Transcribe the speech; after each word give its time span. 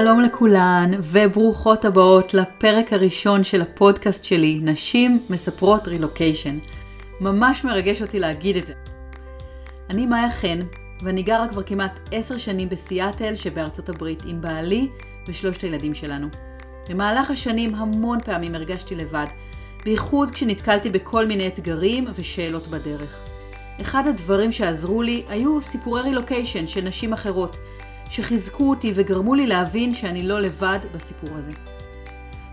שלום 0.00 0.20
לכולן, 0.20 0.90
וברוכות 1.02 1.84
הבאות 1.84 2.34
לפרק 2.34 2.92
הראשון 2.92 3.44
של 3.44 3.62
הפודקאסט 3.62 4.24
שלי, 4.24 4.60
נשים 4.62 5.22
מספרות 5.30 5.88
רילוקיישן. 5.88 6.58
ממש 7.20 7.64
מרגש 7.64 8.02
אותי 8.02 8.20
להגיד 8.20 8.56
את 8.56 8.66
זה. 8.66 8.72
אני 9.90 10.06
מאיה 10.06 10.30
חן, 10.30 10.58
ואני 11.02 11.22
גרה 11.22 11.48
כבר 11.48 11.62
כמעט 11.62 11.98
עשר 12.12 12.38
שנים 12.38 12.68
בסיאטל 12.68 13.34
שבארצות 13.34 13.88
הברית 13.88 14.22
עם 14.26 14.40
בעלי 14.40 14.88
ושלושת 15.28 15.62
הילדים 15.62 15.94
שלנו. 15.94 16.26
במהלך 16.88 17.30
השנים 17.30 17.74
המון 17.74 18.20
פעמים 18.20 18.54
הרגשתי 18.54 18.94
לבד, 18.94 19.26
בייחוד 19.84 20.30
כשנתקלתי 20.30 20.90
בכל 20.90 21.26
מיני 21.26 21.46
אתגרים 21.46 22.06
ושאלות 22.14 22.66
בדרך. 22.66 23.18
אחד 23.80 24.06
הדברים 24.06 24.52
שעזרו 24.52 25.02
לי 25.02 25.22
היו 25.28 25.62
סיפורי 25.62 26.02
רילוקיישן 26.02 26.66
של 26.66 26.80
נשים 26.80 27.12
אחרות, 27.12 27.56
שחיזקו 28.10 28.70
אותי 28.70 28.92
וגרמו 28.94 29.34
לי 29.34 29.46
להבין 29.46 29.94
שאני 29.94 30.22
לא 30.22 30.40
לבד 30.40 30.78
בסיפור 30.94 31.28
הזה. 31.36 31.52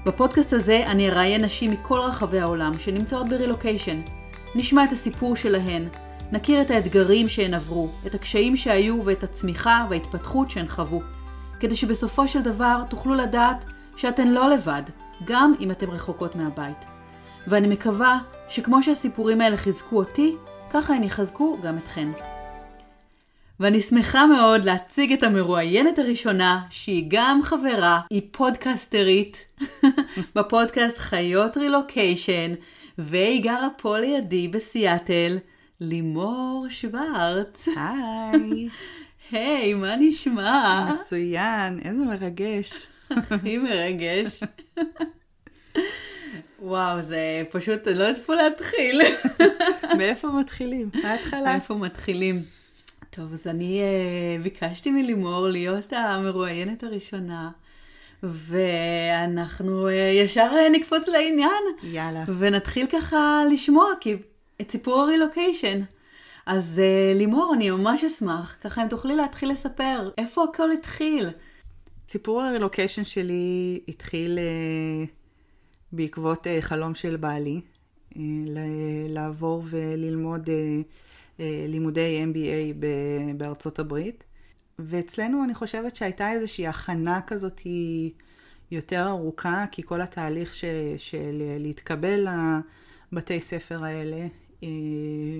בפודקאסט 0.05 0.53
הזה 0.53 0.83
אני 0.87 1.09
אראיין 1.09 1.45
נשים 1.45 1.71
מכל 1.71 1.99
רחבי 1.99 2.39
העולם 2.39 2.79
שנמצאות 2.79 3.29
ברילוקיישן. 3.29 4.01
נשמע 4.55 4.83
את 4.83 4.91
הסיפור 4.91 5.35
שלהן, 5.35 5.87
נכיר 6.31 6.61
את 6.61 6.71
האתגרים 6.71 7.27
שהן 7.27 7.53
עברו, 7.53 7.89
את 8.05 8.15
הקשיים 8.15 8.57
שהיו 8.57 9.05
ואת 9.05 9.23
הצמיחה 9.23 9.85
וההתפתחות 9.89 10.51
שהן 10.51 10.67
חוו, 10.67 11.01
כדי 11.59 11.75
שבסופו 11.75 12.27
של 12.27 12.41
דבר 12.41 12.83
תוכלו 12.89 13.13
לדעת 13.15 13.65
שאתן 13.95 14.27
לא 14.27 14.49
לבד, 14.49 14.83
גם 15.25 15.53
אם 15.59 15.71
אתן 15.71 15.89
רחוקות 15.89 16.35
מהבית. 16.35 16.85
ואני 17.47 17.67
מקווה 17.67 18.19
שכמו 18.49 18.83
שהסיפורים 18.83 19.41
האלה 19.41 19.57
חיזקו 19.57 19.97
אותי, 19.97 20.35
ככה 20.69 20.93
הן 20.93 21.03
יחזקו 21.03 21.57
גם 21.61 21.77
אתכן. 21.77 22.07
ואני 23.59 23.81
שמחה 23.81 24.25
מאוד 24.25 24.65
להציג 24.65 25.13
את 25.13 25.23
המרואיינת 25.23 25.99
הראשונה, 25.99 26.61
שהיא 26.69 27.05
גם 27.07 27.39
חברה, 27.43 28.01
היא 28.09 28.21
פודקסטרית 28.31 29.45
בפודקאסט 30.35 30.97
חיות 30.97 31.57
רילוקיישן, 31.57 32.51
והיא 32.97 33.43
גרה 33.43 33.67
פה 33.77 33.97
לידי 33.99 34.47
בסיאטל, 34.47 35.37
לימור 35.79 36.65
שוורץ. 36.69 37.67
היי. 37.67 38.69
היי, 39.31 39.73
מה 39.73 39.95
נשמע? 39.95 40.89
מצוין, 40.99 41.79
איזה 41.85 42.05
מרגש. 42.05 42.73
הכי 43.09 43.57
מרגש. 43.57 44.43
וואו, 46.59 47.01
זה 47.01 47.43
פשוט, 47.51 47.87
לא 47.87 47.91
יודעת 47.91 48.17
איפה 48.17 48.35
להתחיל. 48.35 49.01
מאיפה 49.97 50.27
מתחילים? 50.27 50.89
מההתחלה. 51.03 51.51
מאיפה 51.51 51.75
מתחילים? 51.75 52.43
טוב, 53.15 53.33
אז 53.33 53.47
אני 53.47 53.81
uh, 53.81 54.41
ביקשתי 54.41 54.91
מלימור 54.91 55.47
להיות 55.47 55.93
המרואיינת 55.93 56.83
הראשונה, 56.83 57.51
ואנחנו 58.23 59.87
uh, 59.87 59.91
ישר 59.91 60.51
uh, 60.51 60.77
נקפוץ 60.77 61.07
לעניין. 61.07 61.63
יאללה. 61.83 62.23
ונתחיל 62.39 62.87
ככה 62.87 63.41
לשמוע, 63.51 63.85
כי 63.99 64.15
את 64.61 64.71
סיפור 64.71 65.01
הרילוקיישן. 65.01 65.81
אז 66.45 66.81
uh, 66.83 67.17
לימור, 67.17 67.53
אני 67.55 67.69
ממש 67.69 68.03
אשמח, 68.03 68.57
ככה 68.61 68.83
אם 68.83 68.87
תוכלי 68.87 69.15
להתחיל 69.15 69.51
לספר, 69.51 70.09
איפה 70.17 70.43
הכל 70.43 70.71
התחיל? 70.71 71.29
סיפור 72.07 72.41
הרילוקיישן 72.41 73.03
שלי 73.03 73.79
התחיל 73.87 74.39
uh, 74.39 75.09
בעקבות 75.91 76.47
uh, 76.47 76.49
חלום 76.61 76.95
של 76.95 77.15
בעלי, 77.15 77.61
uh, 78.11 78.17
לעבור 79.09 79.63
וללמוד... 79.69 80.47
Uh, 80.47 81.02
לימודי 81.39 82.23
MBA 82.23 82.85
בארצות 83.37 83.79
הברית. 83.79 84.23
ואצלנו 84.79 85.43
אני 85.43 85.53
חושבת 85.53 85.95
שהייתה 85.95 86.31
איזושהי 86.31 86.67
הכנה 86.67 87.21
כזאת 87.27 87.61
יותר 88.71 89.07
ארוכה, 89.07 89.65
כי 89.71 89.83
כל 89.83 90.01
התהליך 90.01 90.53
ש, 90.53 90.65
של 90.97 91.41
להתקבל 91.59 92.27
לבתי 93.11 93.39
ספר 93.39 93.83
האלה 93.83 94.27
אה, 94.63 94.67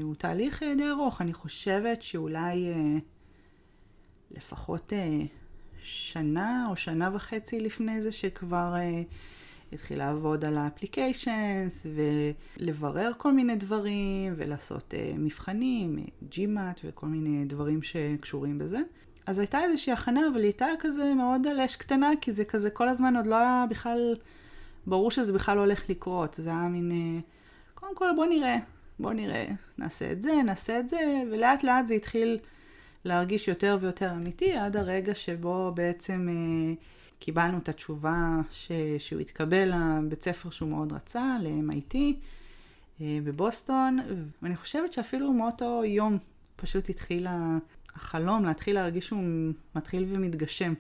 הוא 0.02 0.16
תהליך 0.16 0.64
די 0.78 0.90
ארוך. 0.90 1.22
אני 1.22 1.34
חושבת 1.34 2.02
שאולי 2.02 2.72
אה, 2.72 2.98
לפחות 4.32 4.94
שנה 5.82 6.68
או 6.70 6.76
שנה 6.76 7.10
וחצי 7.16 7.60
לפני 7.60 8.02
זה 8.02 8.12
שכבר 8.12 8.76
התחיל 9.74 9.98
לעבוד 9.98 10.46
על 10.46 10.58
האפליקיישנס 10.58 11.88
ולברר 12.60 13.12
כל 13.18 13.34
מיני 13.34 13.56
דברים 13.56 14.34
ולעשות 14.38 14.94
uh, 14.94 15.18
מבחנים, 15.20 16.06
GMAT 16.32 16.80
וכל 16.84 17.08
מיני 17.08 17.46
דברים 17.46 17.84
שקשורים 17.84 18.58
בזה. 18.58 18.80
אז 19.26 19.40
הייתה 19.40 19.64
איזושהי 19.64 19.94
הכנה, 19.94 20.22
אבל 20.32 20.38
היא 20.38 20.46
הייתה 20.46 20.68
כזה 20.80 21.14
מאוד 21.14 21.48
על 21.48 21.60
אש 21.60 21.76
קטנה, 21.76 22.10
כי 22.22 22.34
זה 22.34 22.46
כזה 22.46 22.70
כל 22.70 22.90
הזמן 22.90 23.16
עוד 23.16 23.28
לא 23.28 23.36
היה 23.36 23.66
בכלל, 23.70 24.16
ברור 24.88 25.12
שזה 25.12 25.34
בכלל 25.34 25.56
לא 25.56 25.62
הולך 25.62 25.90
לקרות. 25.90 26.36
זה 26.40 26.50
היה 26.50 26.68
מין, 26.68 26.92
uh, 26.92 27.74
קודם 27.74 27.96
כל 27.96 28.10
בוא 28.16 28.26
נראה, 28.26 28.58
בוא 29.00 29.14
נראה, 29.14 29.46
נעשה 29.78 30.12
את 30.12 30.22
זה, 30.22 30.34
נעשה 30.46 30.80
את 30.80 30.88
זה, 30.88 31.24
ולאט 31.32 31.64
לאט 31.64 31.88
זה 31.88 31.94
התחיל 31.94 32.40
להרגיש 33.06 33.48
יותר 33.48 33.78
ויותר 33.82 34.12
אמיתי, 34.12 34.54
עד 34.54 34.78
הרגע 34.78 35.14
שבו 35.14 35.72
בעצם... 35.76 36.28
Uh, 36.30 37.03
קיבלנו 37.24 37.58
את 37.58 37.70
התשובה 37.70 38.42
ש... 38.50 38.72
שהוא 38.98 39.20
התקבל 39.20 39.72
לבית 40.06 40.24
ספר 40.24 40.50
שהוא 40.50 40.70
מאוד 40.70 40.94
רצה, 40.94 41.38
ל-MIT 41.42 41.96
אה, 43.02 43.20
בבוסטון, 43.24 44.00
ואני 44.42 44.56
חושבת 44.56 44.94
שאפילו 44.94 45.34
מאותו 45.34 45.82
יום 45.86 46.18
פשוט 46.56 46.90
התחיל 46.90 47.28
החלום 47.96 48.46
להתחיל 48.46 48.76
להרגיש 48.76 49.06
שהוא 49.08 49.24
מתחיל 49.76 50.06
ומתגשם. 50.10 50.74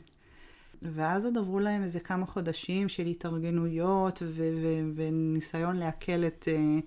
ואז 0.81 1.25
עוד 1.25 1.37
עברו 1.37 1.59
להם 1.59 1.83
איזה 1.83 1.99
כמה 1.99 2.25
חודשים 2.25 2.89
של 2.89 3.05
התארגנויות 3.05 4.21
ו- 4.25 4.53
ו- 4.61 4.89
וניסיון 4.95 5.77
לעכל 5.77 6.25
את 6.27 6.47
uh, 6.47 6.81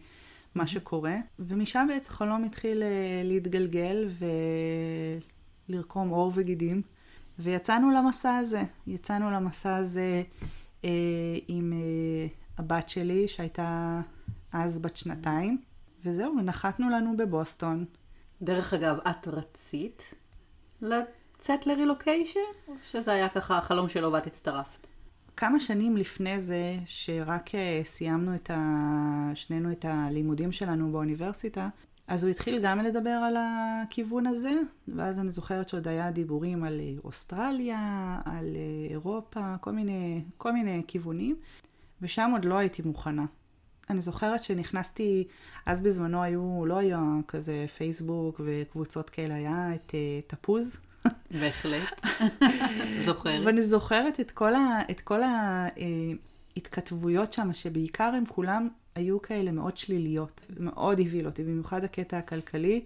מה 0.54 0.66
שקורה. 0.66 1.16
ומשם 1.38 1.86
בעצם 1.88 2.12
חלום 2.12 2.44
התחיל 2.44 2.82
uh, 2.82 2.84
להתגלגל 3.24 4.08
ולרקום 5.68 6.08
עור 6.08 6.32
וגידים. 6.34 6.82
ויצאנו 7.38 7.90
למסע 7.90 8.36
הזה. 8.36 8.62
יצאנו 8.86 9.30
למסע 9.30 9.76
הזה 9.76 10.22
אה, 10.84 10.90
עם 11.48 11.72
אה, 11.72 12.26
הבת 12.58 12.88
שלי, 12.88 13.28
שהייתה 13.28 14.00
אז 14.52 14.78
בת 14.78 14.96
שנתיים, 14.96 15.62
וזהו, 16.04 16.34
ונחתנו 16.38 16.90
לנו 16.90 17.16
בבוסטון. 17.16 17.84
דרך 18.42 18.74
אגב, 18.74 18.98
את 19.10 19.28
רצית 19.28 20.14
לצאת 20.82 21.66
לרילוקיישן, 21.66 22.40
או 22.68 22.74
שזה 22.82 23.12
היה 23.12 23.28
ככה 23.28 23.58
החלום 23.58 23.88
שלו 23.88 24.12
ואת 24.12 24.26
הצטרפת? 24.26 24.86
כמה 25.36 25.60
שנים 25.60 25.96
לפני 25.96 26.40
זה, 26.40 26.78
שרק 26.86 27.54
אה, 27.54 27.80
סיימנו 27.84 28.34
את 28.34 28.50
ה... 28.50 29.30
שנינו 29.34 29.72
את 29.72 29.84
הלימודים 29.88 30.52
שלנו 30.52 30.92
באוניברסיטה, 30.92 31.68
אז 32.08 32.24
הוא 32.24 32.30
התחיל 32.30 32.58
גם 32.62 32.80
לדבר 32.80 33.10
על 33.10 33.36
הכיוון 33.38 34.26
הזה, 34.26 34.52
ואז 34.88 35.20
אני 35.20 35.30
זוכרת 35.30 35.68
שעוד 35.68 35.88
היה 35.88 36.10
דיבורים 36.10 36.64
על 36.64 36.80
אוסטרליה, 37.04 38.18
על 38.24 38.56
אירופה, 38.90 39.54
כל 39.60 39.72
מיני, 39.72 40.22
כל 40.38 40.52
מיני 40.52 40.82
כיוונים, 40.86 41.36
ושם 42.02 42.30
עוד 42.32 42.44
לא 42.44 42.58
הייתי 42.58 42.82
מוכנה. 42.82 43.24
אני 43.90 44.00
זוכרת 44.00 44.42
שנכנסתי, 44.42 45.26
אז 45.66 45.80
בזמנו 45.80 46.22
היו, 46.22 46.66
לא 46.66 46.78
היה 46.78 47.00
כזה 47.28 47.64
פייסבוק 47.76 48.40
וקבוצות 48.44 49.10
כאלה, 49.10 49.34
היה 49.34 49.74
את 49.74 49.90
uh, 49.90 49.94
תפוז. 50.26 50.76
בהחלט, 51.30 52.06
זוכרת. 53.06 53.42
ואני 53.46 53.62
זוכרת 53.62 54.20
את 54.20 54.30
כל, 54.30 54.54
ה, 54.54 54.80
את 54.90 55.00
כל 55.00 55.20
ההתכתבויות 56.56 57.32
שם, 57.32 57.52
שבעיקר 57.52 58.12
הם 58.16 58.24
כולם 58.26 58.68
היו 58.96 59.22
כאלה 59.22 59.52
מאוד 59.52 59.76
שליליות, 59.76 60.40
מאוד 60.60 61.00
הבהיל 61.00 61.26
אותי, 61.26 61.44
במיוחד 61.44 61.84
הקטע 61.84 62.18
הכלכלי, 62.18 62.84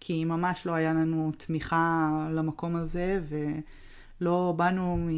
כי 0.00 0.24
ממש 0.24 0.66
לא 0.66 0.72
היה 0.72 0.92
לנו 0.92 1.32
תמיכה 1.36 2.08
למקום 2.32 2.76
הזה, 2.76 3.20
ולא 4.20 4.54
באנו, 4.56 4.96
מ, 4.96 5.08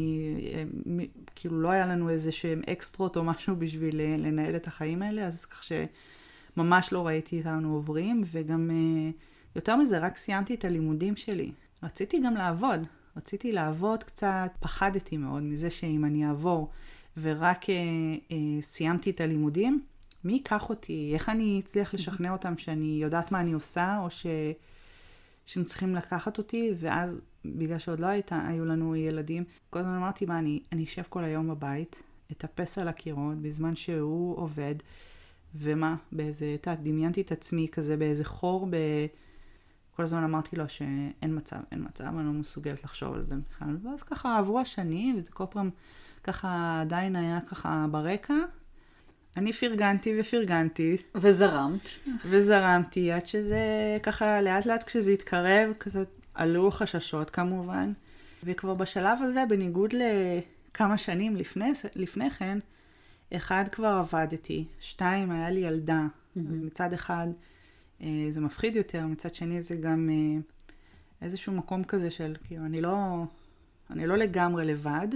מ, 0.85 0.99
כאילו 1.35 1.61
לא 1.61 1.71
היה 1.71 1.85
לנו 1.85 2.09
איזה 2.09 2.31
שהם 2.31 2.61
אקסטרות 2.69 3.17
או 3.17 3.23
משהו 3.23 3.55
בשביל 3.55 4.01
לנהל 4.01 4.55
את 4.55 4.67
החיים 4.67 5.01
האלה, 5.01 5.25
אז 5.27 5.45
כך 5.45 5.63
שממש 5.63 6.93
לא 6.93 7.07
ראיתי 7.07 7.37
אותנו 7.37 7.73
עוברים, 7.73 8.23
וגם 8.31 8.71
אה, 8.71 9.11
יותר 9.55 9.75
מזה, 9.75 9.99
רק 9.99 10.17
סיימתי 10.17 10.53
את 10.53 10.65
הלימודים 10.65 11.15
שלי. 11.15 11.51
רציתי 11.83 12.21
גם 12.25 12.35
לעבוד, 12.35 12.87
רציתי 13.17 13.51
לעבוד 13.51 14.03
קצת, 14.03 14.51
פחדתי 14.59 15.17
מאוד 15.17 15.43
מזה 15.43 15.69
שאם 15.69 16.05
אני 16.05 16.27
אעבור 16.27 16.69
ורק 17.17 17.69
אה, 17.69 17.75
אה, 18.31 18.61
סיימתי 18.61 19.09
את 19.09 19.21
הלימודים, 19.21 19.83
מי 20.23 20.33
ייקח 20.33 20.69
אותי? 20.69 21.11
איך 21.13 21.29
אני 21.29 21.61
אצליח 21.65 21.93
לשכנע 21.93 22.31
אותם 22.31 22.57
שאני 22.57 22.99
יודעת 23.01 23.31
מה 23.31 23.39
אני 23.39 23.53
עושה, 23.53 23.99
או 24.01 24.09
ש... 24.09 24.25
שהם 25.45 25.63
צריכים 25.63 25.95
לקחת 25.95 26.37
אותי, 26.37 26.71
ואז, 26.79 27.21
בגלל 27.45 27.79
שעוד 27.79 27.99
לא 27.99 28.07
הייתה, 28.07 28.47
היו 28.47 28.65
לנו 28.65 28.95
ילדים, 28.95 29.43
כל 29.69 29.79
הזמן 29.79 29.93
אמרתי, 29.93 30.25
מה, 30.25 30.39
אני, 30.39 30.59
אני 30.71 30.83
אשב 30.83 31.03
כל 31.09 31.23
היום 31.23 31.47
בבית, 31.47 31.95
אטפס 32.31 32.77
על 32.77 32.87
הקירות, 32.87 33.37
בזמן 33.41 33.75
שהוא 33.75 34.37
עובד, 34.37 34.75
ומה, 35.55 35.95
באיזה, 36.11 36.55
את 36.55 36.67
יודעת, 36.67 36.83
דמיינתי 36.83 37.21
את 37.21 37.31
עצמי 37.31 37.67
כזה 37.71 37.97
באיזה 37.97 38.25
חור, 38.25 38.67
ב... 38.69 38.75
כל 39.95 40.03
הזמן 40.03 40.23
אמרתי 40.23 40.55
לו 40.55 40.69
שאין 40.69 41.13
מצב, 41.37 41.57
אין 41.71 41.85
מצב, 41.85 42.03
אני 42.03 42.25
לא 42.25 42.31
מסוגלת 42.31 42.83
לחשוב 42.83 43.13
על 43.13 43.23
זה 43.23 43.35
בכלל. 43.49 43.77
ואז 43.83 44.03
ככה 44.03 44.37
עברו 44.37 44.59
השנים, 44.59 45.17
וזה 45.17 45.31
כל 45.31 45.45
פעם 45.49 45.69
ככה 46.23 46.81
עדיין 46.81 47.15
היה 47.15 47.41
ככה 47.41 47.85
ברקע. 47.91 48.33
אני 49.37 49.53
פרגנתי 49.53 50.19
ופרגנתי. 50.19 50.97
וזרמת. 51.15 51.89
וזרמתי, 52.25 53.11
עד 53.11 53.25
שזה 53.25 53.97
ככה 54.03 54.41
לאט 54.41 54.65
לאט 54.65 54.83
כשזה 54.83 55.11
התקרב, 55.11 55.73
כזה 55.79 56.03
עלו 56.33 56.71
חששות 56.71 57.29
כמובן. 57.29 57.93
וכבר 58.43 58.73
בשלב 58.73 59.19
הזה, 59.21 59.43
בניגוד 59.49 59.93
לכמה 59.93 60.97
שנים 60.97 61.35
לפני, 61.35 61.71
לפני 61.95 62.29
כן, 62.29 62.59
אחד 63.33 63.63
כבר 63.71 63.87
עבדתי, 63.87 64.65
שתיים, 64.79 65.31
היה 65.31 65.49
לי 65.49 65.59
ילדה. 65.59 66.07
Mm-hmm. 66.07 66.39
אז 66.39 66.59
מצד 66.61 66.93
אחד 66.93 67.27
אה, 68.01 68.27
זה 68.29 68.41
מפחיד 68.41 68.75
יותר, 68.75 69.07
מצד 69.07 69.35
שני 69.35 69.61
זה 69.61 69.75
גם 69.75 70.09
אה, 70.11 70.41
איזשהו 71.21 71.53
מקום 71.53 71.83
כזה 71.83 72.09
של, 72.09 72.35
כאילו, 72.47 72.65
אני 72.65 72.81
לא, 72.81 73.23
אני 73.89 74.07
לא 74.07 74.17
לגמרי 74.17 74.65
לבד. 74.65 75.07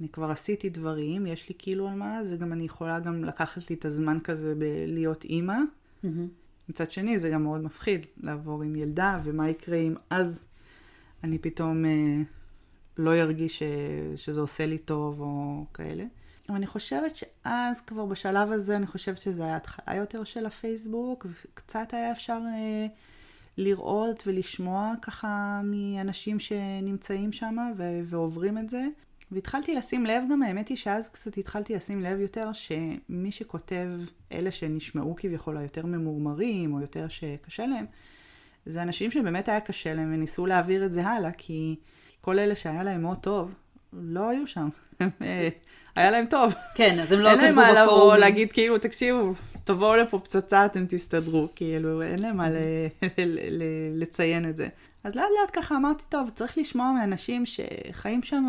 אני 0.00 0.08
כבר 0.08 0.30
עשיתי 0.30 0.68
דברים, 0.68 1.26
יש 1.26 1.48
לי 1.48 1.54
כאילו 1.58 1.88
על 1.88 1.94
מה, 1.94 2.24
זה 2.24 2.36
גם 2.36 2.52
אני 2.52 2.64
יכולה 2.64 3.00
גם 3.00 3.24
לקחת 3.24 3.70
לי 3.70 3.76
את 3.76 3.84
הזמן 3.84 4.18
כזה 4.24 4.54
בלהיות 4.54 5.24
אימא. 5.24 5.56
Mm-hmm. 6.04 6.08
מצד 6.68 6.90
שני, 6.90 7.18
זה 7.18 7.30
גם 7.30 7.42
מאוד 7.42 7.60
מפחיד 7.60 8.06
לעבור 8.20 8.62
עם 8.62 8.76
ילדה, 8.76 9.20
ומה 9.24 9.50
יקרה 9.50 9.76
אם 9.76 9.94
אז 10.10 10.44
אני 11.24 11.38
פתאום 11.38 11.84
אה, 11.84 12.22
לא 12.98 13.14
ארגיש 13.14 13.58
ש, 13.58 13.62
שזה 14.16 14.40
עושה 14.40 14.66
לי 14.66 14.78
טוב 14.78 15.20
או 15.20 15.64
כאלה. 15.74 16.04
אבל 16.48 16.56
אני 16.56 16.66
חושבת 16.66 17.16
שאז, 17.16 17.80
כבר 17.80 18.06
בשלב 18.06 18.52
הזה, 18.52 18.76
אני 18.76 18.86
חושבת 18.86 19.20
שזה 19.20 19.44
היה 19.44 19.56
התחלה 19.56 19.96
יותר 19.96 20.24
של 20.24 20.46
הפייסבוק, 20.46 21.26
וקצת 21.30 21.88
היה 21.92 22.12
אפשר 22.12 22.40
אה, 22.48 22.86
לראות 23.58 24.22
ולשמוע 24.26 24.92
ככה 25.02 25.60
מאנשים 25.64 26.40
שנמצאים 26.40 27.32
שם 27.32 27.56
ועוברים 28.06 28.58
את 28.58 28.70
זה. 28.70 28.86
והתחלתי 29.32 29.74
לשים 29.74 30.06
לב 30.06 30.22
גם, 30.30 30.42
האמת 30.42 30.68
היא 30.68 30.76
שאז 30.76 31.08
קצת 31.08 31.36
התחלתי 31.36 31.74
לשים 31.74 32.02
לב 32.02 32.20
יותר, 32.20 32.50
שמי 32.52 33.30
שכותב, 33.30 33.88
אלה 34.32 34.50
שנשמעו 34.50 35.14
כביכול 35.16 35.56
היותר 35.56 35.86
ממורמרים, 35.86 36.74
או 36.74 36.80
יותר 36.80 37.08
שקשה 37.08 37.66
להם, 37.66 37.86
זה 38.66 38.82
אנשים 38.82 39.10
שבאמת 39.10 39.48
היה 39.48 39.60
קשה 39.60 39.94
להם 39.94 40.14
וניסו 40.14 40.46
להעביר 40.46 40.86
את 40.86 40.92
זה 40.92 41.06
הלאה, 41.06 41.32
כי 41.32 41.76
כל 42.20 42.38
אלה 42.38 42.54
שהיה 42.54 42.82
להם 42.82 43.02
מאוד 43.02 43.18
טוב, 43.18 43.54
לא 43.92 44.28
היו 44.28 44.46
שם. 44.46 44.68
אה, 45.22 45.48
היה 45.96 46.10
להם 46.10 46.26
טוב. 46.26 46.54
כן, 46.74 46.98
אז 47.00 47.12
הם 47.12 47.18
לא 47.18 47.30
כתבו 47.30 47.42
בפורומים. 47.42 47.58
אין 47.58 47.74
להם 47.74 47.74
מה 47.74 47.84
לבוא, 47.84 48.16
להגיד 48.16 48.52
כאילו, 48.52 48.78
תקשיבו, 48.78 49.32
תבואו 49.64 49.96
לפה 49.96 50.18
פצצה, 50.18 50.66
אתם 50.66 50.86
תסתדרו. 50.88 51.48
כאילו, 51.54 52.02
אין 52.02 52.18
להם 52.18 52.36
מה 52.36 52.48
לציין 53.94 54.48
את 54.48 54.56
זה. 54.56 54.68
אז 55.04 55.14
לאט 55.14 55.24
לאט 55.40 55.50
ככה 55.52 55.76
אמרתי, 55.76 56.04
טוב, 56.08 56.30
צריך 56.34 56.58
לשמוע 56.58 56.92
מאנשים 56.92 57.44
שחיים 57.46 58.22
שם 58.22 58.44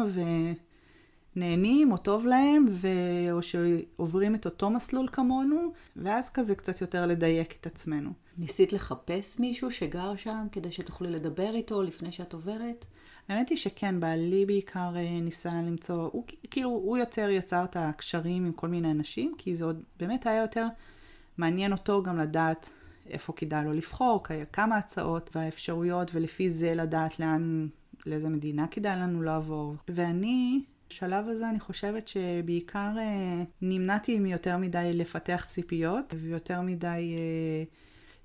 ונהנים 1.36 1.92
או 1.92 1.98
טוב 1.98 2.26
להם, 2.26 2.66
ו... 2.70 2.88
או 3.32 3.42
שעוברים 3.42 4.36
את 4.36 4.46
אותו 4.46 4.70
מסלול 4.70 5.08
כמונו, 5.12 5.72
ואז 5.96 6.30
כזה 6.30 6.56
קצת 6.56 6.82
יותר 6.82 7.06
לדייק 7.06 7.56
את 7.62 7.66
עצמנו. 7.66 8.10
ניסית 8.38 8.74
לחפש 8.74 9.40
מישהו 9.40 9.72
שגר 9.72 10.16
שם 10.16 10.48
כדי 10.52 10.72
שתוכלי 10.72 11.12
לדבר 11.12 11.56
איתו 11.56 11.84
לפני 11.84 12.12
שאת 12.12 12.34
עוברת? 12.34 12.86
האמת 13.28 13.50
היא 13.50 13.58
שכן, 13.58 14.00
בעלי 14.00 14.46
בעיקר 14.46 14.92
אה, 14.96 15.20
ניסה 15.22 15.50
למצוא, 15.50 16.10
הוא 16.12 16.24
כאילו, 16.52 16.70
הוא 16.70 16.98
יוצר, 16.98 17.30
יצר 17.30 17.64
את 17.64 17.76
הקשרים 17.76 18.46
עם 18.46 18.52
כל 18.52 18.68
מיני 18.68 18.92
אנשים, 18.92 19.34
כי 19.38 19.56
זה 19.56 19.66
עוד 19.66 19.84
באמת 20.00 20.28
היה 20.28 20.42
יותר 20.42 20.68
מעניין 21.38 21.72
אותו 21.72 22.04
גם 22.04 22.20
לדעת 22.20 22.70
איפה 23.10 23.34
כדאי 23.34 23.66
לו 23.66 23.74
לבחור, 23.74 24.24
כמה 24.54 24.78
הצעות 24.78 25.30
והאפשרויות, 25.36 26.12
ולפי 26.14 26.50
זה 26.50 26.74
לדעת 26.76 27.20
לאן, 27.20 27.68
לאיזה 28.06 28.30
מדינה 28.30 28.68
כדאי 28.68 28.96
לנו 28.96 29.22
לעבור. 29.22 29.76
ואני, 29.90 30.62
בשלב 30.92 31.28
הזה 31.28 31.50
אני 31.50 31.60
חושבת 31.60 32.08
שבעיקר 32.08 32.90
אה, 32.98 33.44
נמנעתי 33.62 34.20
מיותר 34.20 34.58
מדי 34.58 34.92
לפתח 34.94 35.46
ציפיות, 35.50 36.14
ויותר 36.18 36.62
מדי... 36.62 37.16
אה, 37.18 37.64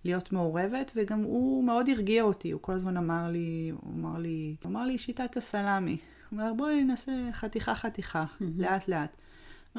להיות 0.05 0.33
מעורבת, 0.33 0.93
וגם 0.95 1.23
הוא 1.23 1.65
מאוד 1.65 1.89
הרגיע 1.89 2.23
אותי, 2.23 2.51
הוא 2.51 2.63
כל 2.63 2.73
הזמן 2.73 2.97
אמר 2.97 3.29
לי, 3.31 3.73
הוא 3.81 3.95
אמר 3.95 4.19
לי, 4.19 4.57
הוא 4.63 4.71
אמר 4.71 4.85
לי 4.85 4.99
שיטת 4.99 5.37
הסלאמי. 5.37 5.97
הוא 6.31 6.41
אומר, 6.41 6.53
בואי 6.55 6.85
נעשה 6.85 7.13
חתיכה 7.33 7.75
חתיכה. 7.75 8.25
לאט 8.59 8.89
לאט. 8.89 9.17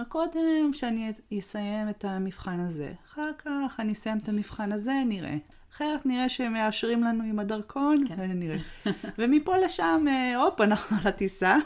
קודם 0.07 0.73
שאני 0.73 1.13
אסיים 1.39 1.89
את 1.89 2.05
המבחן 2.05 2.59
הזה, 2.59 2.93
אחר 3.05 3.31
כך 3.37 3.79
אני 3.79 3.93
אסיים 3.93 4.17
את 4.17 4.29
המבחן 4.29 4.71
הזה, 4.71 5.03
נראה. 5.07 5.37
אחרת 5.77 6.05
נראה 6.05 6.29
שהם 6.29 6.53
מאשרים 6.53 7.03
לנו 7.03 7.23
עם 7.23 7.39
הדרכון, 7.39 8.03
כן. 8.07 8.15
ונראה. 8.17 8.57
ומפה 9.17 9.57
לשם, 9.57 10.05
אה, 10.07 10.35
הופ, 10.35 10.61
אנחנו 10.61 10.97
על 11.01 11.07
הטיסה 11.07 11.57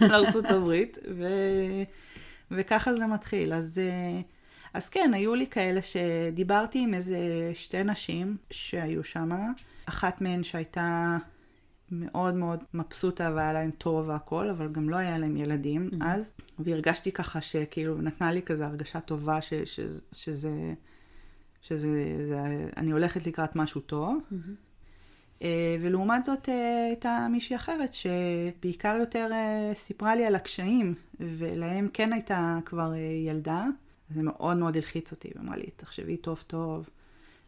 לארה"ב, 0.00 0.72
ו... 1.16 1.26
וככה 2.50 2.94
זה 2.94 3.06
מתחיל. 3.06 3.52
אז... 3.52 3.78
אה, 3.78 4.20
אז 4.74 4.88
כן, 4.88 5.10
היו 5.14 5.34
לי 5.34 5.46
כאלה 5.46 5.80
שדיברתי 5.82 6.78
עם 6.78 6.94
איזה 6.94 7.18
שתי 7.54 7.84
נשים 7.84 8.36
שהיו 8.50 9.04
שם, 9.04 9.30
אחת 9.86 10.20
מהן 10.20 10.42
שהייתה 10.42 11.16
מאוד 11.92 12.34
מאוד 12.34 12.58
מבסוטה 12.74 13.32
והיה 13.34 13.52
להם 13.52 13.70
טוב 13.70 14.08
והכל, 14.08 14.50
אבל 14.50 14.68
גם 14.72 14.88
לא 14.88 14.96
היה 14.96 15.18
להם 15.18 15.36
ילדים 15.36 15.90
mm-hmm. 15.92 16.04
אז, 16.04 16.30
והרגשתי 16.58 17.12
ככה 17.12 17.40
שכאילו 17.40 18.02
נתנה 18.02 18.32
לי 18.32 18.42
כזה 18.42 18.66
הרגשה 18.66 19.00
טובה 19.00 19.40
ש, 19.40 19.54
ש, 19.54 19.80
שזה, 20.12 20.74
שזה, 21.66 21.88
זה, 22.28 22.38
אני 22.76 22.90
הולכת 22.90 23.26
לקראת 23.26 23.56
משהו 23.56 23.80
טוב. 23.80 24.18
Mm-hmm. 24.18 24.66
ולעומת 25.80 26.24
זאת 26.24 26.48
אה, 26.48 26.86
הייתה 26.86 27.26
מישהי 27.30 27.56
אחרת 27.56 27.90
שבעיקר 27.92 28.96
יותר 29.00 29.28
אה, 29.32 29.70
סיפרה 29.74 30.14
לי 30.14 30.26
על 30.26 30.34
הקשיים, 30.34 30.94
ולהם 31.20 31.88
כן 31.92 32.12
הייתה 32.12 32.58
כבר 32.64 32.92
ילדה. 33.26 33.66
זה 34.10 34.22
מאוד 34.22 34.56
מאוד 34.56 34.76
הלחיץ 34.76 35.12
אותי, 35.12 35.30
ואמרה 35.34 35.56
לי, 35.56 35.66
תחשבי 35.76 36.16
טוב 36.16 36.44
טוב, 36.46 36.88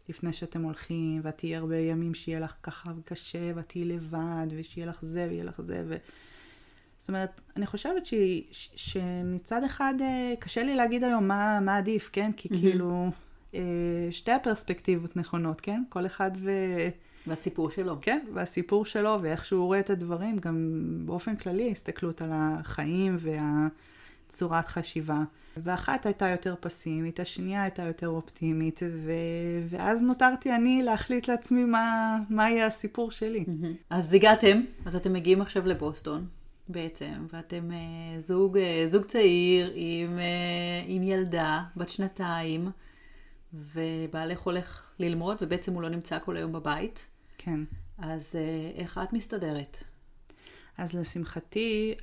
לפני 0.09 0.33
שאתם 0.33 0.61
הולכים, 0.61 1.21
ואת 1.23 1.37
תהיי 1.37 1.55
הרבה 1.55 1.77
ימים 1.77 2.13
שיהיה 2.13 2.39
לך 2.39 2.55
ככה 2.63 2.91
קשה, 3.05 3.51
ואת 3.55 3.69
תהיי 3.69 3.85
לבד, 3.85 4.47
ושיהיה 4.57 4.87
לך 4.87 4.99
זה, 5.01 5.27
ויהיה 5.29 5.43
לך 5.43 5.61
זה, 5.61 5.83
ו... 5.87 5.97
זאת 6.99 7.07
אומרת, 7.07 7.41
אני 7.57 7.65
חושבת 7.65 8.05
ש... 8.05 8.13
ש... 8.51 8.69
שמצד 8.75 9.63
אחד 9.63 9.93
קשה 10.39 10.63
לי 10.63 10.75
להגיד 10.75 11.03
היום 11.03 11.27
מה, 11.27 11.59
מה 11.59 11.77
עדיף, 11.77 12.09
כן? 12.13 12.31
כי 12.37 12.49
כאילו, 12.49 13.03
אה, 13.05 13.09
שתי 14.11 14.31
הפרספקטיבות 14.31 15.17
נכונות, 15.17 15.61
כן? 15.61 15.83
כל 15.89 16.05
אחד 16.05 16.31
ו... 16.37 16.51
והסיפור 17.27 17.69
שלו. 17.69 17.97
כן, 18.01 18.19
והסיפור 18.33 18.85
שלו, 18.85 19.17
ואיך 19.21 19.45
שהוא 19.45 19.65
רואה 19.65 19.79
את 19.79 19.89
הדברים, 19.89 20.37
גם 20.37 20.83
באופן 21.05 21.35
כללי, 21.35 21.71
הסתכלות 21.71 22.21
על 22.21 22.29
החיים 22.33 23.17
והצורת 23.19 24.67
חשיבה. 24.67 25.23
ואחת 25.57 26.05
הייתה 26.05 26.29
יותר 26.29 26.55
פסימית, 26.59 27.19
השנייה 27.19 27.63
הייתה 27.63 27.83
יותר 27.83 28.07
אופטימית, 28.07 28.79
ו... 28.91 29.11
ואז 29.69 30.01
נותרתי 30.01 30.55
אני 30.55 30.81
להחליט 30.83 31.27
לעצמי 31.27 31.63
מה, 31.63 32.17
מה 32.29 32.49
יהיה 32.49 32.67
הסיפור 32.67 33.11
שלי. 33.11 33.45
אז 33.89 34.13
הגעתם, 34.13 34.61
אז 34.85 34.95
אתם 34.95 35.13
מגיעים 35.13 35.41
עכשיו 35.41 35.67
לבוסטון. 35.67 36.25
בעצם, 36.71 37.27
ואתם 37.33 37.69
uh, 37.69 38.19
זוג, 38.19 38.57
uh, 38.57 38.61
זוג 38.87 39.03
צעיר 39.03 39.71
עם, 39.75 40.19
עם 40.87 41.03
ילדה 41.03 41.63
בת 41.75 41.89
שנתיים, 41.89 42.69
ובעלך 43.53 44.39
הולך 44.39 44.91
ללמוד, 44.99 45.37
ובעצם 45.41 45.73
הוא 45.73 45.81
לא 45.81 45.89
נמצא 45.89 46.19
כל 46.19 46.37
היום 46.37 46.53
בבית. 46.53 47.07
כן. 47.37 47.59
אז 47.97 48.35
uh, 48.35 48.79
איך 48.79 48.97
את 49.03 49.13
מסתדרת? 49.13 49.83
אז 50.79 50.93
לשמחתי, 50.93 51.93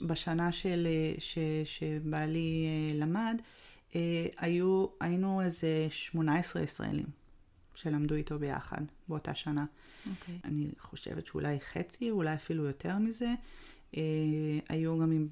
בשנה 0.00 0.52
של, 0.52 0.88
ש, 1.18 1.38
שבעלי 1.64 2.66
אה, 2.66 2.98
למד, 2.98 3.40
אה, 3.94 4.26
היו, 4.36 4.86
היינו 5.00 5.40
איזה 5.42 5.86
18 5.90 6.62
ישראלים 6.62 7.06
שלמדו 7.74 8.14
איתו 8.14 8.38
ביחד 8.38 8.82
באותה 9.08 9.34
שנה. 9.34 9.64
Okay. 9.64 10.08
אוקיי. 10.10 10.38
אני 10.44 10.70
חושבת 10.78 11.26
שאולי 11.26 11.60
חצי, 11.60 12.10
אולי 12.10 12.34
אפילו 12.34 12.64
יותר 12.64 12.98
מזה. 12.98 13.34
אה, 13.96 14.02
היו 14.68 14.98
גם 14.98 15.10
עם 15.10 15.28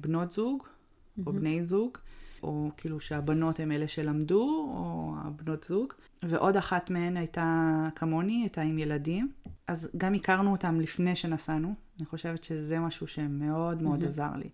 בנות 0.00 0.32
זוג, 0.32 0.62
mm-hmm. 0.62 1.22
או 1.26 1.32
בני 1.32 1.64
זוג, 1.64 1.98
או 2.46 2.70
כאילו 2.76 3.00
שהבנות 3.00 3.60
הן 3.60 3.72
אלה 3.72 3.88
שלמדו, 3.88 4.42
או 4.74 5.14
הבנות 5.24 5.64
זוג. 5.64 5.92
ועוד 6.22 6.56
אחת 6.56 6.90
מהן 6.90 7.16
הייתה 7.16 7.88
כמוני, 7.94 8.42
הייתה 8.42 8.62
עם 8.62 8.78
ילדים. 8.78 9.32
אז 9.66 9.88
גם 9.96 10.14
הכרנו 10.14 10.52
אותם 10.52 10.80
לפני 10.80 11.16
שנסענו. 11.16 11.74
אני 11.98 12.06
חושבת 12.06 12.44
שזה 12.44 12.78
משהו 12.78 13.06
שמאוד 13.06 13.82
מאוד 13.82 14.02
mm-hmm. 14.02 14.06
עזר 14.06 14.36
לי. 14.36 14.48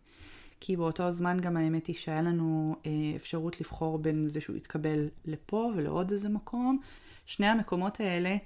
כי 0.61 0.77
באותו 0.77 1.13
זמן 1.13 1.41
גם 1.41 1.57
האמת 1.57 1.87
היא 1.87 1.97
שהיה 1.97 2.23
לנו 2.23 2.77
אה, 2.87 2.91
אפשרות 3.17 3.61
לבחור 3.61 3.99
בין 3.99 4.29
זה 4.29 4.41
שהוא 4.41 4.57
יתקבל 4.57 5.09
לפה 5.25 5.73
ולעוד 5.77 6.11
איזה 6.11 6.29
מקום. 6.29 6.79
שני 7.27 7.47
המקומות 7.47 8.01
האלה 8.01 8.37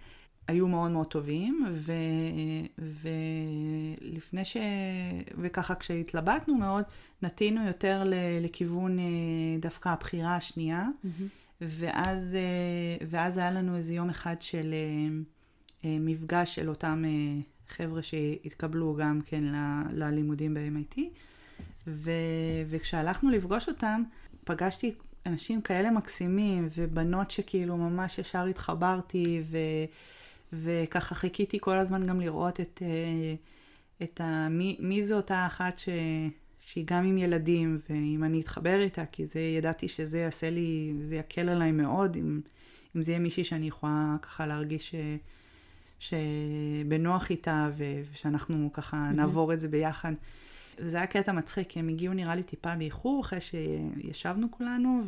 היו 0.49 0.69
מאוד 0.69 0.91
מאוד 0.91 1.07
טובים, 1.07 1.67
ו, 1.73 1.93
ולפני 2.79 4.45
ש... 4.45 4.57
וככה 5.39 5.75
כשהתלבטנו 5.75 6.55
מאוד, 6.55 6.85
נטינו 7.23 7.67
יותר 7.67 8.03
לכיוון 8.41 8.99
אה, 8.99 9.05
דווקא 9.61 9.89
הבחירה 9.89 10.37
השנייה, 10.37 10.87
mm-hmm. 10.87 11.09
ואז, 11.61 12.35
אה, 12.35 13.07
ואז 13.11 13.39
היה 13.39 13.51
לנו 13.51 13.77
איזה 13.77 13.95
יום 13.95 14.11
אחד 14.11 14.37
של... 14.41 14.75
אה, 14.75 15.17
מפגש 16.01 16.55
של 16.55 16.69
אותם 16.69 17.05
חבר'ה 17.69 18.03
שהתקבלו 18.03 18.95
גם 18.95 19.21
כן 19.27 19.45
ל, 19.45 19.57
ללימודים 19.93 20.55
ב-MIT, 20.55 21.01
ו, 21.87 22.11
וכשהלכנו 22.69 23.31
לפגוש 23.31 23.69
אותם, 23.69 24.03
פגשתי 24.45 24.95
אנשים 25.27 25.61
כאלה 25.61 25.91
מקסימים, 25.91 26.69
ובנות 26.77 27.31
שכאילו 27.31 27.77
ממש 27.77 28.19
ישר 28.19 28.45
התחברתי, 28.45 29.43
ו, 29.51 29.59
וככה 30.53 31.15
חיכיתי 31.15 31.59
כל 31.61 31.77
הזמן 31.77 32.07
גם 32.07 32.21
לראות 32.21 32.61
את, 32.61 32.83
אה, 32.83 33.35
את 34.03 34.21
ה, 34.21 34.49
מי, 34.49 34.77
מי 34.81 35.07
זו 35.07 35.17
אותה 35.17 35.47
אחת 35.47 35.79
ש... 35.79 35.89
שהיא 36.61 36.85
גם 36.87 37.05
עם 37.05 37.19
ילדים, 37.19 37.79
ואם 37.91 38.25
אני 38.25 38.41
אתחבר 38.41 38.81
איתה, 38.81 39.07
כי 39.07 39.27
זה, 39.27 39.41
ידעתי 39.41 39.89
שזה 39.89 40.19
יעשה 40.19 40.51
לי, 40.51 40.95
זה 41.09 41.17
יקל 41.17 41.49
עליי 41.49 41.73
מאוד, 41.73 42.17
אם, 42.17 42.41
אם 42.97 43.03
זה 43.03 43.11
יהיה 43.13 43.19
מישהי 43.19 43.45
שאני 43.45 43.69
יכולה 43.69 44.17
ככה 44.23 44.47
להרגיש 44.47 44.95
ש, 44.95 44.95
שבנוח 45.99 47.31
איתה, 47.31 47.71
ושאנחנו 47.77 48.71
ככה. 48.73 49.11
נעבור 49.15 49.53
את 49.53 49.61
זה 49.61 49.69
ביחד. 49.69 50.13
זה 50.79 50.97
היה 50.97 51.07
קטע 51.07 51.33
מצחיק, 51.33 51.69
כי 51.69 51.79
הם 51.79 51.89
הגיעו 51.89 52.15
נראה 52.15 52.35
לי 52.35 52.43
טיפה 52.43 52.75
באיחור, 52.75 53.21
אחרי 53.21 53.39
שישבנו 53.41 54.51
כולנו, 54.51 55.03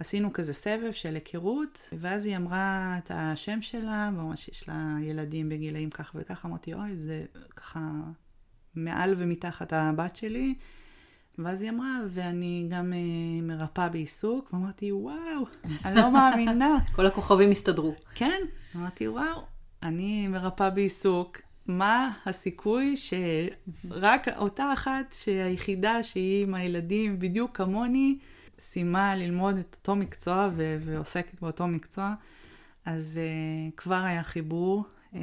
ועשינו 0.00 0.32
כזה 0.32 0.52
סבב 0.52 0.92
של 0.92 1.14
היכרות, 1.14 1.90
ואז 1.98 2.26
היא 2.26 2.36
אמרה 2.36 2.98
את 2.98 3.10
השם 3.14 3.62
שלה, 3.62 4.10
ממש 4.10 4.48
יש 4.48 4.68
לה 4.68 4.96
ילדים 5.02 5.48
בגילאים 5.48 5.90
כך 5.90 6.12
וכך, 6.14 6.44
אמרתי, 6.44 6.74
אוי, 6.74 6.96
זה 6.96 7.24
ככה 7.56 7.80
מעל 8.74 9.14
ומתחת 9.18 9.72
הבת 9.72 10.16
שלי. 10.16 10.54
ואז 11.38 11.62
היא 11.62 11.70
אמרה, 11.70 11.98
ואני 12.08 12.66
גם 12.70 12.92
uh, 12.92 13.42
מרפאה 13.42 13.88
בעיסוק, 13.88 14.52
ואמרתי, 14.52 14.92
וואו, 14.92 15.46
אני 15.84 15.94
לא 15.96 16.12
מאמינה. 16.12 16.78
כל 16.96 17.06
הכוכבים 17.06 17.50
הסתדרו. 17.50 17.94
כן, 18.14 18.40
אמרתי, 18.76 19.08
וואו, 19.08 19.42
אני 19.82 20.28
מרפאה 20.28 20.70
בעיסוק, 20.70 21.40
מה 21.66 22.12
הסיכוי 22.26 22.94
שרק 22.96 24.28
אותה 24.36 24.72
אחת 24.72 25.16
שהיחידה 25.18 26.02
שהיא 26.02 26.42
עם 26.42 26.54
הילדים 26.54 27.18
בדיוק 27.18 27.56
כמוני, 27.56 28.18
סיימה 28.58 29.14
ללמוד 29.14 29.56
את 29.56 29.76
אותו 29.78 29.96
מקצוע 29.96 30.48
ו- 30.56 30.76
ועוסקת 30.80 31.40
באותו 31.40 31.66
מקצוע, 31.66 32.14
אז 32.84 33.20
uh, 33.20 33.76
כבר 33.76 34.02
היה 34.04 34.22
חיבור, 34.22 34.84
uh, 35.12 35.16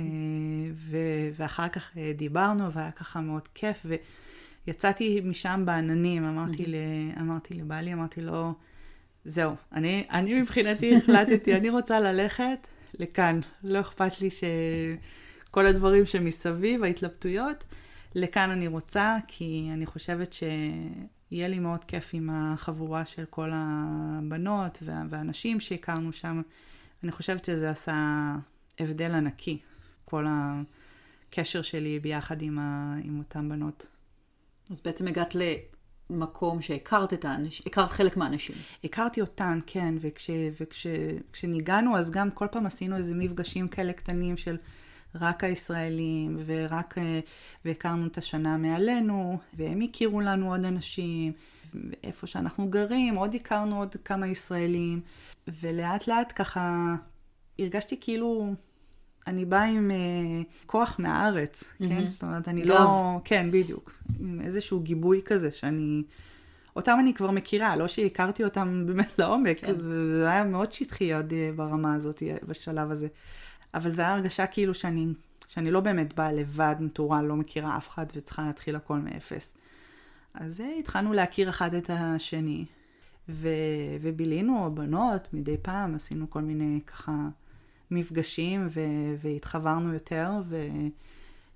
ו- 0.73 1.29
ואחר 1.37 1.69
כך 1.69 1.91
uh, 1.91 1.97
דיברנו, 2.17 2.71
והיה 2.71 2.91
ככה 2.91 3.21
מאוד 3.21 3.47
כיף, 3.47 3.85
ויצאתי 4.67 5.21
משם 5.23 5.63
בעננים, 5.65 6.23
אמרתי, 6.23 6.65
ל- 6.65 6.75
אמרתי 7.19 7.53
לבעלי, 7.53 7.93
אמרתי 7.93 8.21
לו, 8.21 8.53
זהו, 9.25 9.55
אני, 9.71 10.07
אני 10.11 10.41
מבחינתי 10.41 10.95
החלטתי, 10.97 11.55
אני 11.55 11.69
רוצה 11.69 11.99
ללכת 11.99 12.67
לכאן, 12.99 13.39
לא 13.63 13.79
אכפת 13.79 14.21
לי 14.21 14.29
ש... 14.31 14.43
כל 15.51 15.65
הדברים 15.65 16.05
שמסביב, 16.05 16.83
ההתלבטויות. 16.83 17.63
לכאן 18.15 18.49
אני 18.49 18.67
רוצה, 18.67 19.17
כי 19.27 19.69
אני 19.73 19.85
חושבת 19.85 20.33
שיהיה 21.31 21.47
לי 21.47 21.59
מאוד 21.59 21.83
כיף 21.83 22.09
עם 22.13 22.29
החבורה 22.33 23.05
של 23.05 23.25
כל 23.29 23.51
הבנות 23.53 24.83
והאנשים 25.09 25.59
שהכרנו 25.59 26.13
שם. 26.13 26.41
אני 27.03 27.11
חושבת 27.11 27.45
שזה 27.45 27.69
עשה 27.69 28.35
הבדל 28.79 29.11
ענקי, 29.11 29.59
כל 30.05 30.25
הקשר 30.29 31.61
שלי 31.61 31.99
ביחד 31.99 32.41
עם, 32.41 32.59
ה... 32.59 32.95
עם 33.03 33.19
אותן 33.19 33.49
בנות. 33.49 33.85
אז 34.69 34.81
בעצם 34.81 35.07
הגעת 35.07 35.35
למקום 36.09 36.61
שהכרת 36.61 37.13
את 37.13 37.25
האנשים, 37.25 37.63
הכרת 37.65 37.91
חלק 37.91 38.17
מהאנשים. 38.17 38.55
הכרתי 38.83 39.21
אותן, 39.21 39.59
כן, 39.65 39.95
וכשניגענו, 40.59 41.91
וכש... 41.91 41.99
אז 41.99 42.11
גם 42.11 42.31
כל 42.31 42.47
פעם 42.51 42.65
עשינו 42.65 42.97
איזה 42.97 43.13
מפגשים 43.15 43.67
כאלה 43.67 43.93
קטנים 43.93 44.37
של... 44.37 44.57
רק 45.15 45.43
הישראלים, 45.43 46.37
ורק, 46.45 46.97
אה, 46.97 47.19
והכרנו 47.65 48.07
את 48.07 48.17
השנה 48.17 48.57
מעלינו, 48.57 49.39
והם 49.53 49.81
הכירו 49.81 50.21
לנו 50.21 50.51
עוד 50.51 50.65
אנשים, 50.65 51.31
ואיפה 51.73 52.27
שאנחנו 52.27 52.69
גרים, 52.69 53.15
עוד 53.15 53.35
הכרנו 53.35 53.79
עוד 53.79 53.95
כמה 54.05 54.27
ישראלים, 54.27 55.01
ולאט 55.61 56.07
לאט 56.07 56.33
ככה 56.35 56.95
הרגשתי 57.59 57.97
כאילו 58.01 58.53
אני 59.27 59.45
באה 59.45 59.63
עם 59.63 59.91
uh, 59.91 60.65
כוח 60.65 60.95
מהארץ, 60.99 61.63
mm-hmm. 61.63 61.87
כן? 61.89 62.07
זאת 62.07 62.23
אומרת, 62.23 62.47
אני 62.47 62.65
לא... 62.65 62.75
לא... 62.75 63.19
כן, 63.23 63.51
בדיוק. 63.51 63.93
עם 64.19 64.41
איזשהו 64.41 64.79
גיבוי 64.79 65.21
כזה 65.25 65.51
שאני... 65.51 66.03
אותם 66.75 66.97
אני 66.99 67.13
כבר 67.13 67.31
מכירה, 67.31 67.75
לא 67.75 67.87
שהכרתי 67.87 68.43
אותם 68.43 68.83
באמת 68.87 69.19
לעומק, 69.19 69.59
כן. 69.59 69.79
זה 69.79 70.29
היה 70.29 70.43
מאוד 70.43 70.71
שטחי 70.71 71.13
עוד 71.13 71.29
uh, 71.29 71.55
ברמה 71.55 71.95
הזאת, 71.95 72.23
בשלב 72.47 72.91
הזה. 72.91 73.07
אבל 73.73 73.89
זו 73.89 74.01
הייתה 74.01 74.13
הרגשה 74.13 74.47
כאילו 74.47 74.73
שאני, 74.73 75.07
שאני 75.47 75.71
לא 75.71 75.79
באמת 75.79 76.13
באה 76.13 76.31
לבד, 76.31 76.75
נטורה, 76.79 77.21
לא 77.21 77.35
מכירה 77.35 77.77
אף 77.77 77.89
אחד 77.89 78.05
וצריכה 78.15 78.43
להתחיל 78.43 78.75
הכל 78.75 78.97
מאפס. 78.97 79.53
אז 80.33 80.61
אה, 80.61 80.75
התחלנו 80.79 81.13
להכיר 81.13 81.49
אחד 81.49 81.73
את 81.73 81.89
השני, 81.93 82.65
ו, 83.29 83.49
ובילינו 84.01 84.71
בנות 84.73 85.33
מדי 85.33 85.57
פעם, 85.61 85.95
עשינו 85.95 86.29
כל 86.29 86.41
מיני 86.41 86.79
ככה 86.87 87.15
מפגשים, 87.91 88.67
ו, 88.69 88.81
והתחברנו 89.21 89.93
יותר, 89.93 90.29
ו, 90.49 90.67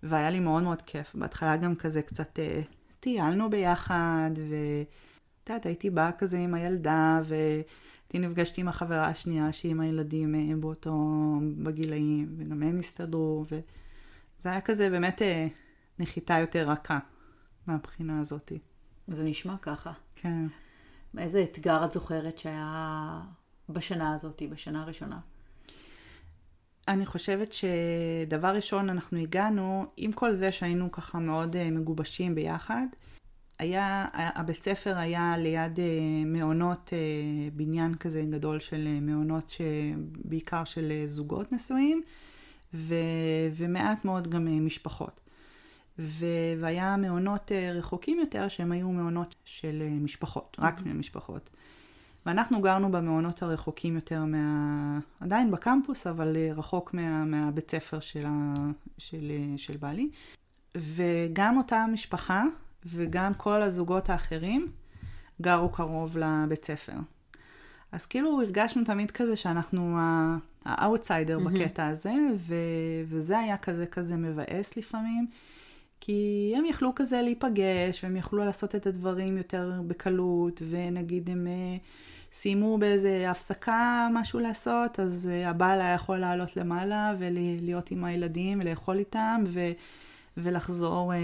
והיה 0.04 0.30
לי 0.30 0.40
מאוד 0.40 0.64
מאוד 0.64 0.82
כיף. 0.82 1.16
בהתחלה 1.16 1.58
גם 1.58 1.76
כזה 1.76 2.02
קצת 2.02 2.40
אה, 2.40 2.62
טיילנו 3.00 3.50
ביחד, 3.50 4.32
ואת 4.36 5.50
יודעת, 5.50 5.66
הייתי 5.66 5.90
באה 5.90 6.12
כזה 6.12 6.38
עם 6.38 6.54
הילדה, 6.54 7.22
ו... 7.24 7.36
אותי 8.06 8.20
נפגשתי 8.20 8.62
עם 8.62 8.68
החברה 8.68 9.08
השנייה 9.08 9.54
שהיא 9.54 9.72
עם 9.72 9.80
הילדים 9.80 10.36
הם 10.36 10.62
באותו, 10.62 10.94
בגילאים, 11.64 12.36
וגם 12.38 12.64
הם 12.64 12.80
הסתדרו, 12.80 13.46
וזה 13.52 14.50
היה 14.50 14.62
כזה 14.62 14.90
באמת 14.90 15.22
אה, 15.22 15.48
נחיתה 16.00 16.34
יותר 16.34 16.70
רכה 16.70 17.00
מהבחינה 17.68 18.20
הזאת. 18.20 18.52
זה 19.08 19.24
נשמע 19.26 19.56
ככה. 19.62 19.92
כן. 20.16 20.48
איזה 21.18 21.44
אתגר 21.44 21.86
את 21.86 21.92
זוכרת 21.92 22.38
שהיה 22.38 23.22
בשנה 23.70 24.14
הזאת, 24.14 24.42
בשנה 24.52 24.82
הראשונה? 24.82 25.20
אני 26.88 27.06
חושבת 27.06 27.54
שדבר 27.54 28.56
ראשון, 28.56 28.90
אנחנו 28.90 29.18
הגענו, 29.18 29.86
עם 29.98 30.12
כל 30.12 30.36
זה 30.36 30.52
שהיינו 30.52 30.92
ככה 30.92 31.20
מאוד 31.20 31.56
אה, 31.56 31.72
מגובשים 31.72 32.36
ביחד, 32.36 32.86
היה, 33.60 34.06
הבית 34.14 34.64
ספר 34.64 34.98
היה 34.98 35.38
ליד 35.38 35.80
אה, 35.80 35.86
מעונות, 36.26 36.90
אה, 36.94 37.50
בניין 37.54 37.96
כזה 37.96 38.24
גדול 38.30 38.60
של 38.60 38.88
אה, 38.88 39.00
מעונות 39.02 39.58
בעיקר 40.26 40.64
של 40.64 40.92
זוגות 41.06 41.52
נשואים, 41.54 42.02
ו, 42.74 42.96
ומעט 43.56 44.06
מאוד 44.06 44.28
גם 44.28 44.66
משפחות. 44.66 45.20
ו, 46.00 46.26
והיה 46.60 46.98
מעונות 46.98 47.52
רחוקים 47.74 48.20
יותר 48.20 48.48
שהם 48.48 48.72
היו 48.72 48.90
מעונות 48.90 49.36
של 49.46 49.84
משפחות, 50.02 50.58
רק 50.60 50.80
mm-hmm. 50.80 50.94
משפחות. 50.94 51.50
ואנחנו 52.26 52.62
גרנו 52.62 52.92
במעונות 52.92 53.44
הרחוקים 53.44 53.96
יותר 53.96 54.26
מה... 54.26 55.00
עדיין 55.20 55.52
בקמפוס, 55.52 56.08
אבל 56.08 56.38
רחוק 56.56 56.94
מה, 56.94 57.26
מהבית 57.26 57.72
ספר 57.72 58.00
של, 58.00 58.26
ה... 58.26 58.54
של, 58.98 59.32
של 59.58 59.78
בעלי. 59.78 60.10
וגם 60.76 61.58
אותה 61.58 61.86
משפחה, 61.94 62.44
וגם 62.86 63.34
כל 63.34 63.62
הזוגות 63.62 64.10
האחרים 64.10 64.72
גרו 65.42 65.70
קרוב 65.70 66.18
לבית 66.18 66.66
ספר. 66.66 66.94
אז 67.92 68.06
כאילו 68.06 68.42
הרגשנו 68.42 68.84
תמיד 68.84 69.12
כזה 69.12 69.36
שאנחנו 69.36 69.98
ה 70.66 70.74
outsider 70.74 71.38
mm-hmm. 71.38 71.50
בקטע 71.50 71.88
הזה, 71.88 72.14
ו- 72.36 72.56
וזה 73.08 73.40
היה 73.40 73.58
כזה 73.58 73.86
כזה 73.86 74.16
מבאס 74.16 74.78
לפעמים, 74.78 75.28
כי 76.00 76.54
הם 76.58 76.66
יכלו 76.66 76.96
כזה 76.96 77.22
להיפגש, 77.22 78.04
והם 78.04 78.18
יכלו 78.18 78.46
לעשות 78.46 78.76
את 78.76 78.88
הדברים 78.88 79.38
יותר 79.38 79.72
בקלות, 79.88 80.62
ונגיד 80.70 81.30
הם 81.30 81.48
uh, 81.48 81.82
סיימו 82.32 82.78
באיזה 82.78 83.32
הפסקה 83.32 84.08
משהו 84.14 84.40
לעשות, 84.40 85.00
אז 85.00 85.30
uh, 85.32 85.48
הבעל 85.48 85.82
היה 85.82 85.94
יכול 85.94 86.18
לעלות 86.18 86.58
למעלה 86.58 87.14
ולהיות 87.20 87.92
עם 87.92 88.04
הילדים 88.04 88.60
ולאכול 88.62 88.98
איתם, 88.98 89.44
ו... 89.48 89.60
ולחזור 90.38 91.14
אה, 91.14 91.20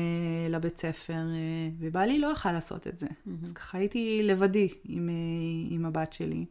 לבית 0.50 0.78
ספר, 0.78 1.14
אה, 1.14 1.70
ובעלי 1.80 2.20
לא 2.20 2.28
יכל 2.28 2.52
לעשות 2.52 2.88
את 2.88 3.00
זה. 3.00 3.08
Mm-hmm. 3.08 3.44
אז 3.44 3.52
ככה 3.52 3.78
הייתי 3.78 4.22
לבדי 4.24 4.70
עם, 4.86 5.10
אה, 5.10 5.14
עם 5.70 5.86
הבת 5.86 6.14
שלי, 6.14 6.46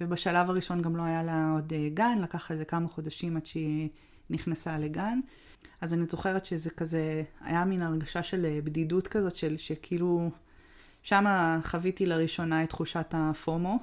ובשלב 0.00 0.50
הראשון 0.50 0.82
גם 0.82 0.96
לא 0.96 1.02
היה 1.02 1.22
לה 1.22 1.50
עוד 1.54 1.72
אה, 1.72 1.88
גן, 1.94 2.18
לקח 2.22 2.52
איזה 2.52 2.64
כמה 2.64 2.88
חודשים 2.88 3.36
עד 3.36 3.46
שהיא 3.46 3.88
נכנסה 4.30 4.78
לגן. 4.78 5.20
אז 5.80 5.94
אני 5.94 6.04
זוכרת 6.10 6.44
שזה 6.44 6.70
כזה, 6.70 7.22
היה 7.40 7.64
מין 7.64 7.82
הרגשה 7.82 8.22
של 8.22 8.46
אה, 8.46 8.58
בדידות 8.64 9.08
כזאת, 9.08 9.36
של 9.36 9.56
שכאילו, 9.56 10.30
שם 11.02 11.24
חוויתי 11.64 12.06
לראשונה 12.06 12.64
את 12.64 12.68
תחושת 12.68 13.14
הפומו, 13.16 13.78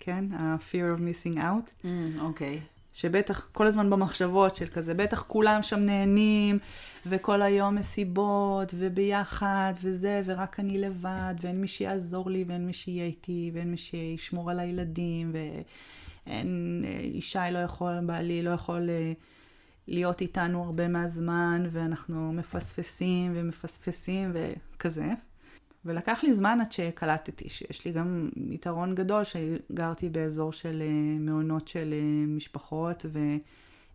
כן? 0.00 0.24
ה-fear 0.32 0.96
of 0.96 1.00
missing 1.00 1.36
out. 1.36 1.84
Mm, 1.84 1.86
אוקיי. 2.20 2.56
Mm, 2.56 2.60
okay. 2.60 2.73
שבטח 2.94 3.48
כל 3.52 3.66
הזמן 3.66 3.90
במחשבות 3.90 4.54
של 4.54 4.66
כזה, 4.66 4.94
בטח 4.94 5.22
כולם 5.22 5.62
שם 5.62 5.80
נהנים, 5.80 6.58
וכל 7.06 7.42
היום 7.42 7.74
מסיבות, 7.74 8.74
וביחד, 8.78 9.72
וזה, 9.82 10.22
ורק 10.24 10.60
אני 10.60 10.78
לבד, 10.78 11.34
ואין 11.40 11.60
מי 11.60 11.68
שיעזור 11.68 12.30
לי, 12.30 12.44
ואין 12.48 12.66
מי 12.66 12.72
שיהיה 12.72 13.04
איתי, 13.04 13.50
ואין 13.54 13.70
מי 13.70 13.76
שישמור 13.76 14.50
על 14.50 14.60
הילדים, 14.60 15.32
ואין, 16.26 16.84
ישי 17.02 17.38
לא 17.50 17.58
יכול, 17.58 17.92
בעלי 18.06 18.42
לא 18.42 18.50
יכול 18.50 18.90
אה, 18.90 19.12
להיות 19.88 20.20
איתנו 20.20 20.64
הרבה 20.64 20.88
מהזמן, 20.88 21.68
ואנחנו 21.72 22.32
מפספסים 22.32 23.32
ומפספסים 23.34 24.32
וכזה. 24.34 25.06
ולקח 25.84 26.20
לי 26.22 26.34
זמן 26.34 26.58
עד 26.60 26.72
שקלטתי 26.72 27.48
שיש 27.48 27.84
לי 27.84 27.92
גם 27.92 28.30
יתרון 28.36 28.94
גדול, 28.94 29.22
שגרתי 29.24 30.08
באזור 30.08 30.52
של 30.52 30.82
אה, 30.82 31.18
מעונות 31.18 31.68
של 31.68 31.92
אה, 31.92 32.26
משפחות, 32.26 33.06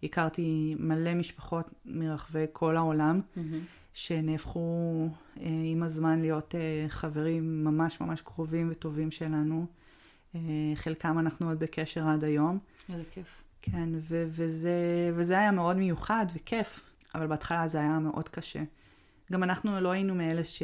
והכרתי 0.03 0.75
מלא 0.79 1.13
משפחות 1.13 1.69
מרחבי 1.85 2.45
כל 2.53 2.77
העולם, 2.77 3.21
mm-hmm. 3.21 3.39
שנהפכו 3.93 5.07
אה, 5.39 5.47
עם 5.65 5.83
הזמן 5.83 6.21
להיות 6.21 6.55
חברים 6.87 7.63
ממש 7.63 8.01
ממש 8.01 8.21
קרובים 8.21 8.67
וטובים 8.71 9.11
שלנו. 9.11 9.65
חלקם 10.75 11.19
אנחנו 11.19 11.49
עוד 11.49 11.59
בקשר 11.59 12.07
עד 12.07 12.23
היום. 12.23 12.59
איזה 12.89 13.03
כיף. 13.11 13.43
כן, 13.61 13.89
ו- 13.93 14.25
וזה, 14.29 15.11
וזה 15.15 15.39
היה 15.39 15.51
מאוד 15.51 15.77
מיוחד 15.77 16.25
וכיף, 16.35 16.81
אבל 17.15 17.27
בהתחלה 17.27 17.67
זה 17.67 17.79
היה 17.79 17.99
מאוד 17.99 18.29
קשה. 18.29 18.63
גם 19.31 19.43
אנחנו 19.43 19.79
לא 19.79 19.91
היינו 19.91 20.15
מאלה 20.15 20.43
ש... 20.43 20.63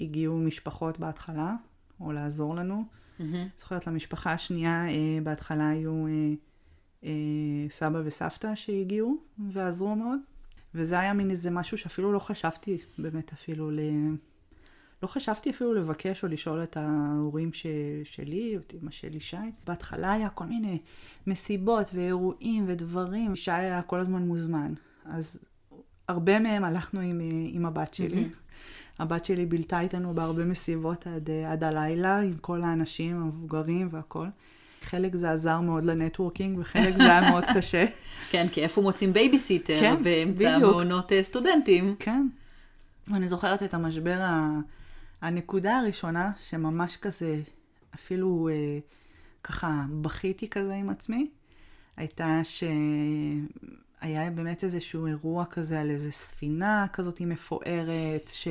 הגיעו 0.00 0.38
משפחות 0.38 0.98
בהתחלה, 0.98 1.54
או 2.00 2.12
לעזור 2.12 2.54
לנו. 2.54 2.84
Mm-hmm. 3.18 3.22
זוכרת, 3.56 3.86
למשפחה 3.86 4.32
השנייה 4.32 4.88
אה, 4.88 5.18
בהתחלה 5.22 5.68
היו 5.68 6.06
אה, 6.06 6.12
אה, 7.04 7.70
סבא 7.70 8.00
וסבתא 8.04 8.54
שהגיעו 8.54 9.16
ועזרו 9.52 9.96
מאוד. 9.96 10.18
וזה 10.74 11.00
היה 11.00 11.12
מין 11.12 11.30
איזה 11.30 11.50
משהו 11.50 11.78
שאפילו 11.78 12.12
לא 12.12 12.18
חשבתי 12.18 12.78
באמת 12.98 13.32
אפילו 13.32 13.70
ל... 13.70 13.80
לא 15.02 15.08
חשבתי 15.08 15.50
אפילו 15.50 15.74
לבקש 15.74 16.22
או 16.22 16.28
לשאול 16.28 16.62
את 16.62 16.76
ההורים 16.76 17.52
ש... 17.52 17.66
שלי, 18.04 18.56
או 18.56 18.60
את 18.60 18.74
אמא 18.82 18.90
שלי 18.90 19.20
שי. 19.20 19.36
בהתחלה 19.66 20.12
היה 20.12 20.28
כל 20.28 20.44
מיני 20.44 20.78
מסיבות 21.26 21.90
ואירועים 21.94 22.64
ודברים. 22.66 23.36
שי 23.36 23.50
היה 23.50 23.82
כל 23.82 24.00
הזמן 24.00 24.22
מוזמן. 24.22 24.74
אז 25.04 25.38
הרבה 26.08 26.38
מהם 26.38 26.64
הלכנו 26.64 27.00
עם, 27.00 27.20
אה, 27.20 27.26
עם 27.48 27.66
הבת 27.66 27.94
שלי. 27.94 28.24
Mm-hmm. 28.24 28.45
הבת 28.98 29.24
שלי 29.24 29.46
בילתה 29.46 29.80
איתנו 29.80 30.14
בהרבה 30.14 30.44
מסיבות 30.44 31.06
עד, 31.06 31.30
אה, 31.30 31.52
עד 31.52 31.64
הלילה, 31.64 32.20
עם 32.20 32.36
כל 32.40 32.62
האנשים 32.62 33.16
המבוגרים 33.16 33.88
והכל. 33.90 34.26
חלק 34.82 35.14
זה 35.14 35.30
עזר 35.30 35.60
מאוד 35.60 35.84
ל 35.84 35.90
networking, 35.90 36.58
וחלק 36.58 36.96
זה 36.96 37.02
היה 37.02 37.30
מאוד 37.30 37.44
קשה. 37.54 37.86
כן, 38.30 38.46
כי 38.52 38.62
איפה 38.62 38.82
מוצאים 38.82 39.12
בייביסיטר 39.12 39.80
כן, 39.80 40.02
באמצע 40.02 40.58
מעונות 40.58 41.12
אה, 41.12 41.22
סטודנטים. 41.22 41.94
כן. 41.98 42.26
ואני 43.08 43.28
זוכרת 43.28 43.62
את 43.62 43.74
המשבר, 43.74 44.18
ה... 44.20 44.50
הנקודה 45.20 45.78
הראשונה, 45.78 46.32
שממש 46.48 46.96
כזה, 46.96 47.40
אפילו 47.94 48.48
אה, 48.52 48.78
ככה 49.44 49.84
בכיתי 50.02 50.48
כזה 50.48 50.74
עם 50.74 50.90
עצמי, 50.90 51.26
הייתה 51.96 52.40
ש... 52.42 52.64
היה 54.06 54.30
באמת 54.30 54.64
איזשהו 54.64 55.06
אירוע 55.06 55.44
כזה 55.44 55.80
על 55.80 55.90
איזה 55.90 56.10
ספינה 56.10 56.86
כזאת 56.92 57.20
מפוארת, 57.20 58.30
ש... 58.32 58.48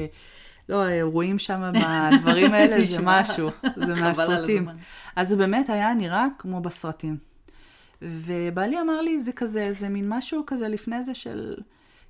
לא, 0.69 0.85
האירועים 0.85 1.39
שם 1.39 1.61
בדברים 1.73 2.53
האלה 2.53 2.85
זה 2.85 2.97
משהו, 3.03 3.49
זה 3.75 3.93
מהסרטים. 3.93 4.67
אז 5.15 5.29
זה 5.29 5.35
באמת 5.35 5.69
היה 5.69 5.93
נראה 5.93 6.25
כמו 6.37 6.61
בסרטים. 6.61 7.17
ובעלי 8.01 8.81
אמר 8.81 9.01
לי, 9.01 9.19
זה 9.19 9.31
כזה, 9.31 9.71
זה 9.71 9.89
מין 9.89 10.09
משהו 10.09 10.43
כזה 10.47 10.67
לפני 10.67 11.03
זה 11.03 11.13
של, 11.13 11.55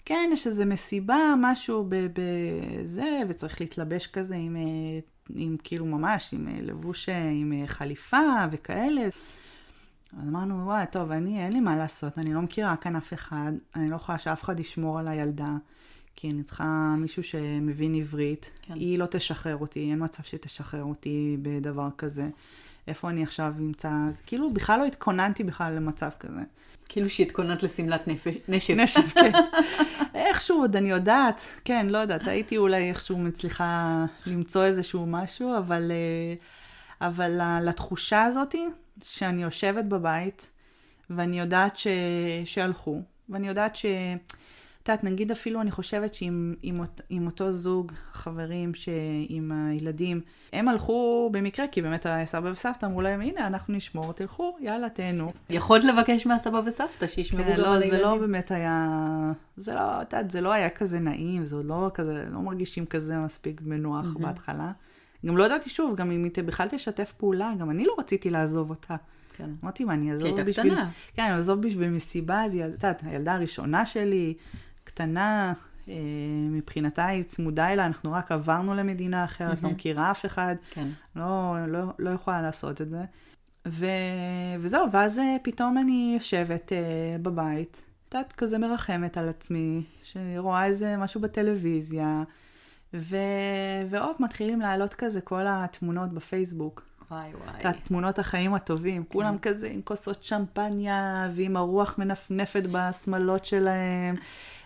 כן, 0.05 0.29
יש 0.33 0.47
איזה 0.47 0.65
מסיבה, 0.65 1.33
משהו 1.37 1.89
בזה, 1.89 3.21
וצריך 3.29 3.61
להתלבש 3.61 4.07
כזה 4.07 4.35
עם, 4.35 4.55
אה, 4.55 4.99
עם 5.35 5.57
כאילו 5.63 5.85
ממש, 5.85 6.29
עם 6.33 6.47
אה, 6.47 6.61
לבוש, 6.61 7.09
אה, 7.09 7.29
עם 7.29 7.53
חליפה 7.65 8.45
וכאלה. 8.51 9.01
אז 10.13 10.27
אמרנו, 10.27 10.65
וואי, 10.65 10.85
טוב, 10.91 11.11
אני, 11.11 11.45
אין 11.45 11.53
לי 11.53 11.59
מה 11.59 11.75
לעשות, 11.75 12.17
אני 12.19 12.33
לא 12.33 12.41
מכירה 12.41 12.75
כאן 12.75 12.95
אף 12.95 13.13
אחד, 13.13 13.51
אני 13.75 13.89
לא 13.89 13.95
יכולה 13.95 14.17
שאף 14.17 14.43
אחד 14.43 14.59
ישמור 14.59 14.99
על 14.99 15.07
הילדה, 15.07 15.53
כי 16.15 16.31
אני 16.31 16.43
צריכה 16.43 16.95
מישהו 16.97 17.23
שמבין 17.23 17.95
עברית. 17.95 18.59
כן. 18.61 18.73
היא 18.73 18.99
לא 18.99 19.05
תשחרר 19.05 19.57
אותי, 19.57 19.91
אין 19.91 20.03
מצב 20.03 20.23
שתשחרר 20.23 20.83
אותי 20.83 21.37
בדבר 21.41 21.89
כזה. 21.97 22.29
איפה 22.87 23.09
אני 23.09 23.23
עכשיו 23.23 23.53
אמצא, 23.59 23.91
כאילו 24.25 24.53
בכלל 24.53 24.79
לא 24.79 24.85
התכוננתי 24.85 25.43
בכלל 25.43 25.73
למצב 25.73 26.09
כזה. 26.19 26.41
כאילו 26.89 27.09
שהתכוננת 27.09 27.63
לשמלת 27.63 28.07
נשף. 28.07 28.69
נשף, 28.75 29.13
כן. 29.13 29.31
איכשהו 30.15 30.57
עוד 30.57 30.75
אני 30.75 30.89
יודעת, 30.89 31.41
כן, 31.65 31.87
לא 31.89 31.97
יודעת, 31.97 32.27
הייתי 32.27 32.57
אולי 32.57 32.89
איכשהו 32.89 33.17
מצליחה 33.17 34.05
למצוא 34.25 34.63
איזשהו 34.63 35.05
משהו, 35.05 35.57
אבל, 35.57 35.91
אה, 35.91 37.07
אבל 37.07 37.59
לתחושה 37.61 38.23
הזאתי, 38.23 38.67
שאני 39.03 39.43
יושבת 39.43 39.85
בבית, 39.85 40.49
ואני 41.09 41.39
יודעת 41.39 41.77
ש... 41.77 41.87
שהלכו, 42.45 43.01
ואני 43.29 43.47
יודעת 43.47 43.75
ש... 43.75 43.85
את 44.85 44.89
יודעת, 44.89 45.03
נגיד 45.03 45.31
אפילו 45.31 45.61
אני 45.61 45.71
חושבת 45.71 46.13
שעם 46.13 46.53
עם, 46.61 46.75
עם 47.09 47.25
אותו 47.25 47.51
זוג 47.51 47.91
חברים 48.11 48.71
עם 49.29 49.51
הילדים, 49.51 50.21
הם 50.53 50.67
הלכו 50.67 51.29
במקרה, 51.33 51.67
כי 51.67 51.81
באמת 51.81 52.05
הסבא 52.09 52.49
וסבתא 52.49 52.85
אמרו 52.85 53.01
להם, 53.01 53.21
הנה, 53.21 53.47
אנחנו 53.47 53.73
נשמור, 53.73 54.13
תלכו, 54.13 54.57
יאללה, 54.59 54.89
תהנו. 54.89 55.31
יכולת 55.49 55.83
לבקש 55.83 56.27
מהסבא 56.27 56.61
וסבתא 56.65 57.07
שישמרו 57.07 57.43
כן, 57.43 57.51
גם 57.51 57.57
לא, 57.57 57.75
על 57.75 57.81
הילדים. 57.81 57.89
זה 57.89 58.01
לא 58.05 58.17
באמת 58.17 58.51
היה, 58.51 58.89
זה 59.57 59.73
לא, 59.73 60.01
את 60.01 60.13
יודעת, 60.13 60.31
זה 60.31 60.41
לא 60.41 60.53
היה 60.53 60.69
כזה 60.69 60.99
נעים, 60.99 61.45
זה 61.45 61.55
עוד 61.55 61.65
לא 61.65 61.91
כזה, 61.93 62.25
לא 62.31 62.39
מרגישים 62.39 62.85
כזה 62.85 63.17
מספיק 63.17 63.61
בנוח 63.61 64.05
mm-hmm. 64.05 64.21
בהתחלה. 64.21 64.71
גם 65.25 65.37
לא 65.37 65.43
ידעתי 65.43 65.69
שוב, 65.69 65.95
גם 65.95 66.11
אם 66.11 66.23
היא 66.23 66.43
בכלל 66.43 66.67
תשתף 66.67 67.13
פעולה, 67.17 67.51
גם 67.59 67.69
אני 67.69 67.85
לא 67.85 67.95
רציתי 67.99 68.29
לעזוב 68.29 68.69
אותה. 68.69 68.95
כן. 69.33 69.49
אמרתי, 69.63 69.83
מה, 69.83 69.93
אני 69.93 70.11
אעזוב 70.11 70.29
בשביל... 70.29 70.43
כי 70.43 70.49
הייתה 70.49 70.61
קטנה. 70.61 70.89
כן, 71.13 71.23
אני 71.23 71.33
אעזוב 71.33 71.61
בשביל 71.61 71.89
מסיבה, 71.89 72.43
אז 72.43 72.53
היא, 72.53 72.65
את 72.65 72.69
יודעת, 72.69 73.01
הילדה 73.05 73.33
הראשונה 73.33 73.85
שלי, 73.85 74.33
קטנה, 74.83 75.53
אה, 75.89 75.93
מבחינתה 76.51 77.05
היא 77.05 77.23
צמודה 77.23 77.73
אליה, 77.73 77.85
אנחנו 77.85 78.11
רק 78.11 78.31
עברנו 78.31 78.73
למדינה 78.73 79.23
אחרת, 79.23 79.57
mm-hmm. 79.57 79.63
לא 79.63 79.69
מכירה 79.69 80.11
אף 80.11 80.25
אחד, 80.25 80.55
כן. 80.69 80.87
לא, 81.15 81.55
לא, 81.67 81.79
לא 81.99 82.09
יכולה 82.09 82.41
לעשות 82.41 82.81
את 82.81 82.89
זה. 82.89 83.01
ו... 83.67 83.85
וזהו, 84.59 84.91
ואז 84.91 85.19
אה, 85.19 85.35
פתאום 85.43 85.77
אני 85.77 86.11
יושבת 86.19 86.73
אה, 86.73 87.17
בבית, 87.21 87.81
את 88.09 88.13
יודעת, 88.13 88.33
כזה 88.33 88.57
מרחמת 88.57 89.17
על 89.17 89.29
עצמי, 89.29 89.83
שרואה 90.03 90.65
איזה 90.65 90.97
משהו 90.97 91.21
בטלוויזיה, 91.21 92.23
ו... 92.97 93.17
ועוד 93.89 94.15
מתחילים 94.19 94.61
לעלות 94.61 94.93
כזה 94.93 95.21
כל 95.21 95.41
התמונות 95.47 96.13
בפייסבוק. 96.13 96.83
וואי 97.11 97.29
וואי. 97.33 97.69
את 97.69 97.75
תמונות 97.83 98.19
החיים 98.19 98.53
הטובים. 98.53 99.03
כן. 99.03 99.09
כולם 99.13 99.37
כזה 99.41 99.67
עם 99.67 99.81
כוסות 99.81 100.23
שמפניה, 100.23 101.29
ועם 101.35 101.57
הרוח 101.57 101.97
מנפנפת 101.97 102.63
בשמלות 102.71 103.45
שלהם. 103.45 104.15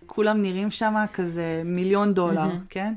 כולם 0.05 0.41
נראים 0.41 0.71
שם 0.71 1.05
כזה 1.13 1.61
מיליון 1.65 2.13
דולר, 2.13 2.49
mm-hmm. 2.51 2.69
כן? 2.69 2.93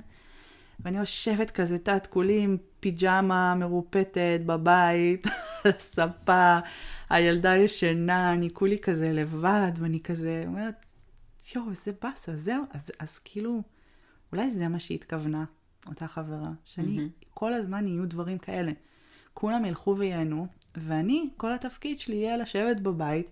ואני 0.80 0.98
יושבת 0.98 1.50
כזה, 1.50 1.78
תת, 1.78 2.06
כולי 2.10 2.40
עם 2.40 2.56
פיג'מה 2.80 3.54
מרופטת 3.54 4.40
בבית, 4.46 5.26
ספה, 5.78 6.58
הילדה 7.10 7.56
ישנה, 7.56 8.32
אני 8.32 8.50
כולי 8.50 8.78
כזה 8.78 9.12
לבד, 9.12 9.72
ואני 9.78 10.00
כזה 10.00 10.44
אומרת, 10.46 10.74
יואו, 11.54 11.70
איזה 11.70 11.92
באסה, 12.02 12.36
זהו. 12.36 12.62
אז, 12.70 12.90
אז 12.98 13.18
כאילו, 13.18 13.62
אולי 14.32 14.50
זה 14.50 14.68
מה 14.68 14.78
שהיא 14.78 14.98
התכוונה, 14.98 15.44
אותה 15.86 16.08
חברה, 16.08 16.50
שאני, 16.64 16.98
mm-hmm. 16.98 17.26
כל 17.34 17.54
הזמן 17.54 17.86
יהיו 17.86 18.08
דברים 18.08 18.38
כאלה. 18.38 18.72
כולם 19.34 19.64
ילכו 19.64 19.96
וייהנו, 19.98 20.46
ואני, 20.74 21.30
כל 21.36 21.52
התפקיד 21.52 22.00
שלי 22.00 22.16
יהיה 22.16 22.36
לשבת 22.36 22.80
בבית 22.80 23.30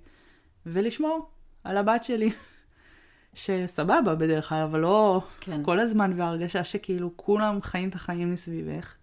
ולשמור 0.67 1.31
על 1.65 1.77
הבת 1.77 2.05
שלי. 2.05 2.31
שסבבה 3.35 4.15
בדרך 4.15 4.49
כלל, 4.49 4.63
אבל 4.63 4.81
לא 4.81 5.23
כן. 5.41 5.65
כל 5.65 5.81
הזמן, 5.81 6.13
והרגשה 6.17 6.65
שכאילו 6.65 7.11
כולם 7.17 7.63
חיים 7.63 7.89
את 7.89 7.95
החיים 7.95 8.33
מסביבך, 8.33 8.95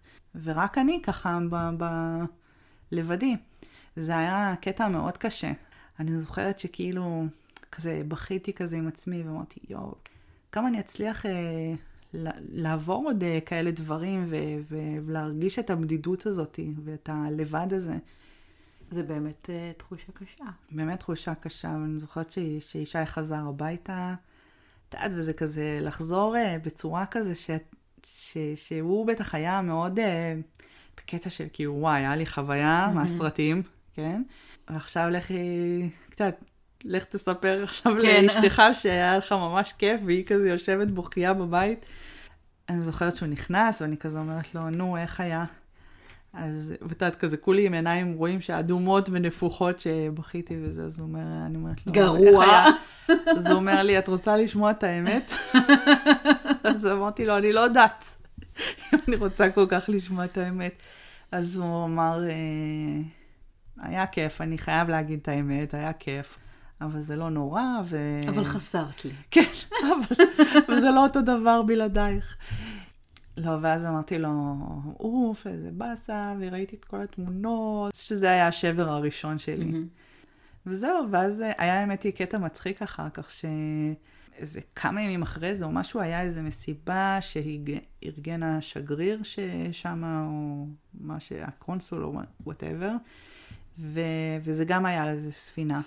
ורק 0.42 0.78
אני 0.78 1.02
ככה 1.02 1.38
ב- 1.50 1.70
ב- 1.78 2.24
לבדי. 2.92 3.36
זה 3.96 4.18
היה 4.18 4.54
קטע 4.60 4.88
מאוד 4.88 5.16
קשה. 5.16 5.52
אני 6.00 6.18
זוכרת 6.18 6.58
שכאילו, 6.58 7.26
כזה 7.72 8.02
בכיתי 8.08 8.52
כזה 8.52 8.76
עם 8.76 8.88
עצמי, 8.88 9.22
ואמרתי, 9.22 9.60
יואו, 9.68 9.94
כמה 10.52 10.68
אני 10.68 10.80
אצליח 10.80 11.26
אה, 11.26 11.74
לעבור 12.52 13.04
עוד 13.06 13.24
אה, 13.24 13.38
כאלה 13.46 13.70
דברים 13.70 14.24
ו- 14.28 14.74
ולהרגיש 15.06 15.58
את 15.58 15.70
הבדידות 15.70 16.26
הזאת 16.26 16.60
ואת 16.84 17.08
הלבד 17.12 17.72
הזה. 17.72 17.96
זה 18.90 19.02
באמת 19.02 19.50
uh, 19.50 19.78
תחושה 19.78 20.12
קשה. 20.12 20.44
באמת 20.70 21.00
תחושה 21.00 21.34
קשה, 21.34 21.68
ואני 21.68 21.98
זוכרת 21.98 22.30
ש- 22.30 22.38
שישי 22.60 23.06
חזר 23.06 23.48
הביתה, 23.48 24.14
את 24.88 24.94
יודעת, 24.94 25.12
וזה 25.14 25.32
כזה 25.32 25.78
לחזור 25.82 26.36
uh, 26.36 26.38
בצורה 26.66 27.06
כזה 27.06 27.34
ש- 27.34 27.50
ש- 28.06 28.38
שהוא 28.54 29.06
בטח 29.06 29.34
היה 29.34 29.62
מאוד 29.62 29.98
uh, 29.98 30.02
בקטע 30.96 31.30
של 31.30 31.46
כאילו, 31.52 31.74
וואי, 31.74 32.00
היה 32.00 32.16
לי 32.16 32.26
חוויה 32.26 32.90
מהסרטים, 32.94 33.62
כן? 33.94 34.22
ועכשיו 34.70 35.08
לכי, 35.08 35.34
קצת, 36.10 36.44
לך 36.84 37.04
תספר 37.04 37.62
עכשיו 37.62 37.96
כן. 38.02 38.24
לאשתך 38.24 38.62
שהיה 38.72 39.18
לך 39.18 39.32
ממש 39.32 39.72
כיף, 39.78 40.00
והיא 40.04 40.24
כזה 40.24 40.48
יושבת 40.48 40.88
בוכייה 40.88 41.34
בבית. 41.34 41.86
אני 42.68 42.80
זוכרת 42.80 43.16
שהוא 43.16 43.28
נכנס, 43.28 43.82
ואני 43.82 43.96
כזה 43.96 44.18
אומרת 44.18 44.54
לו, 44.54 44.70
נו, 44.70 44.96
איך 44.96 45.20
היה? 45.20 45.44
אז, 46.32 46.74
ואת 46.82 46.90
יודעת, 46.90 47.16
כזה 47.16 47.36
כולי 47.36 47.66
עם 47.66 47.74
עיניים 47.74 48.12
רואים 48.12 48.40
שאדומות 48.40 49.08
ונפוחות 49.12 49.80
שבכיתי 49.80 50.56
וזה, 50.62 50.82
אז 50.84 50.98
הוא 50.98 51.08
אומר, 51.08 51.46
אני 51.46 51.56
אומרת 51.56 51.86
לו, 51.86 51.92
גרוע. 51.92 52.44
איך 52.44 52.50
היה? 52.50 52.64
אז 53.36 53.46
הוא 53.46 53.54
אומר 53.54 53.82
לי, 53.82 53.98
את 53.98 54.08
רוצה 54.08 54.36
לשמוע 54.36 54.70
את 54.70 54.82
האמת? 54.82 55.32
אז 56.64 56.86
אמרתי 56.86 57.24
לו, 57.24 57.36
אני 57.36 57.52
לא 57.52 57.60
יודעת 57.60 58.04
אם 58.92 58.98
אני 59.08 59.16
רוצה 59.16 59.50
כל 59.50 59.66
כך 59.68 59.84
לשמוע 59.88 60.24
את 60.24 60.38
האמת. 60.38 60.72
אז 61.32 61.56
הוא 61.56 61.84
אמר, 61.84 62.24
אה, 62.28 63.02
היה 63.82 64.06
כיף, 64.06 64.40
אני 64.40 64.58
חייב 64.58 64.88
להגיד 64.88 65.18
את 65.22 65.28
האמת, 65.28 65.74
היה 65.74 65.92
כיף. 65.92 66.38
אבל 66.80 67.00
זה 67.00 67.16
לא 67.16 67.30
נורא, 67.30 67.62
ו... 67.84 68.20
אבל 68.28 68.44
חסרת 68.44 69.04
לי. 69.04 69.10
כן, 69.30 69.52
אבל 69.82 70.24
וזה 70.68 70.90
לא 70.90 71.04
אותו 71.04 71.22
דבר 71.22 71.62
בלעדייך. 71.62 72.36
לא, 73.36 73.56
ואז 73.60 73.84
אמרתי 73.84 74.18
לו, 74.18 74.56
אוף, 75.00 75.46
איזה 75.46 75.70
באסה, 75.72 76.34
וראיתי 76.40 76.76
את 76.76 76.84
כל 76.84 77.02
התמונות, 77.02 77.94
שזה 77.94 78.30
היה 78.30 78.48
השבר 78.48 78.88
הראשון 78.88 79.38
שלי. 79.38 79.64
מהמם. 79.64 79.86
וזהו, 80.66 81.10
ואז 81.10 81.42
היה 81.58 81.80
האמת 81.80 82.02
היא 82.02 82.12
קטע 82.12 82.38
מצחיק 82.38 82.82
אחר 82.82 83.10
כך, 83.10 83.30
שאיזה 83.30 84.60
כמה 84.74 85.02
ימים 85.02 85.22
אחרי 85.22 85.54
זה, 85.54 85.64
או 85.64 85.70
משהו, 85.70 86.00
היה 86.00 86.22
איזה 86.22 86.42
מסיבה 86.42 87.18
שארגן 87.20 88.42
השגריר 88.42 89.22
ששם, 89.22 90.02
או 90.04 90.66
מה 90.94 91.20
ש... 91.20 91.32
הקונסול, 91.32 92.04
או 92.04 92.20
whatever, 92.44 92.92
ו... 93.78 94.00
וזה 94.42 94.64
גם 94.64 94.86
היה 94.86 95.02
על 95.02 95.08
איזה 95.08 95.32
ספינה. 95.32 95.80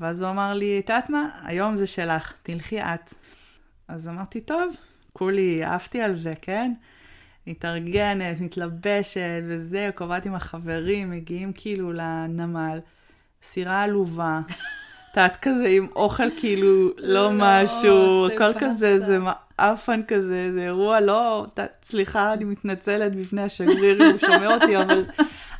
ואז 0.00 0.22
הוא 0.22 0.30
אמר 0.30 0.54
לי, 0.54 0.78
את 0.78 0.88
יודעת 0.90 1.10
מה? 1.10 1.28
היום 1.44 1.76
זה 1.76 1.86
שלך, 1.86 2.32
תלכי 2.42 2.80
את. 2.80 3.14
אז 3.88 4.08
אמרתי, 4.08 4.40
טוב, 4.40 4.76
כולי 5.12 5.64
עפתי 5.64 6.02
על 6.02 6.14
זה, 6.14 6.34
כן? 6.42 6.72
מתארגנת, 7.46 8.40
מתלבשת 8.40 9.42
וזה, 9.48 9.90
קובעת 9.94 10.26
עם 10.26 10.34
החברים, 10.34 11.10
מגיעים 11.10 11.52
כאילו 11.52 11.92
לנמל, 11.92 12.80
סירה 13.42 13.82
עלובה, 13.82 14.40
את 15.10 15.16
יודעת 15.16 15.36
כזה 15.42 15.68
עם 15.68 15.86
אוכל 15.96 16.30
כאילו 16.36 16.88
לא 16.98 17.14
לא, 17.14 17.30
משהו, 17.34 18.26
הכל. 18.26 18.58
כזה, 18.60 18.98
זה 18.98 19.18
מעפן 19.18 20.00
כזה, 20.08 20.50
זה 20.54 20.60
אירוע 20.60 21.00
לא, 21.00 21.46
את 21.54 21.60
סליחה, 21.82 22.32
אני 22.32 22.44
מתנצלת 22.44 23.16
בפני 23.16 23.42
השגריר 23.42 24.04
הוא 24.04 24.18
שומע 24.18 24.54
אותי, 24.54 24.76
אבל, 24.76 25.04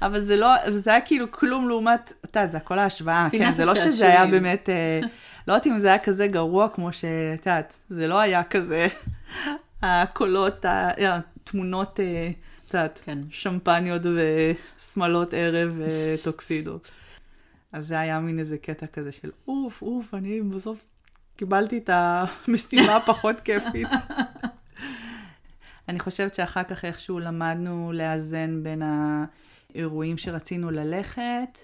אבל 0.02 0.20
זה 0.20 0.36
לא, 0.36 0.48
זה 0.72 0.90
היה 0.90 1.00
כאילו 1.00 1.30
כלום 1.30 1.68
לעומת, 1.68 2.12
את 2.24 2.36
יודעת, 2.36 2.50
זה 2.50 2.56
הכל 2.56 2.78
ההשוואה, 2.78 3.28
כן, 3.32 3.54
זה 3.54 3.64
לא 3.64 3.74
שזה. 3.74 4.06
היה 4.06 4.26
באמת, 4.26 4.68
אה, 4.68 5.00
לא 5.48 5.52
יודעת 5.52 5.66
אם 5.66 5.78
זה 5.78 5.88
היה 5.88 5.98
כזה 5.98 6.26
גרוע 6.26 6.68
כמו 6.68 6.92
שאת 6.92 7.46
יודעת, 7.46 7.72
זה 7.90 8.06
לא 8.06 8.20
היה 8.20 8.44
כזה, 8.44 8.86
הקולות, 9.82 10.64
התמונות, 10.68 12.00
אה, 12.00 12.30
את 12.68 12.74
יודעת, 12.74 13.00
כן. 13.04 13.18
שמפניות 13.30 14.02
ושמלות 14.04 15.34
ערב 15.34 15.80
וטוקסידות. 15.80 16.90
אז 17.72 17.86
זה 17.86 18.00
היה 18.00 18.20
מין 18.20 18.38
איזה 18.38 18.58
קטע 18.58 18.86
כזה 18.86 19.12
של 19.12 19.30
אוף, 19.48 19.82
אוף, 19.82 20.14
אני 20.14 20.42
בסוף 20.42 20.86
קיבלתי 21.36 21.78
את 21.78 21.90
המשימה 21.92 22.96
הפחות 23.02 23.40
כיפית. 23.40 23.88
אני 25.88 25.98
חושבת 25.98 26.34
שאחר 26.34 26.62
כך 26.62 26.84
איכשהו 26.84 27.18
למדנו 27.18 27.92
לאזן 27.92 28.62
בין 28.62 28.82
האירועים 28.82 30.18
שרצינו 30.18 30.70
ללכת, 30.70 31.58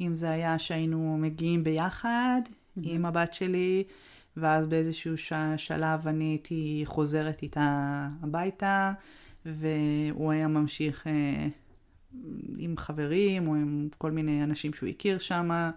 אם 0.00 0.16
זה 0.16 0.30
היה 0.30 0.58
שהיינו 0.58 1.18
מגיעים 1.20 1.64
ביחד 1.64 2.40
עם 2.82 3.04
הבת 3.04 3.34
שלי, 3.34 3.84
ואז 4.36 4.66
באיזשהו 4.66 5.18
ש... 5.18 5.32
שלב 5.56 6.08
אני 6.08 6.24
הייתי 6.24 6.82
חוזרת 6.84 7.42
איתה 7.42 8.08
הביתה, 8.22 8.92
והוא 9.46 10.32
היה 10.32 10.48
ממשיך 10.48 11.06
אה, 11.06 11.48
עם 12.58 12.76
חברים 12.76 13.48
או 13.48 13.54
עם 13.54 13.88
כל 13.98 14.10
מיני 14.10 14.44
אנשים 14.44 14.72
שהוא 14.72 14.88
הכיר 14.88 15.18
שם, 15.18 15.70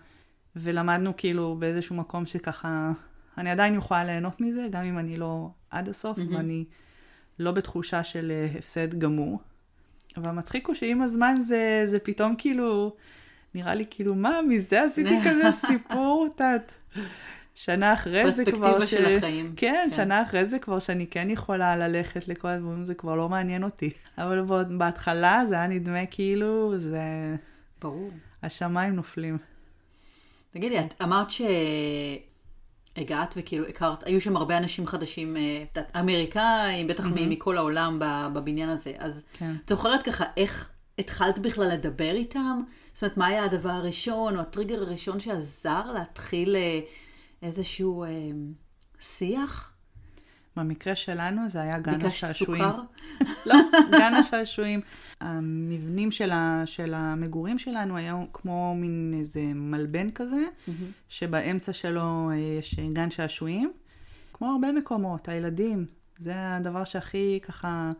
ולמדנו 0.55 1.13
כאילו 1.17 1.55
באיזשהו 1.59 1.95
מקום 1.95 2.25
שככה, 2.25 2.91
אני 3.37 3.49
עדיין 3.49 3.75
יכולה 3.75 4.03
ליהנות 4.03 4.41
מזה, 4.41 4.67
גם 4.71 4.83
אם 4.83 4.97
אני 4.97 5.17
לא 5.17 5.49
עד 5.69 5.89
הסוף, 5.89 6.17
מהמם. 6.17 6.35
ואני 6.35 6.65
לא 7.39 7.51
בתחושה 7.51 8.03
של 8.03 8.31
אה, 8.31 8.57
הפסד 8.59 8.99
גמור. 8.99 9.39
אבל 10.17 10.29
המצחיק 10.29 10.67
הוא 10.67 10.75
שעם 10.75 11.01
הזמן 11.01 11.35
זה, 11.41 11.83
זה 11.85 11.99
פתאום 11.99 12.35
כאילו, 12.37 12.95
נראה 13.55 13.75
לי 13.75 13.85
כאילו, 13.89 14.15
מה, 14.15 14.39
מזה 14.47 14.83
עשיתי 14.83 15.15
כזה 15.25 15.51
סיפור, 15.67 16.27
את. 16.35 16.71
שנה 17.59 17.93
אחרי 17.93 18.31
זה 18.31 18.45
כבר... 18.45 18.73
פרספקטיבה 18.73 18.87
של 18.87 19.17
החיים. 19.17 19.53
כן, 19.55 19.87
כן. 19.89 19.95
שנה 19.95 20.23
אחרי 20.23 20.45
זה 20.45 20.59
כבר 20.59 20.79
שאני 20.79 21.07
כן 21.07 21.29
יכולה 21.29 21.75
ללכת 21.75 22.27
לכל 22.27 22.47
הדברים, 22.47 22.85
זה 22.85 22.93
כבר 22.93 23.15
לא 23.15 23.29
מעניין 23.29 23.63
אותי. 23.63 23.89
אבל 24.17 24.43
בהתחלה 24.77 25.43
זה 25.49 25.55
היה 25.55 25.67
נדמה 25.67 26.05
כאילו, 26.05 26.73
זה... 26.77 27.01
ברור. 27.81 28.09
השמיים 28.43 28.95
נופלים. 28.95 29.37
תגידי, 30.51 30.79
את 30.79 30.93
אמרת 31.03 31.27
שהגעת 32.97 33.33
וכאילו 33.37 33.67
הכרת, 33.67 34.03
היו 34.03 34.21
שם 34.21 34.37
הרבה 34.37 34.57
אנשים 34.57 34.87
חדשים, 34.87 35.37
אה, 35.37 35.63
אמריקאים, 35.99 36.87
בטח 36.87 37.05
mm-hmm. 37.05 37.19
מכל 37.29 37.57
העולם 37.57 37.99
בבניין 38.33 38.69
הזה. 38.69 38.91
אז 38.97 39.25
כן. 39.33 39.51
את 39.65 39.69
זוכרת 39.69 40.03
ככה 40.03 40.25
איך 40.37 40.69
התחלת 40.99 41.39
בכלל 41.39 41.73
לדבר 41.73 42.11
איתם? 42.11 42.61
זאת 42.93 43.03
אומרת, 43.03 43.17
מה 43.17 43.27
היה 43.27 43.43
הדבר 43.43 43.69
הראשון, 43.69 44.35
או 44.35 44.41
הטריגר 44.41 44.81
הראשון 44.81 45.19
שעזר 45.19 45.91
להתחיל 45.93 46.55
אה, 46.55 46.79
איזשהו 47.41 48.03
אה, 48.03 48.09
שיח? 48.99 49.73
במקרה 50.55 50.95
שלנו 50.95 51.49
זה 51.49 51.61
היה 51.61 51.79
גן 51.79 51.93
ביקשת 51.93 52.07
השעשועים. 52.07 52.63
סוכר? 52.63 52.81
לא, 53.45 53.55
גן 53.91 54.13
השעשועים. 54.13 54.81
המבנים 55.21 56.11
של, 56.11 56.31
ה, 56.31 56.63
של 56.65 56.93
המגורים 56.93 57.59
שלנו 57.59 57.97
היו 57.97 58.23
כמו 58.33 58.75
מין 58.75 59.13
איזה 59.19 59.41
מלבן 59.55 60.11
כזה, 60.11 60.43
שבאמצע 61.09 61.73
שלו 61.73 62.29
אה, 62.31 62.35
יש 62.59 62.75
גן 62.93 63.09
שעשועים. 63.09 63.71
כמו 64.33 64.51
הרבה 64.51 64.71
מקומות, 64.71 65.29
הילדים, 65.29 65.85
זה 66.17 66.33
הדבר 66.35 66.83
שהכי 66.83 67.39
ככה 67.43 67.91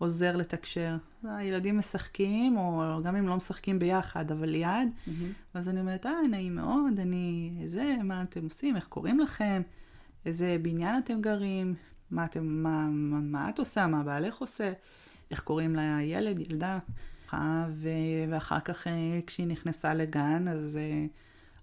עוזר 0.00 0.36
לתקשר. 0.36 0.96
הילדים 1.24 1.78
משחקים, 1.78 2.56
או 2.56 2.98
גם 3.04 3.16
אם 3.16 3.28
לא 3.28 3.36
משחקים 3.36 3.78
ביחד, 3.78 4.30
אבל 4.30 4.48
ליד. 4.48 4.88
ואז 5.54 5.68
אני 5.68 5.80
אומרת, 5.80 6.06
אה, 6.06 6.12
נעים 6.30 6.54
מאוד, 6.54 7.00
אני 7.00 7.52
זה, 7.66 7.96
מה 8.04 8.22
אתם 8.22 8.44
עושים, 8.44 8.76
איך 8.76 8.86
קוראים 8.86 9.20
לכם, 9.20 9.62
איזה 10.26 10.56
בניין 10.62 11.02
אתם 11.04 11.20
גרים, 11.20 11.74
מה, 12.10 12.24
אתם, 12.24 12.46
מה, 12.46 12.86
מה, 12.90 13.20
מה 13.20 13.50
את 13.50 13.58
עושה, 13.58 13.86
מה 13.86 14.02
בעלך 14.02 14.36
עושה, 14.36 14.72
איך 15.30 15.40
קוראים 15.42 15.76
לילד, 15.76 16.38
ילדה. 16.38 16.78
אה, 17.34 17.66
ו, 17.70 17.88
ואחר 18.30 18.60
כך, 18.60 18.86
אה, 18.86 19.20
כשהיא 19.26 19.46
נכנסה 19.46 19.94
לגן, 19.94 20.48
אז 20.48 20.76
אה, 20.76 21.06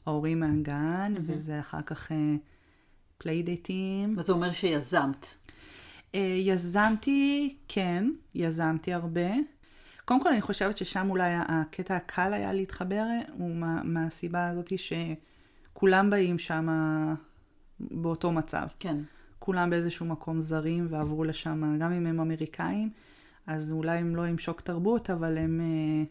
ההורים 0.06 0.39
מהגן, 0.39 1.13
וזה 1.26 1.60
אחר 1.60 1.82
כך 1.82 2.12
אה, 2.12 2.36
playdate 3.17 3.89
ים. 3.89 4.15
וזה 4.17 4.32
אומר 4.32 4.52
שיזמת. 4.52 5.36
אה, 6.15 6.36
יזמתי, 6.38 7.56
כן, 7.67 8.10
יזמתי 8.36 8.93
הרבה. 8.93 9.30
קודם 10.06 10.24
כל, 10.24 10.30
אני 10.30 10.41
חושבת 10.41 10.78
ששם 10.78 11.10
אולי 11.10 11.32
הקטע 11.34 11.96
הקל 11.96 12.34
היה 12.34 12.54
להתחבר, 12.54 13.06
הוא 13.34 13.56
מה, 13.56 13.82
מהסיבה 13.84 14.48
הזאת 14.48 14.72
שכולם 14.78 16.10
באים 16.10 16.39
שם 16.39 16.67
באותו 17.80 18.32
מצב. 18.32 18.67
כן. 18.80 18.98
כולם 19.39 19.70
באיזשהו 19.70 20.06
מקום 20.06 20.41
זרים 20.41 20.88
ועברו 20.89 21.24
לשם, 21.24 21.78
גם 21.80 21.91
אם 21.91 22.06
הם 22.06 22.20
אמריקאים, 22.20 22.89
אז 23.48 23.72
אולי 23.72 23.98
הם 23.98 24.15
לא 24.15 24.22
עם 24.22 24.38
שוק 24.38 24.62
תרבות, 24.62 25.10
אבל 25.10 25.38
הם, 25.38 25.62
אה, 25.62 26.04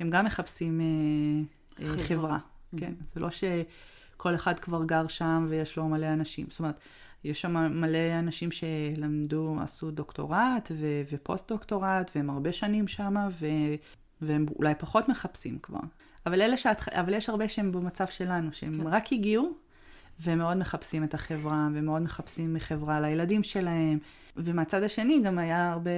הם 0.00 0.10
גם 0.10 0.24
מחפשים 0.24 0.80
אה, 0.80 1.84
אה, 1.84 1.88
חברה. 1.88 2.04
חברה. 2.06 2.38
כן, 2.76 2.92
זה 3.14 3.20
לא 3.20 3.28
שכל 3.30 4.34
אחד 4.34 4.58
כבר 4.58 4.84
גר 4.84 5.08
שם 5.08 5.46
ויש 5.48 5.76
לו 5.76 5.88
מלא 5.88 6.06
אנשים. 6.06 6.46
זאת 6.50 6.58
אומרת, 6.58 6.80
יש 7.24 7.40
שם 7.40 7.80
מלא 7.80 8.18
אנשים 8.18 8.50
שלמדו, 8.50 9.56
עשו 9.62 9.90
דוקטורט 9.90 10.72
ו- 10.74 11.02
ופוסט-דוקטורט, 11.12 12.10
והם 12.14 12.30
הרבה 12.30 12.52
שנים 12.52 12.88
שם, 12.88 13.14
ו- 13.40 13.74
והם 14.20 14.46
אולי 14.56 14.74
פחות 14.78 15.08
מחפשים 15.08 15.58
כבר. 15.58 15.80
אבל, 16.26 16.42
אלה 16.42 16.56
שאת, 16.56 16.88
אבל 16.88 17.14
יש 17.14 17.28
הרבה 17.28 17.48
שהם 17.48 17.72
במצב 17.72 18.06
שלנו, 18.06 18.52
שהם 18.52 18.82
כן. 18.82 18.86
רק 18.86 19.12
הגיעו, 19.12 19.52
והם 20.20 20.38
מאוד 20.38 20.56
מחפשים 20.56 21.04
את 21.04 21.14
החברה, 21.14 21.68
ומאוד 21.74 22.02
מחפשים 22.02 22.56
חברה 22.58 23.00
לילדים 23.00 23.42
שלהם. 23.42 23.98
ומהצד 24.36 24.82
השני 24.82 25.22
גם 25.24 25.38
היה 25.38 25.72
הרבה 25.72 25.90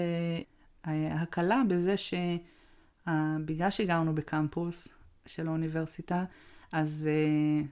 היה 0.85 1.15
הקלה 1.15 1.63
בזה 1.69 1.95
שבגלל 1.97 3.71
שגרנו 3.71 4.15
בקמפוס 4.15 4.89
של 5.27 5.47
האוניברסיטה, 5.49 6.25
אז 6.73 7.09
uh, 7.09 7.67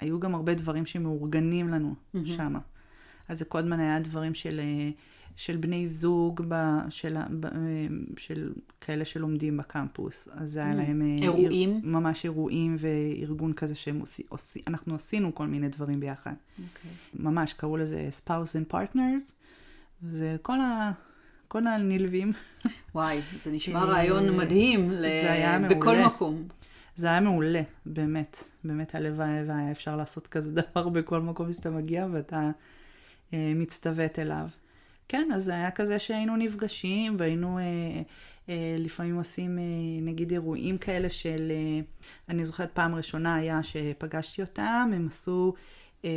היו 0.00 0.20
גם 0.20 0.34
הרבה 0.34 0.54
דברים 0.54 0.86
שמאורגנים 0.86 1.68
לנו 1.68 1.94
מהמם. 2.14 2.26
שם. 2.26 2.54
אז 3.28 3.38
זה 3.38 3.44
כל 3.44 3.58
הזמן 3.58 3.80
היה 3.80 4.00
דברים 4.00 4.34
של, 4.34 4.60
אה, 4.60 4.90
של 5.36 5.56
בני 5.56 5.86
זוג, 5.86 6.42
ב, 6.48 6.54
של, 6.88 7.16
ב, 7.40 7.46
אה, 7.46 7.50
של 8.16 8.52
כאלה 8.80 9.04
שלומדים 9.04 9.56
בקמפוס. 9.56 10.28
אז 10.32 10.50
זה 10.52 10.64
היה 10.64 10.72
Mm. 10.72 10.76
להם... 10.76 11.02
אה, 11.02 11.18
אירועים? 11.22 11.50
איר, 11.70 11.80
ממש 11.82 12.24
אירועים 12.24 12.76
וארגון 12.78 13.52
כזה 13.52 13.74
שהם 13.74 14.00
עושים, 14.00 14.26
עושי, 14.28 14.60
אנחנו 14.66 14.94
עשינו 14.94 15.34
כל 15.34 15.46
מיני 15.46 15.68
דברים 15.68 16.00
ביחד. 16.00 16.32
אוקיי. 16.52 16.90
ממש, 17.14 17.52
קראו 17.52 17.76
לזה 17.76 18.08
spouse 18.26 18.30
and 18.70 18.72
partners. 18.74 19.32
זה 20.02 20.36
כל, 20.42 20.60
ה, 20.60 20.92
כל 21.48 21.66
הנלווים. 21.66 22.32
וואי, 22.94 23.20
זה 23.38 23.50
נשמע 23.52 23.84
רעיון 23.84 24.36
מדהים. 24.36 24.90
ל... 24.90 25.00
זה 25.00 25.32
היה 25.32 25.58
מעולה. 25.58 25.74
בכל 25.76 25.96
מקום. 26.06 26.48
זה 26.96 27.06
היה 27.06 27.20
מעולה, 27.20 27.62
באמת. 27.86 28.44
באמת 28.64 28.94
הלוואי 28.94 29.42
והיה 29.46 29.70
אפשר 29.70 29.96
לעשות 29.96 30.26
כזה 30.26 30.50
דבר 30.60 30.88
בכל 30.88 31.20
מקום 31.20 31.52
שאתה 31.52 31.70
מגיע 31.70 32.06
ואתה 32.12 32.50
מצטוות 33.32 34.18
אליו. 34.18 34.48
כן, 35.08 35.28
אז 35.34 35.44
זה 35.44 35.54
היה 35.54 35.70
כזה 35.70 35.98
שהיינו 35.98 36.36
נפגשים 36.36 37.16
והיינו 37.18 37.58
אה, 37.58 37.62
אה, 38.48 38.76
לפעמים 38.78 39.16
עושים 39.16 39.58
אה, 39.58 39.64
נגיד 40.02 40.30
אירועים 40.30 40.78
כאלה 40.78 41.08
של, 41.08 41.52
אה, 41.54 41.80
אני 42.28 42.44
זוכרת 42.44 42.70
פעם 42.72 42.94
ראשונה 42.94 43.34
היה 43.34 43.62
שפגשתי 43.62 44.42
אותם, 44.42 44.90
הם 44.94 45.06
עשו, 45.06 45.54
אה, 46.04 46.10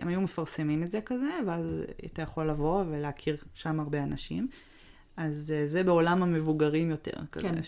הם 0.00 0.08
היו 0.08 0.20
מפרסמים 0.20 0.82
את 0.82 0.90
זה 0.90 1.00
כזה, 1.00 1.30
ואז 1.46 1.66
אתה 2.04 2.22
יכול 2.22 2.50
לבוא 2.50 2.84
ולהכיר 2.88 3.36
שם 3.54 3.80
הרבה 3.80 4.02
אנשים. 4.02 4.48
אז 5.16 5.54
אה, 5.56 5.66
זה 5.66 5.82
בעולם 5.82 6.22
המבוגרים 6.22 6.90
יותר, 6.90 7.24
כזה, 7.32 7.48
כן. 7.48 7.60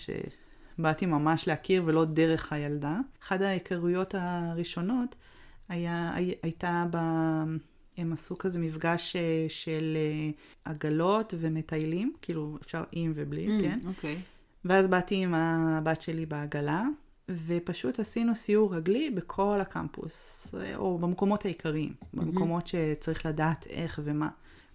שבאתי 0.79 1.07
ממש 1.07 1.49
להכיר 1.49 1.83
ולא 1.87 2.05
דרך 2.05 2.53
הילדה. 2.53 2.97
אחת 3.23 3.41
ההיכרויות 3.41 4.15
הראשונות 4.19 5.15
היה, 5.69 6.15
הי, 6.15 6.35
הייתה 6.43 6.85
ב... 6.91 6.97
הם 7.97 8.13
עשו 8.13 8.39
כזה 8.39 8.59
מפגש 8.61 9.17
אה, 9.17 9.47
של 9.49 9.97
אה, 9.97 10.31
עגלות 10.65 11.35
ומטיילים, 11.39 12.13
כאילו 12.23 12.59
אפשר 12.63 12.85
עם 12.93 13.13
ובלי, 13.15 13.47
Mm, 13.47 13.63
כן? 13.63 13.79
אוקיי. 13.87 14.21
ואז 14.65 14.87
באתי 14.87 15.15
עם 15.15 15.35
הבת 15.35 16.03
שלי 16.03 16.27
בעגלה, 16.27 16.85
ופשוט 17.47 18.01
עשינו 18.01 18.35
סיור 18.35 18.75
רגלי 18.75 19.11
בכל 19.11 19.59
הקמפוס, 19.61 20.55
או 20.77 20.99
במקומות 20.99 21.45
העיקריים, 21.45 21.93
במקומות 22.15 22.67
שצריך 22.67 23.27
לדעת 23.27 23.67
איך 23.67 24.01
ומה. 24.05 24.29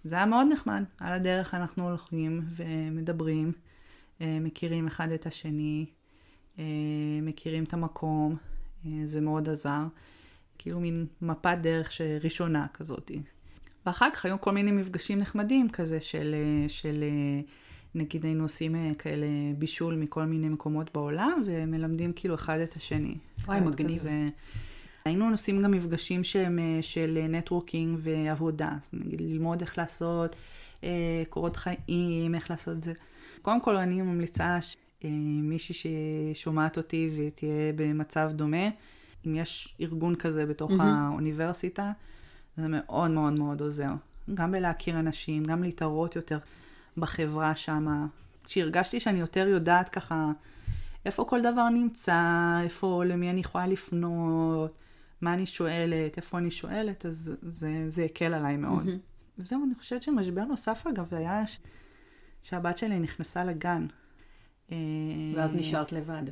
זה 0.04 0.14
היה 0.14 0.26
מאוד 0.26 0.46
נחמד. 0.52 0.84
על 1.00 1.12
הדרך 1.12 1.54
אנחנו 1.54 1.88
הולכים 1.88 2.40
ומדברים, 2.56 3.52
אה, 4.20 4.38
מכירים 4.40 4.86
אחד 4.86 5.10
את 5.10 5.26
השני, 5.26 5.86
אה, 6.58 6.64
מכירים 7.22 7.64
את 7.64 7.72
המקום, 7.74 8.36
אה, 8.86 8.90
זה 9.04 9.20
מאוד 9.20 9.48
עזר. 9.48 9.82
כאילו 10.58 10.80
מין 10.80 11.06
מפת 11.22 11.58
דרך 11.62 11.90
ראשונה 12.22 12.66
כזאת. 12.74 13.10
ואחר 13.88 14.08
כך 14.14 14.24
היו 14.24 14.40
כל 14.40 14.50
מיני 14.50 14.72
מפגשים 14.72 15.18
נחמדים 15.18 15.68
כזה 15.70 16.00
של, 16.00 16.34
אה, 16.34 16.68
של 16.68 17.02
אה, 17.02 17.40
נגיד 17.94 18.24
היינו 18.24 18.42
עושים 18.42 18.74
אה, 18.74 18.90
כאלה 18.98 19.26
בישול 19.58 19.94
מכל 19.94 20.24
מיני 20.24 20.48
מקומות 20.48 20.94
בעולם 20.94 21.42
ומלמדים 21.46 22.12
כאילו 22.12 22.34
אחד 22.34 22.58
את 22.58 22.76
השני. 22.76 23.14
וואי, 23.44 23.60
מגניב. 23.60 23.98
כזה. 23.98 24.28
היינו 25.04 25.30
עושים 25.30 25.62
גם 25.62 25.70
מפגשים 25.70 26.24
שהם 26.24 26.58
של 26.80 27.26
נטוורקינג 27.28 27.98
ועבודה, 28.02 28.70
אז 28.82 28.90
נגיד 28.92 29.20
ללמוד 29.20 29.60
איך 29.60 29.78
לעשות 29.78 30.36
קורות 31.28 31.56
חיים, 31.56 32.34
איך 32.34 32.50
לעשות 32.50 32.76
את 32.76 32.84
זה. 32.84 32.92
קודם 33.42 33.60
כל 33.60 33.76
אני 33.76 34.02
ממליצה 34.02 34.58
שמישהי 34.60 35.74
ששומעת 36.34 36.76
אותי 36.76 37.10
ותהיה 37.16 37.72
במצב 37.76 38.30
דומה, 38.34 38.68
אם 39.28 39.34
יש 39.34 39.74
ארגון 39.80 40.14
כזה 40.14 40.46
בתוך 40.46 40.70
מהמם. 40.70 40.90
האוניברסיטה, 40.90 41.92
זה 42.56 42.66
מאוד 42.68 43.10
מאוד 43.10 43.32
מאוד 43.32 43.60
עוזר. 43.60 43.92
גם 44.34 44.52
בלהכיר 44.52 44.98
אנשים, 44.98 45.44
גם 45.44 45.62
להתערות 45.62 46.16
יותר 46.16 46.38
בחברה 46.96 47.54
שמה. 47.54 48.06
כשהרגשתי 48.44 49.00
שאני 49.00 49.18
יותר 49.20 49.48
יודעת 49.48 49.88
ככה 49.88 50.32
איפה 51.04 51.24
כל 51.24 51.42
דבר 51.42 51.68
נמצא, 51.68 52.22
איפה, 52.62 53.04
למי 53.04 53.30
אני 53.30 53.40
יכולה 53.40 53.66
לפנות, 53.66 54.74
מה 55.20 55.34
אני 55.34 55.46
שואלת, 55.46 56.16
איפה 56.16 56.38
אני 56.38 56.50
שואלת, 56.50 57.06
אז 57.06 57.32
זה, 57.42 57.84
זה 57.88 58.04
הקל 58.04 58.34
עליי 58.34 58.56
מאוד. 58.56 58.84
מהמם. 58.84 58.98
זהו, 59.38 59.64
אני 59.64 59.74
חושבת 59.74 60.02
שמשבר 60.02 60.44
נוסף 60.44 60.86
אגב 60.86 61.14
היה 61.14 61.46
ש... 61.46 61.58
שהבת 62.42 62.78
שלי 62.78 62.98
נכנסה 62.98 63.44
לגן. 63.44 63.86
אה, 64.72 64.76
ואז 65.34 65.56
נשארת 65.56 65.92
לבד. 65.92 66.22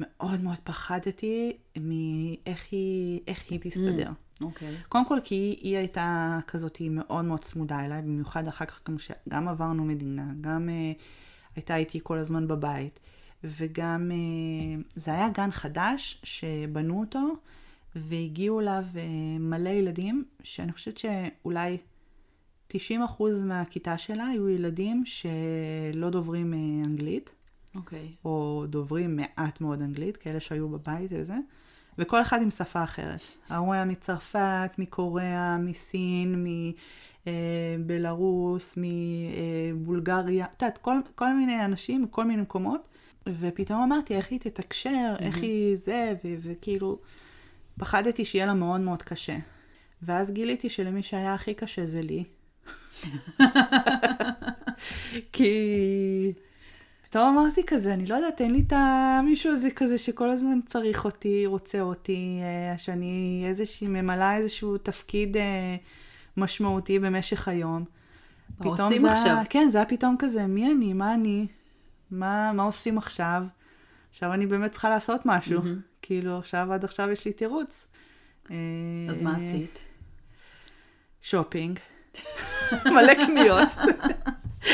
מאוד 0.00 0.40
מאוד 0.40 0.56
פחדתי 0.64 1.56
מאיך 1.76 2.66
היא, 2.70 3.20
איך 3.26 3.44
היא 3.50 3.60
תסתדר. 3.62 4.10
אוקיי. 4.40 4.74
קודם 4.88 5.04
כל 5.06 5.18
כי 5.24 5.58
היא, 5.60 5.76
הייתה 5.76 6.38
כזאת 6.46 6.78
מאוד 6.90 7.24
מאוד 7.24 7.40
צמודה 7.40 7.84
אליי, 7.84 8.02
במיוחד 8.02 8.48
אחר 8.48 8.64
כך 8.64 8.80
גם 8.88 8.98
שגם 8.98 9.48
עברנו 9.48 9.84
מדינה, 9.84 10.26
גם 10.40 10.68
uh, 10.68 11.00
הייתה 11.56 11.76
איתי 11.76 12.00
כל 12.02 12.18
הזמן 12.18 12.48
בבית, 12.48 13.00
וגם 13.44 14.10
uh, 14.10 14.82
זה 14.96 15.14
היה 15.14 15.28
גן 15.30 15.50
חדש 15.50 16.20
שבנו 16.22 17.00
אותו, 17.00 17.32
והגיעו 17.96 18.60
אליו 18.60 18.84
uh, 18.94 18.98
מלא 19.40 19.68
ילדים, 19.68 20.24
שאני 20.42 20.72
חושבת 20.72 20.98
שאולי 20.98 21.78
90% 22.72 22.76
מהכיתה 23.44 23.98
שלה 23.98 24.26
היו 24.26 24.48
ילדים 24.48 25.02
שלא 25.06 26.10
דוברים 26.10 26.52
uh, 26.52 26.86
אנגלית. 26.86 27.30
אוקיי. 27.74 28.12
או 28.24 28.64
דוברים 28.68 29.16
מעט 29.16 29.60
מאוד 29.60 29.82
אנגלית, 29.82 30.16
כאלה 30.16 30.40
שהיו 30.40 30.68
בבית 30.68 31.10
וזה, 31.14 31.36
וכל 31.98 32.22
אחד 32.22 32.42
עם 32.42 32.50
שפה 32.50 32.84
אחרת. 32.84 33.20
ההוא 33.48 33.74
היה 33.74 33.84
מצרפת, 33.84 34.70
מקוריאה, 34.78 35.58
מסין, 35.58 36.46
מבלארוס, 37.26 38.78
מבולגריה, 38.82 40.46
את 40.56 40.62
יודעת, 40.62 40.78
כל, 40.78 40.96
כל 41.14 41.34
מיני 41.34 41.64
אנשים 41.64 42.02
מכל 42.02 42.24
מיני 42.24 42.42
מקומות, 42.42 42.88
ופתאום 43.26 43.82
אמרתי, 43.82 44.14
איך 44.14 44.30
היא 44.30 44.40
תתקשר, 44.40 45.14
איך 45.18 45.36
היא 45.36 45.76
זה, 45.76 46.12
ו- 46.24 46.34
וכאילו, 46.42 46.98
פחדתי 47.78 48.24
שיהיה 48.24 48.46
לה 48.46 48.54
מאוד 48.54 48.80
מאוד 48.80 49.02
קשה. 49.02 49.36
ואז 50.02 50.30
גיליתי 50.30 50.68
שלמי 50.68 51.02
שהיה 51.02 51.34
הכי 51.34 51.54
קשה 51.54 51.86
זה 51.86 52.00
לי. 52.02 52.24
כי 55.32 56.32
פתאום 57.10 57.38
אמרתי 57.38 57.62
כזה, 57.66 57.94
אני 57.94 58.06
לא 58.06 58.14
יודעת, 58.14 58.40
אין 58.40 58.50
לי 58.50 58.64
את 58.66 58.72
המישהו 58.76 59.52
הזה 59.52 59.70
כזה 59.70 59.98
שכל 59.98 60.30
הזמן 60.30 60.60
צריך 60.66 61.04
אותי, 61.04 61.46
רוצה 61.46 61.80
אותי, 61.80 62.40
אה, 62.42 62.78
שאני 62.78 63.44
איזושהי, 63.48 63.86
ממלאה 63.86 64.36
איזשהו 64.36 64.78
תפקיד 64.78 65.36
אה, 65.36 65.76
משמעותי 66.36 66.98
במשך 66.98 67.48
היום. 67.48 67.84
עושים 68.64 69.02
זה, 69.02 69.12
עכשיו? 69.12 69.36
כן, 69.50 69.68
זה 69.70 69.78
היה 69.78 69.84
פתאום 69.84 70.16
כזה, 70.18 70.46
מי 70.46 70.72
אני, 70.72 70.92
מה 70.92 71.14
אני, 71.14 71.46
מה, 72.10 72.52
מה 72.52 72.62
עושים 72.62 72.98
עכשיו? 72.98 73.42
עכשיו 74.10 74.32
אני 74.34 74.46
באמת 74.46 74.72
צריכה 74.72 74.90
לעשות 74.90 75.20
משהו. 75.24 75.62
מהמם. 75.62 75.80
כאילו, 76.02 76.38
עכשיו, 76.38 76.72
עד 76.72 76.84
עכשיו 76.84 77.10
יש 77.10 77.24
לי 77.24 77.32
תירוץ. 77.32 77.86
אז 78.44 78.50
אה, 78.50 79.22
מה 79.22 79.36
עשית? 79.36 79.78
שופינג. 81.22 81.78
מלא 82.94 83.14
קניות. 83.14 83.68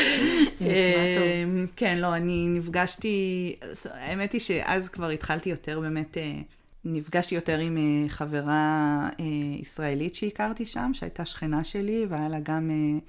אמ, 0.61 1.65
כן, 1.75 1.97
לא, 1.97 2.15
אני 2.15 2.47
נפגשתי, 2.49 3.55
האמת 3.91 4.31
היא 4.31 4.41
שאז 4.41 4.89
כבר 4.89 5.09
התחלתי 5.09 5.49
יותר 5.49 5.79
באמת, 5.79 6.17
אה, 6.17 6.41
נפגשתי 6.85 7.35
יותר 7.35 7.57
עם 7.57 7.77
אה, 7.77 8.09
חברה 8.09 9.09
אה, 9.19 9.25
ישראלית 9.59 10.15
שהכרתי 10.15 10.65
שם, 10.65 10.91
שהייתה 10.93 11.25
שכנה 11.25 11.63
שלי, 11.63 12.05
והיה 12.09 12.27
לה 12.27 12.39
גם 12.43 12.71
אה, 12.71 12.99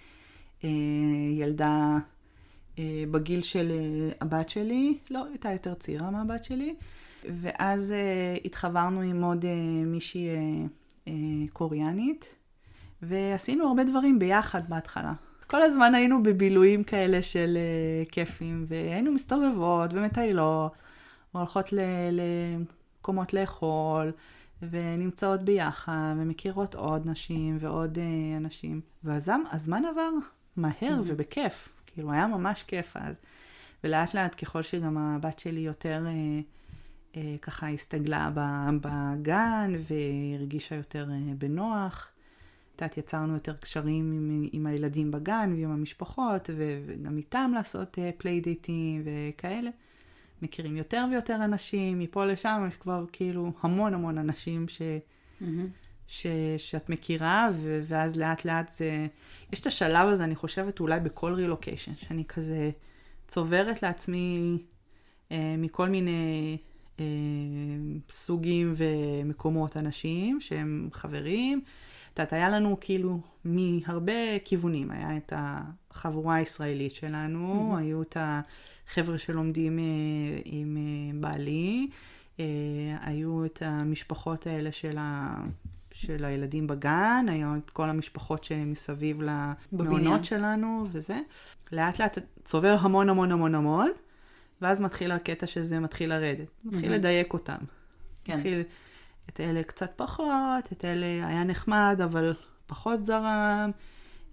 אה, 0.64 0.70
ילדה 1.32 1.98
אה, 2.78 3.04
בגיל 3.10 3.42
של 3.42 3.70
אה, 3.70 4.10
הבת 4.20 4.48
שלי, 4.48 4.98
לא, 5.10 5.24
הייתה 5.30 5.52
יותר 5.52 5.74
צעירה 5.74 6.10
מהבת 6.10 6.44
שלי, 6.44 6.74
ואז 7.24 7.92
אה, 7.92 8.36
התחברנו 8.44 9.00
עם 9.00 9.24
עוד 9.24 9.44
אה, 9.44 9.84
מישהי 9.86 10.28
אה, 10.28 10.34
אה, 11.08 11.12
קוריאנית, 11.52 12.34
ועשינו 13.02 13.68
הרבה 13.68 13.84
דברים 13.84 14.18
ביחד 14.18 14.62
בהתחלה. 14.68 15.12
כל 15.46 15.62
הזמן 15.62 15.94
היינו 15.94 16.22
בבילויים 16.22 16.84
כאלה 16.84 17.22
של 17.22 17.58
uh, 18.06 18.10
כיפים, 18.12 18.66
והיינו 18.68 19.12
מסתובבות 19.12 19.90
ומטיילות, 19.92 20.72
והולכות 21.34 21.72
ל- 21.72 22.10
למקומות 22.10 23.34
לאכול, 23.34 24.12
ונמצאות 24.70 25.42
ביחד, 25.42 26.14
ומכירות 26.18 26.74
עוד 26.74 27.08
נשים 27.08 27.58
ועוד 27.60 27.96
uh, 27.96 28.36
אנשים. 28.36 28.80
והזמן 29.04 29.40
הזמן 29.52 29.82
עבר 29.84 30.10
מהר 30.56 31.02
ובכיף, 31.06 31.68
כאילו 31.86 32.12
היה 32.12 32.26
ממש 32.26 32.62
כיף 32.62 32.96
אז. 32.96 33.14
ולאט 33.84 34.14
לאט 34.14 34.44
ככל 34.44 34.62
שגם 34.62 34.98
הבת 34.98 35.38
שלי 35.38 35.60
יותר 35.60 36.06
uh, 37.12 37.18
ככה 37.42 37.68
הסתגלה 37.68 38.30
בגן, 38.80 39.72
והרגישה 39.88 40.74
יותר 40.74 41.06
בנוח. 41.38 42.08
את 42.76 42.82
יודעת, 42.82 42.98
יצרנו 42.98 43.34
יותר 43.34 43.54
קשרים 43.56 44.12
עם, 44.12 44.48
עם 44.52 44.66
הילדים 44.66 45.10
בגן 45.10 45.54
ועם 45.56 45.70
המשפחות, 45.70 46.50
ו- 46.56 46.80
וגם 46.86 47.16
איתם 47.16 47.52
לעשות 47.54 47.98
playdate 48.18 48.86
ים 48.86 49.02
וכאלה. 49.04 49.70
מכירים 50.42 50.76
יותר 50.76 51.04
ויותר 51.10 51.44
אנשים, 51.44 51.98
מפה 51.98 52.24
לשם 52.24 52.64
יש 52.68 52.76
כבר 52.76 53.04
כאילו 53.12 53.52
המון 53.60 53.94
המון 53.94 54.18
אנשים 54.18 54.68
ש, 54.68 54.82
מהמם. 55.40 55.66
ש, 56.06 56.26
שאת 56.56 56.88
מכירה, 56.88 57.48
ו- 57.54 57.80
ואז 57.86 58.16
לאט 58.16 58.44
לאט 58.44 58.72
זה... 58.72 59.06
יש 59.52 59.60
את 59.60 59.66
השלב 59.66 60.08
הזה, 60.08 60.24
אני 60.24 60.34
חושבת, 60.34 60.80
אולי 60.80 61.00
בכל 61.00 61.32
רילוקיישן, 61.32 61.92
שאני 61.96 62.24
כזה 62.24 62.70
צוברת 63.28 63.82
לעצמי 63.82 64.58
אה, 65.32 65.54
מכל 65.58 65.88
מיני 65.88 66.56
אה, 67.00 67.04
סוגים 68.10 68.74
ומקומות 68.76 69.76
אנשים 69.76 70.40
שהם 70.40 70.88
חברים. 70.92 71.60
את 72.16 72.20
יודעת, 72.20 72.32
היה 72.32 72.48
לנו 72.48 72.76
כאילו 72.80 73.20
מהרבה 73.44 74.38
כיוונים. 74.44 74.90
היה 74.90 75.16
את 75.16 75.32
החבורה 75.36 76.34
הישראלית 76.34 76.94
שלנו, 76.94 77.74
mm-hmm. 77.74 77.78
היו 77.78 78.02
את 78.02 78.16
החבר'ה 78.20 79.18
שלומדים 79.18 79.78
אה, 79.78 79.84
עם 80.44 80.76
אה, 80.76 81.20
בעלי, 81.20 81.88
אה, 82.40 82.44
היו 83.00 83.44
את 83.44 83.62
המשפחות 83.66 84.46
האלה 84.46 84.72
של 84.72 84.96
ה... 84.98 85.36
של 85.92 86.24
הילדים 86.24 86.66
בגן, 86.66 87.26
היו 87.28 87.56
את 87.56 87.70
כל 87.70 87.90
המשפחות 87.90 88.44
שמסביב 88.44 89.22
למעונות 89.72 90.24
שלנו 90.24 90.84
וזה. 90.92 91.20
לאט 91.72 92.00
לאט 92.00 92.18
צובר 92.44 92.76
המון 92.80 93.08
המון 93.08 93.32
המון 93.32 93.54
המון, 93.54 93.90
ואז 94.62 94.80
מתחיל 94.80 95.12
הקטע 95.12 95.46
שזה 95.46 95.80
מתחיל 95.80 96.10
לרדת. 96.10 96.48
מתחיל 96.64 96.92
mm-hmm. 96.92 96.94
לדייק 96.94 97.32
אותם. 97.32 97.58
כן. 98.24 98.36
מתחיל 98.36 98.62
את 99.28 99.40
אלה 99.40 99.62
קצת 99.62 99.92
פחות, 99.96 100.72
את 100.72 100.84
אלה 100.84 101.06
היה 101.06 101.44
נחמד, 101.44 102.00
אבל 102.04 102.34
פחות 102.66 103.04
זרם. 103.04 103.70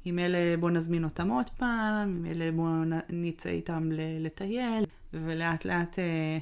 עם 0.05 0.19
אלה 0.19 0.57
בוא 0.57 0.69
נזמין 0.69 1.03
אותם 1.03 1.29
עוד 1.29 1.49
פעם, 1.49 2.09
עם 2.09 2.25
אלה 2.25 2.51
בוא 2.51 2.69
נצא 3.09 3.49
איתם 3.49 3.89
לטייל, 4.19 4.85
ולאט 5.13 5.65
לאט 5.65 5.99
אה, 5.99 6.37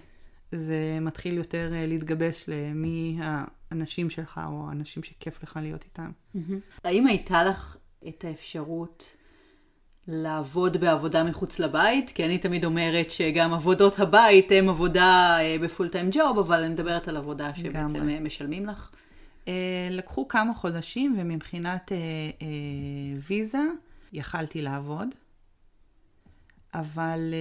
זה 0.52 0.98
מתחיל 1.02 1.38
יותר 1.38 1.74
אה, 1.74 1.86
להתגבש 1.86 2.46
למי 2.48 3.20
האנשים 3.22 4.10
שלך 4.10 4.42
או 4.48 4.68
האנשים 4.70 5.04
שכיף 5.04 5.44
לך 5.44 5.60
להיות 5.62 5.84
איתם. 5.84 6.12
האם 6.84 7.08
הייתה 7.08 7.44
לך 7.44 7.78
את 8.08 8.26
האפשרות 8.26 9.18
לעבוד 10.12 10.78
בעבודה 10.78 11.24
מחוץ 11.24 11.60
לבית? 11.60 12.12
כי 12.16 12.26
אני 12.26 12.38
תמיד 12.38 12.66
אומרת 12.66 13.12
שגם 13.12 13.54
עבודות 13.54 14.00
הבית 14.00 14.52
הן 14.52 14.70
עבודה 14.70 15.38
אה, 15.40 15.56
בפול 15.62 15.88
טיים 15.88 16.10
ג'וב, 16.12 16.40
אבל 16.40 16.64
אני 16.64 16.74
מדברת 16.74 17.08
על 17.08 17.18
עבודה 17.18 17.56
שבעצם 17.56 18.10
אה, 18.10 18.20
משלמים 18.20 18.66
לך. 18.66 18.92
לקחו 19.92 20.28
כמה 20.28 20.54
חודשים 20.54 21.16
ומבחינת 21.20 21.92
ויזה 23.28 23.62
יכלתי 24.14 24.62
לעבוד, 24.62 25.08
אבל 26.74 27.34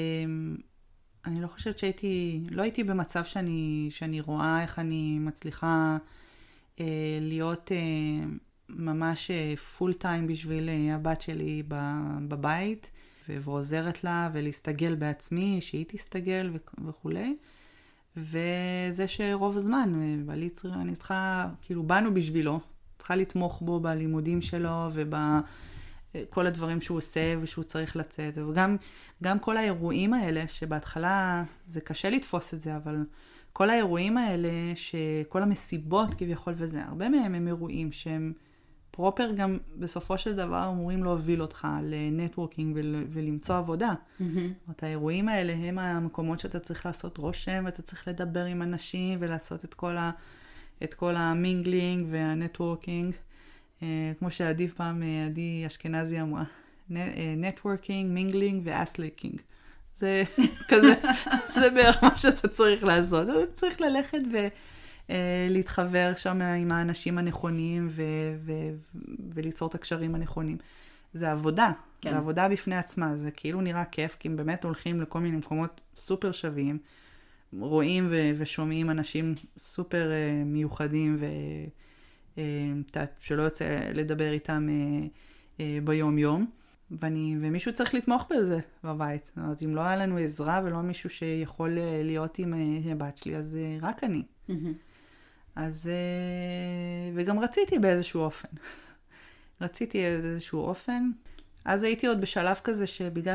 אני 1.27 1.41
לא 1.41 1.47
חושבת 1.47 1.79
שהייתי, 1.79 2.41
לא 2.51 2.63
הייתי 2.63 2.85
במצב 2.85 3.25
שאני, 3.25 3.89
שאני 3.91 4.21
רואה 4.21 4.63
איך 4.63 4.79
אני 4.79 5.19
מצליחה 5.19 5.97
אה, 6.81 7.19
להיות 7.21 7.73
אה, 7.73 8.27
ממש 8.77 9.31
פול 9.79 9.91
אה, 9.91 9.99
טיים 9.99 10.27
בשביל 10.27 10.69
אה, 10.69 10.95
הבת 10.95 11.21
שלי 11.21 11.63
בבית, 12.29 12.91
ועוזרת 13.29 14.05
לה, 14.05 14.31
ולהסתגל 14.33 14.95
בעצמי, 14.95 15.59
שהיא 15.61 15.85
תסתגל 15.89 16.51
וכולי. 16.89 17.37
וזה 18.17 19.07
שרוב 19.07 19.57
הזמן, 19.57 19.93
אה, 19.95 20.23
ואני 20.27 20.95
צריכה, 20.97 21.49
כאילו, 21.63 21.83
באנו 21.83 22.15
בשבילו, 22.15 22.61
צריכה 22.99 23.17
לתמוך 23.17 23.63
בו 23.63 23.81
בלימודים 23.81 24.43
שלו 24.43 24.89
וב... 24.93 25.15
כל 26.31 26.47
הדברים 26.47 26.81
שהוא 26.81 26.99
עושה 26.99 27.35
ושהוא 27.41 27.65
צריך 27.65 27.97
לצאת, 27.97 28.39
וגם 28.39 28.77
גם 29.23 29.39
כל 29.39 29.57
האירועים 29.57 30.15
האלה, 30.15 30.49
שבהתחלה 30.49 31.45
זה 31.67 31.81
קשה 31.81 32.11
לתפוס 32.11 32.55
את 32.55 32.63
זה, 32.63 32.77
אבל 32.77 33.05
כל 33.53 33.71
האירועים 33.71 34.19
האלה, 34.19 34.49
שכל 34.75 35.43
המסיבות 35.43 36.15
כביכול 36.15 36.55
וזה, 36.57 36.85
הרבה 36.85 37.09
מהם 37.09 37.35
הם 37.35 37.47
אירועים 37.47 37.93
שהם 37.93 38.33
פרופר 38.91 39.31
גם 39.37 39.59
בסופו 39.79 40.19
של 40.19 40.37
דבר 40.37 40.69
אמורים 40.69 41.05
להוביל 41.05 41.43
אותך 41.43 41.69
לנטוורקינג 41.83 42.77
ול, 42.77 43.05
ולמצוא 43.13 43.57
עבודה. 43.57 43.93
Mm-hmm. 43.93 44.25
זאת 44.69 44.83
האירועים 44.83 45.29
האלה 45.29 45.53
הם 45.53 45.79
המקומות 45.79 46.41
שאתה 46.41 46.59
צריך 46.59 46.87
לעשות 46.87 47.19
רושם, 47.19 47.63
ואתה 47.65 47.83
צריך 47.83 48.09
לדבר 48.09 48.45
עם 48.45 48.63
אנשים 48.63 49.19
ולעשות 49.23 49.65
את 49.65 49.75
כל, 49.75 49.97
ה, 49.97 50.11
את 50.83 50.95
כל 50.95 51.17
ה 51.17 51.27
mingling 51.27 52.07
וה 52.11 52.27
networking. 52.27 53.15
אה, 53.83 54.13
כמו 54.19 54.31
שעדי 54.31 54.69
פעם, 54.69 55.03
אה, 55.03 55.27
עדי 55.27 55.65
אשכנזי 55.67 56.21
אמרה, 56.21 56.45
networking, 57.37 58.13
mingling 58.13 58.63
ו 58.65 58.70
ass-licking. 58.70 59.41
זה 59.97 60.23
כזה, 60.69 60.95
זה 61.55 61.71
בערך 61.71 62.05
מה 62.05 62.19
שאתה 62.19 62.49
צריך 62.49 62.85
לעשות. 62.85 63.29
אתה 63.29 63.53
צריך 63.55 63.81
ללכת 63.81 64.19
ולהתחבר 64.33 64.80
אה, 65.11 66.15
שם 66.17 66.43
עם 66.43 66.73
האנשים 66.73 67.19
הנכונים 67.19 67.89
ו- 67.91 68.03
ו- 68.45 68.99
וליצור 69.35 69.69
את 69.69 69.75
הקשרים 69.75 70.15
הנכונים. 70.15 70.57
זה 71.13 71.31
עבודה, 71.31 71.73
כן. 72.01 72.11
זה 72.11 72.17
עבודה 72.17 72.49
בפני 72.49 72.77
עצמה, 72.77 73.17
זה 73.17 73.31
כאילו 73.31 73.61
נראה 73.61 73.85
כיף, 73.85 74.17
כי 74.19 74.29
הם 74.29 74.37
באמת 74.37 74.65
הולכים 74.65 75.01
לכל 75.01 75.21
מיני 75.21 75.37
מקומות 75.37 75.81
סופר 75.97 76.33
שווים, 76.33 76.79
רואים 77.59 78.07
ו- 78.11 78.31
ושומעים 78.39 78.91
אנשים 78.91 79.35
סופר 79.59 80.11
uh, 80.11 80.45
מיוחדים 80.45 81.17
ו... 81.21 81.27
אה, 82.97 83.05
שלא 83.19 83.43
יוצא 83.43 83.81
לדבר 83.95 84.33
איתם 84.33 84.69
אה, 84.71 85.07
אה, 85.61 85.79
ביום-יום. 85.85 86.51
ואני, 86.91 87.37
ומישהו 87.41 87.73
צריך 87.73 87.95
לתמוך 87.95 88.27
בזה 88.31 88.59
בבית. 88.85 89.27
זאת 89.27 89.37
אומרת, 89.37 89.63
אם 89.63 89.75
לא 89.75 89.81
היה 89.81 89.97
לנו 89.97 90.17
עזרה 90.17 90.61
ולא 90.65 90.81
מישהו 90.81 91.11
שיכול 91.11 91.79
להיות 92.03 92.39
עם 92.39 92.55
הבת 92.91 93.19
שלי, 93.19 93.37
אז 93.37 93.59
רק 93.83 94.05
אני. 94.05 94.23
Mm-hmm. 94.49 94.53
אז, 95.61 95.91
וגם 97.15 97.39
רציתי 97.39 97.79
באיזשהו 97.79 98.21
אופן. 98.21 98.49
רציתי 99.61 99.99
באיזשהו 100.23 100.61
אופן. 100.61 101.11
אז 101.65 101.83
הייתי 101.83 102.07
עוד 102.07 102.21
בשלב 102.21 102.61
כזה 102.65 102.87
שבגלל 102.87 103.35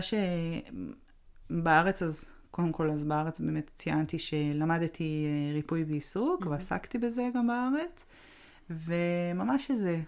שבארץ, 1.49 2.01
אז 2.01 2.25
קודם 2.51 2.71
כל, 2.71 2.89
אז 2.89 3.03
בארץ 3.03 3.39
באמת 3.39 3.71
ציינתי 3.77 4.19
שלמדתי 4.19 5.27
ריפוי 5.53 5.83
בעיסוק, 5.83 6.45
mm-hmm. 6.45 6.49
ועסקתי 6.49 6.97
בזה 6.97 7.29
גם 7.33 7.47
בארץ. 7.47 8.05
וממש 8.69 9.71
איזה 9.71 10.01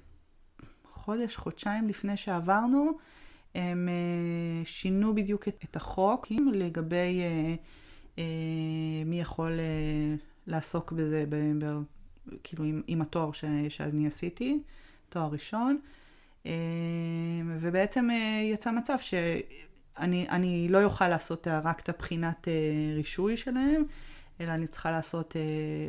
חודש, 0.85 1.35
חודשיים 1.35 1.87
לפני 1.87 2.17
שעברנו, 2.17 2.97
הם 3.55 3.89
uh, 3.89 4.67
שינו 4.67 5.15
בדיוק 5.15 5.47
את, 5.47 5.75
החוק 5.75 6.27
לגבי 6.53 7.21
מי 9.05 9.19
יכול 9.21 9.59
לעסוק 10.47 10.91
בזה, 10.91 11.25
כאילו 12.43 12.63
עם, 12.63 12.81
עם 12.87 13.01
התואר 13.01 13.31
ש, 13.31 13.43
שאני 13.69 14.07
עשיתי, 14.07 14.59
תואר 15.09 15.29
ראשון, 15.31 15.79
uh, 16.43 16.47
ובעצם 17.59 18.09
uh, 18.09 18.13
יצא 18.53 18.71
מצב 18.71 18.97
שאני 18.99 20.67
לא 20.69 20.83
אוכל 20.83 21.07
לעשות 21.07 21.47
רק 21.47 21.79
את 21.79 21.89
הבחינת 21.89 22.47
uh, 22.47 22.95
רישוי 22.95 23.37
שלהם, 23.37 23.83
אלא 24.41 24.51
אני 24.51 24.67
צריכה 24.67 24.91
לעשות, 24.91 25.35
אה, 25.35 25.41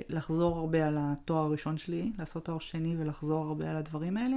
לחזור 0.09 0.59
הרבה 0.59 0.87
על 0.87 0.96
התואר 1.01 1.44
הראשון 1.44 1.79
שלי, 1.79 2.12
לעשות 2.18 2.44
תואר 2.44 2.59
שני 2.59 2.94
ולחזור 2.98 3.44
הרבה 3.46 3.70
על 3.70 3.77
הדברים 3.77 4.16
האלה, 4.16 4.37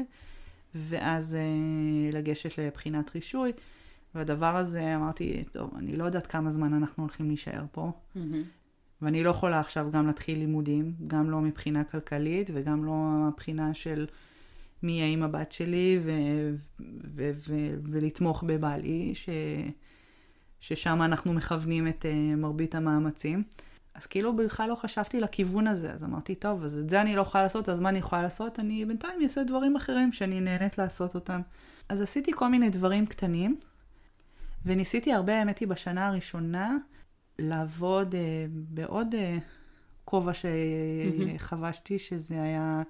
ואז 0.76 1.36
אה, 1.36 2.12
לגשת 2.14 2.58
לבחינת 2.58 3.16
רישוי. 3.16 3.52
והדבר 4.16 4.56
הזה, 4.56 4.96
אמרתי, 4.96 5.44
טוב, 5.52 5.72
אני 5.78 5.96
לא 5.96 6.04
יודעת 6.04 6.28
כמה 6.28 6.52
זמן 6.52 6.74
אנחנו 6.74 7.04
הולכים 7.04 7.28
להישאר 7.28 7.64
פה, 7.72 7.92
mm-hmm. 8.16 8.20
ואני 9.02 9.24
לא 9.24 9.30
יכולה 9.30 9.60
עכשיו 9.60 9.88
גם 9.92 10.08
להתחיל 10.08 10.40
לימודים, 10.40 10.94
גם 11.08 11.30
לא 11.30 11.42
מבחינה 11.42 11.84
כלכלית 11.84 12.50
וגם 12.54 12.86
לא 12.86 12.94
מבחינה 13.28 13.74
של 13.74 14.08
מי 14.84 14.92
יהיה 14.92 15.08
עם 15.08 15.24
הבת 15.24 15.52
שלי 15.52 16.00
ו- 16.06 16.56
ו- 17.16 17.32
ו- 17.48 17.76
ולתמוך 17.92 18.44
בבעלי, 18.48 19.16
ש- 19.16 19.30
ששם 20.60 21.02
אנחנו 21.02 21.34
מכוונים 21.34 21.88
את 21.88 22.06
uh, 22.06 22.36
מרבית 22.38 22.76
המאמצים. 22.76 23.44
אז 23.94 24.06
כאילו 24.06 24.36
בכלל 24.36 24.70
לא 24.70 24.76
חשבתי 24.76 25.20
לכיוון 25.20 25.68
הזה, 25.68 25.94
אז 25.94 26.04
אמרתי, 26.04 26.36
טוב, 26.36 26.64
אז 26.64 26.78
את 26.78 26.90
זה 26.90 27.02
אני 27.02 27.16
לא 27.16 27.22
יכולה 27.22 27.44
לעשות, 27.44 27.70
אז 27.70 27.80
מה 27.80 27.90
אני 27.90 28.00
יכולה 28.00 28.22
לעשות? 28.22 28.60
אני 28.60 28.86
בינתיים 28.86 29.22
אעשה 29.24 29.44
דברים 29.44 29.76
אחרים 29.76 30.14
שאני 30.14 30.42
נהנית 30.42 30.78
לעשות 30.78 31.16
אותם. 31.16 31.42
אז 31.90 32.02
עשיתי 32.02 32.32
כל 32.36 32.48
מיני 32.48 32.70
דברים 32.70 33.06
קטנים, 33.06 33.60
וניסיתי 34.66 35.14
הרבה, 35.14 35.40
האמת 35.40 35.60
היא, 35.60 35.68
בשנה 35.68 36.08
הראשונה, 36.08 36.78
לעבוד 37.41 38.15
אה, 38.15 38.45
בעוד 38.49 39.15
אה, 39.15 39.38
כובע 40.06 40.32
שחבשתי, 40.34 41.99
שזה 41.99 42.41
היה 42.41 42.82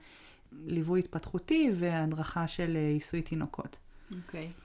ליווי 0.66 1.00
התפתחותי 1.00 1.72
והדרכה 1.76 2.48
של 2.48 2.78
אה, 2.78 2.88
עיסוי 2.88 3.22
תינוקות. 3.22 3.78
אוקיי. 4.12 4.50
Okay. 4.50 4.62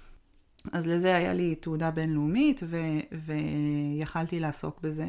אז 0.73 0.89
לזה 0.89 1.17
היה 1.17 1.35
לי 1.35 1.55
תעודה 1.55 1.91
בינלאומית, 1.91 2.61
ו- 2.65 3.17
ויכלתי 3.27 4.41
לעסוק 4.41 4.81
בזה. 4.81 5.07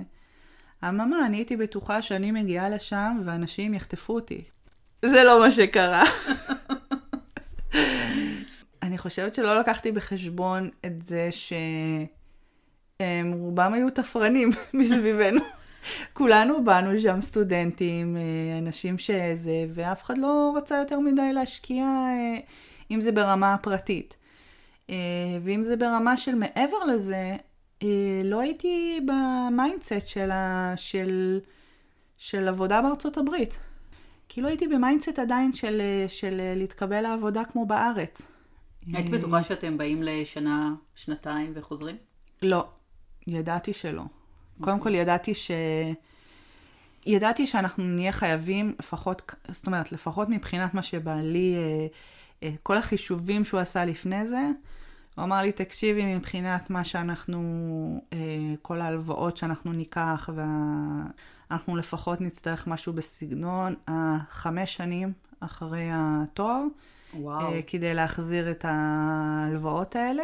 אממה, 0.83 1.25
אני 1.25 1.37
הייתי 1.37 1.57
בטוחה 1.57 2.01
שאני 2.01 2.31
מגיעה 2.31 2.69
לשם 2.69 3.21
ואנשים 3.25 3.73
יחטפו 3.73 4.15
אותי. 4.15 4.43
זה 5.05 5.23
לא 5.23 5.39
מה 5.39 5.51
שקרה. 5.51 6.03
אני 8.83 8.97
חושבת 8.97 9.33
שלא 9.33 9.59
לקחתי 9.59 9.91
בחשבון 9.91 10.69
את 10.85 11.05
זה 11.05 11.29
שרובם 13.01 13.73
היו 13.73 13.89
תפרנים 13.89 14.49
מסביבנו. 14.73 15.41
כולנו 16.13 16.63
באנו 16.63 16.99
שם 16.99 17.21
סטודנטים, 17.21 18.17
אה, 18.17 18.57
אנשים 18.57 18.97
שזה, 18.97 19.65
ואף 19.73 20.03
אחד 20.03 20.17
לא 20.17 20.53
רצה 20.57 20.77
יותר 20.77 20.99
מדי 20.99 21.33
להשקיע, 21.33 21.83
אה, 21.85 22.37
אם 22.91 23.01
זה 23.01 23.11
ברמה 23.11 23.53
הפרטית. 23.53 24.17
אה, 24.89 24.95
ואם 25.43 25.63
זה 25.63 25.75
ברמה 25.75 26.17
של 26.17 26.35
מעבר 26.35 26.85
לזה, 26.87 27.35
לא 28.23 28.39
הייתי 28.39 28.99
ב 29.05 29.18
mindset 29.18 30.07
של, 30.07 30.31
ה, 30.31 30.73
של, 30.75 31.39
של 32.17 32.47
עבודה 32.47 32.81
בארצות 32.81 33.17
הברית. 33.17 33.59
כאילו 34.29 34.47
הייתי 34.47 34.67
ב 34.67 34.74
mindset 34.74 35.19
עדיין 35.19 35.53
של, 35.53 35.81
של 36.07 36.41
להתקבל 36.55 37.01
לעבודה 37.01 37.45
כמו 37.45 37.65
בארץ. 37.65 38.21
היית 38.93 39.09
בטוחה 39.09 39.43
שאתם 39.43 39.77
באים 39.77 40.03
לשנה, 40.03 40.73
שנתיים 40.95 41.51
וחוזרים? 41.55 41.95
לא, 42.41 42.65
ידעתי 43.27 43.73
שלא. 43.73 44.01
Okay. 44.01 44.63
קודם 44.63 44.79
כל 44.79 44.95
ידעתי 44.95 45.35
ש... 45.35 45.51
ידעתי 47.05 47.47
שאנחנו 47.47 47.83
נהיה 47.83 48.11
חייבים, 48.11 48.75
לפחות, 48.79 49.35
זאת 49.47 49.67
אומרת, 49.67 49.91
לפחות 49.91 50.29
מבחינת 50.29 50.73
מה 50.73 50.81
שבעלי, 50.81 51.55
אה, 51.57 51.87
אה, 52.43 52.55
כל 52.63 52.77
החישובים 52.77 53.45
שהוא 53.45 53.59
עשה 53.59 53.85
לפני 53.85 54.27
זה, 54.27 54.49
הוא 55.15 55.23
אמר 55.23 55.41
לי, 55.41 55.51
תקשיבי, 55.51 56.15
מבחינת 56.15 56.69
מה 56.69 56.83
שאנחנו, 56.83 58.01
אה, 58.13 58.17
כל 58.61 58.81
ההלוואות 58.81 59.37
שאנחנו 59.37 59.73
ניקח, 59.73 60.29
ואנחנו 60.35 61.75
לפחות 61.75 62.21
נצטרך 62.21 62.67
משהו 62.67 62.93
בסגנון 62.93 63.75
החמש 63.87 64.75
שנים 64.75 65.13
אחרי 65.39 65.89
התואר, 65.91 66.63
וואו. 67.13 67.51
כדי 67.67 67.93
להחזיר 67.93 68.51
את 68.51 68.65
ההלוואות 68.67 69.95
האלה. 69.95 70.23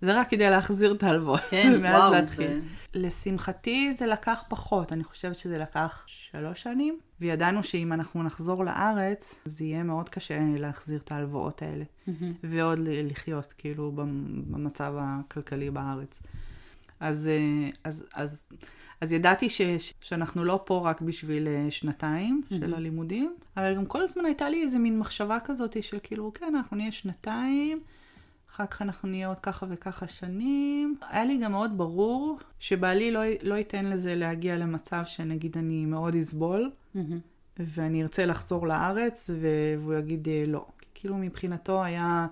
זה 0.00 0.20
רק 0.20 0.30
כדי 0.30 0.50
להחזיר 0.50 0.92
את 0.94 1.02
ההלוואות, 1.02 1.40
כן, 1.50 1.72
ומאז 1.76 2.00
וואו. 2.00 2.12
להתחיל. 2.12 2.46
ו- 2.62 2.76
לשמחתי 2.94 3.92
זה 3.92 4.06
לקח 4.06 4.42
פחות, 4.48 4.92
אני 4.92 5.04
חושבת 5.04 5.34
שזה 5.34 5.58
לקח 5.58 6.04
שלוש 6.06 6.62
שנים, 6.62 6.98
וידענו 7.20 7.62
שאם 7.62 7.92
אנחנו 7.92 8.22
נחזור 8.22 8.64
לארץ, 8.64 9.40
זה 9.44 9.64
יהיה 9.64 9.82
מאוד 9.82 10.08
קשה 10.08 10.38
להחזיר 10.58 11.00
את 11.04 11.12
ההלוואות 11.12 11.62
האלה, 11.62 11.84
מהמם. 12.06 12.32
ועוד 12.44 12.78
לחיות, 12.84 13.54
כאילו, 13.58 13.92
במ- 13.92 14.42
במצב 14.50 14.94
הכלכלי 14.98 15.70
בארץ. 15.70 16.22
אז, 17.00 17.28
אה, 17.28 17.70
אז, 17.84 18.04
אז, 18.14 18.46
אז 19.00 19.12
ידעתי 19.12 19.48
ש, 19.48 19.60
שאנחנו 20.00 20.44
לא 20.44 20.62
פה 20.66 20.82
רק 20.84 21.00
בשביל 21.00 21.48
אה, 21.48 21.66
שנתיים 21.70 22.42
של 22.50 22.60
מהמם. 22.60 22.74
הלימודים, 22.74 23.34
אבל 23.56 23.74
גם 23.76 23.86
כל 23.86 24.02
הזמן 24.02 24.24
הייתה 24.24 24.48
לי 24.48 24.62
איזה 24.62 24.78
מין 24.78 24.98
מחשבה 24.98 25.38
כזאת 25.44 25.82
של 25.82 25.98
כאילו, 26.02 26.32
כן, 26.34 26.52
אנחנו 26.56 26.76
נהיה 26.76 26.92
שנתיים, 26.92 27.80
אחר 28.56 28.66
כך 28.66 28.82
אנחנו 28.82 29.08
נהיה 29.08 29.28
עוד 29.28 29.40
ככה 29.40 29.66
וככה 29.70 30.06
שנים. 30.06 30.96
היה 31.10 31.24
לי 31.24 31.38
גם 31.38 31.52
מאוד 31.52 31.78
ברור 31.78 32.38
שבעלי 32.58 33.10
לא, 33.10 33.20
לא 33.42 33.54
ייתן 33.54 33.84
לזה 33.84 34.14
להגיע 34.14 34.56
למצב 34.56 35.02
שנגיד 35.06 35.58
אני 35.58 35.86
מאוד 35.86 36.14
אסבול, 36.14 36.70
מהמם. 36.94 37.18
ואני 37.58 38.02
ארצה 38.02 38.26
לחזור 38.26 38.66
לארץ, 38.66 39.30
והוא 39.40 39.94
יגיד 39.94 40.28
אה, 40.28 40.44
לא. 40.46 40.66
כאילו 40.94 41.16
מבחינתו 41.16 41.84
היה, 41.84 42.26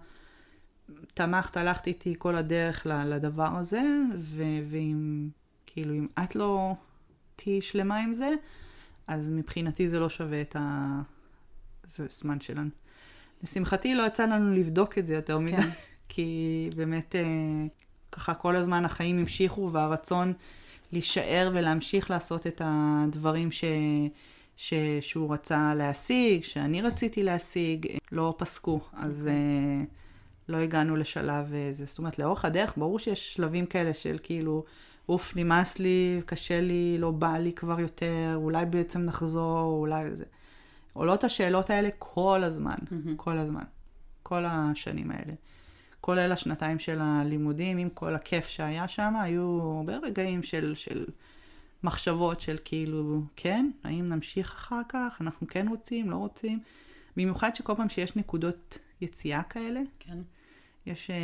תמכת, 1.14 1.56
הלכת 1.56 1.86
איתי 1.86 2.14
כל 2.18 2.36
הדרך 2.36 2.86
ל- 2.86 3.04
לדבר 3.14 3.56
הזה, 3.56 3.82
ו- 4.18 4.60
ואם, 4.70 5.28
כאילו, 5.66 5.94
אם 5.94 6.06
את 6.24 6.36
לא 6.36 6.74
תהיי 7.36 7.60
שלמה 7.62 7.96
עם 7.96 8.12
זה, 8.12 8.34
אז 9.06 9.30
מבחינתי 9.30 9.88
זה 9.88 10.00
לא 10.00 10.08
שווה 10.08 10.40
את 10.40 10.56
הזמן 11.98 12.40
שלנו. 12.40 12.70
לשמחתי 13.42 13.94
לא 13.94 14.02
יצא 14.02 14.26
לנו 14.26 14.54
לבדוק 14.54 14.98
את 14.98 15.06
זה 15.06 15.14
יותר 15.14 15.38
מדי, 15.38 15.56
כן. 15.56 15.70
כי 16.08 16.70
באמת 16.76 17.16
אה, 17.16 17.22
ככה 18.12 18.34
כל 18.34 18.56
הזמן 18.56 18.84
החיים 18.84 19.18
המשיכו 19.18 19.70
והרצון 19.72 20.32
להישאר 20.92 21.50
ולהמשיך 21.54 22.10
לעשות 22.10 22.46
את 22.46 22.62
הדברים 22.64 23.50
ש... 23.50 23.64
ש... 24.56 24.74
שהוא 25.00 25.34
רצה 25.34 25.74
להשיג, 25.74 26.42
שאני 26.42 26.82
רציתי 26.82 27.22
להשיג, 27.22 27.86
אה, 27.86 27.96
לא 28.12 28.34
פסקו. 28.38 28.80
אז 28.92 29.26
אה, 29.26 29.84
לא 30.48 30.56
הגענו 30.56 30.96
לשלב 30.96 31.54
אה, 31.54 31.68
זה. 31.72 31.84
זאת 31.84 31.98
אומרת, 31.98 32.18
לאורך 32.18 32.44
הדרך, 32.44 32.74
ברור 32.76 32.98
שיש 32.98 33.34
שלבים 33.34 33.66
כאלה 33.66 33.94
של 33.94 34.18
כאילו, 34.22 34.64
אוף, 35.08 35.36
נמאס 35.36 35.78
לי, 35.78 36.20
קשה 36.26 36.60
לי, 36.60 36.96
לא 36.98 37.10
בא 37.10 37.38
לי 37.38 37.52
כבר 37.52 37.80
יותר, 37.80 38.32
אולי 38.34 38.66
בעצם 38.66 39.00
נחזור, 39.00 39.78
אולי 39.80 40.10
זה. 40.10 40.24
עולות 40.92 41.24
השאלות 41.24 41.70
האלה 41.70 41.88
כל 41.98 42.44
הזמן, 42.44 42.74
מהמם. 42.90 43.16
כל 43.16 43.38
הזמן. 43.38 43.64
כל 44.22 44.44
השנים 44.46 45.10
האלה. 45.10 45.32
כולל 46.04 46.32
השנתיים 46.32 46.78
של 46.78 46.98
הלימודים, 47.00 47.78
עם 47.78 47.88
כל 47.88 48.14
הכיף 48.14 48.46
שהיה 48.46 48.88
שם, 48.88 49.14
היו 49.22 49.60
הרבה 49.76 49.96
רגעים 49.96 50.42
של, 50.42 50.74
של 50.74 51.04
מחשבות 51.84 52.40
של 52.40 52.56
כאילו, 52.64 53.22
כן, 53.36 53.70
האם 53.84 54.08
נמשיך 54.08 54.52
אחר 54.52 54.80
כך, 54.88 55.16
אנחנו 55.20 55.46
כן 55.46 55.68
רוצים, 55.68 56.10
לא 56.10 56.16
רוצים. 56.16 56.60
במיוחד 57.16 57.54
שכל 57.54 57.74
פעם 57.76 57.88
שיש 57.88 58.16
נקודות 58.16 58.78
יציאה 59.00 59.42
כאלה, 59.42 59.80
כן. 59.98 60.18
יש 60.86 61.10
אה, 61.10 61.16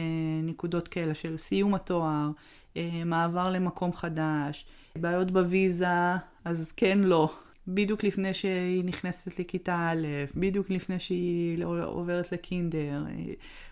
נקודות 0.42 0.88
כאלה 0.88 1.14
של 1.14 1.36
סיום 1.36 1.74
התואר, 1.74 2.30
אה, 2.76 3.02
מעבר 3.06 3.50
למקום 3.50 3.92
חדש, 3.92 4.66
בעיות 4.96 5.30
בוויזה, 5.30 6.14
אז 6.44 6.72
כן, 6.72 6.98
לא. 6.98 7.32
בדיוק 7.68 8.04
לפני 8.04 8.34
שהיא 8.34 8.84
נכנסת 8.84 9.38
לכיתה 9.38 9.90
א', 9.92 10.06
בדיוק 10.34 10.70
לפני 10.70 10.98
שהיא 10.98 11.64
עוברת 11.84 12.32
לקינדר. 12.32 13.04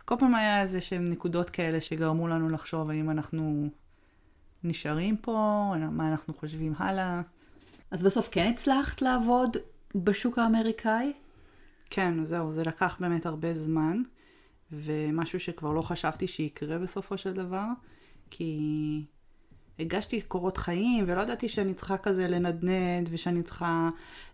כל 0.09 0.15
פעם 0.19 0.35
היה 0.35 0.63
איזה 0.63 0.81
שהן 0.81 1.05
נקודות 1.05 1.51
כאלה 1.51 1.81
שגרמו 1.81 2.29
לנו 2.29 2.49
לחשוב 2.49 2.91
האם 2.91 3.11
אנחנו 3.11 3.69
נשארים 4.65 5.17
פה, 5.17 5.33
מה 5.91 6.09
אנחנו 6.09 6.35
חושבים 6.35 6.75
הלאה. 6.77 7.21
אז 7.91 8.03
בסוף 8.03 8.29
כן 8.33 8.51
הצלחת 8.55 9.03
לעבוד 9.03 9.57
בשוק 9.95 10.39
האמריקאי? 10.39 11.13
כן, 11.91 12.25
זהו, 12.25 12.53
זה 12.53 12.63
לקח 12.63 12.97
באמת 13.01 13.27
הרבה 13.27 13.55
זמן, 13.55 14.03
ומשהו 14.73 15.41
שכבר 15.41 15.73
לא 15.73 15.83
חשבתי 15.83 16.27
שיקרה 16.27 16.79
בסופו 16.79 17.19
של 17.19 17.33
דבר, 17.33 17.67
כי 18.31 19.05
הגשתי 19.79 20.21
קורות 20.21 20.57
חיים, 20.57 21.05
ולא 21.09 21.23
ידעתי 21.23 21.49
שאני 21.49 21.75
צריכה 21.75 21.99
כזה 21.99 22.29
לנדנד, 22.29 23.09
ושאני 23.11 23.43
צריכה 23.43 23.91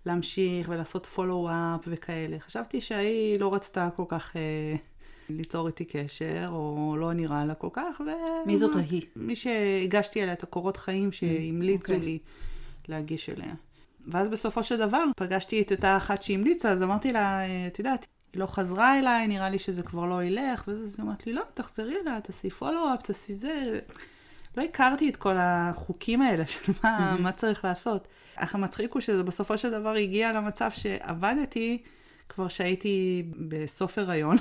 להמשיך 0.06 0.68
ולעשות 0.68 1.06
פולו-אפ 1.06 1.80
וכאלה. 1.86 2.38
חשבתי 2.40 2.80
שהיא 2.80 3.40
לא 3.40 3.54
רצתה 3.54 3.88
כל 3.96 4.04
כך 4.08 4.36
אה, 4.36 4.76
ליצור 5.30 5.66
איתי 5.66 5.84
קשר, 5.84 6.46
או 6.48 6.96
לא 6.98 7.12
נראה 7.12 7.44
לה 7.44 7.54
כל 7.54 7.68
כך, 7.72 8.00
ו... 8.00 8.10
מי 8.46 8.58
זאת 8.58 8.76
ההיא? 8.76 9.02
מי 9.16 9.36
שהגשתי 9.36 10.22
אליה 10.22 10.32
את 10.32 10.42
הקורות 10.42 10.76
חיים 10.76 11.12
שהמליצו 11.12 11.92
אוקיי. 11.92 12.06
לי 12.06 12.18
להגיש 12.88 13.30
אליה. 13.30 13.54
ואז 14.06 14.28
בסופו 14.28 14.62
של 14.62 14.76
דבר 14.76 15.04
פגשתי 15.16 15.62
את 15.62 15.72
אותה 15.72 15.96
אחת 15.96 16.22
שהמליצה, 16.22 16.70
אז 16.70 16.82
אמרתי 16.82 17.12
לה, 17.12 17.40
"אה, 17.40 17.66
את 17.66 17.78
יודעת, 17.78 18.06
היא 18.32 18.40
לא 18.40 18.46
חזרה 18.46 18.98
אליי, 18.98 19.26
נראה 19.26 19.48
לי 19.48 19.58
שזה 19.58 19.82
כבר 19.82 20.06
לא 20.06 20.22
ילך, 20.24 20.64
וזה, 20.68 20.84
אז 20.84 20.98
היא 20.98 21.06
אמרת 21.06 21.26
לי, 21.26 21.32
לא, 21.32 21.42
תחזרי 21.54 21.94
אליה, 22.02 22.20
תעשי 22.20 22.50
פולו-אפ, 22.50 23.02
תעשי 23.02 23.34
זה. 23.34 23.78
לא 24.56 24.62
הכרתי 24.62 25.08
את 25.08 25.16
כל 25.16 25.34
החוקים 25.38 26.22
האלה 26.22 26.46
של 26.46 26.72
מה, 26.84 27.16
מה 27.20 27.32
צריך 27.32 27.64
לעשות. 27.64 28.08
אך 28.36 28.54
המצחיק 28.54 28.92
הוא 28.92 29.00
שזה 29.00 29.22
בסופו 29.22 29.58
של 29.58 29.70
דבר 29.70 29.90
הגיע 29.90 30.32
למצב 30.32 30.70
שעבדתי 30.70 31.82
כבר 32.28 32.48
שהייתי 32.48 33.24
בסוף 33.48 33.98
הריון 33.98 34.36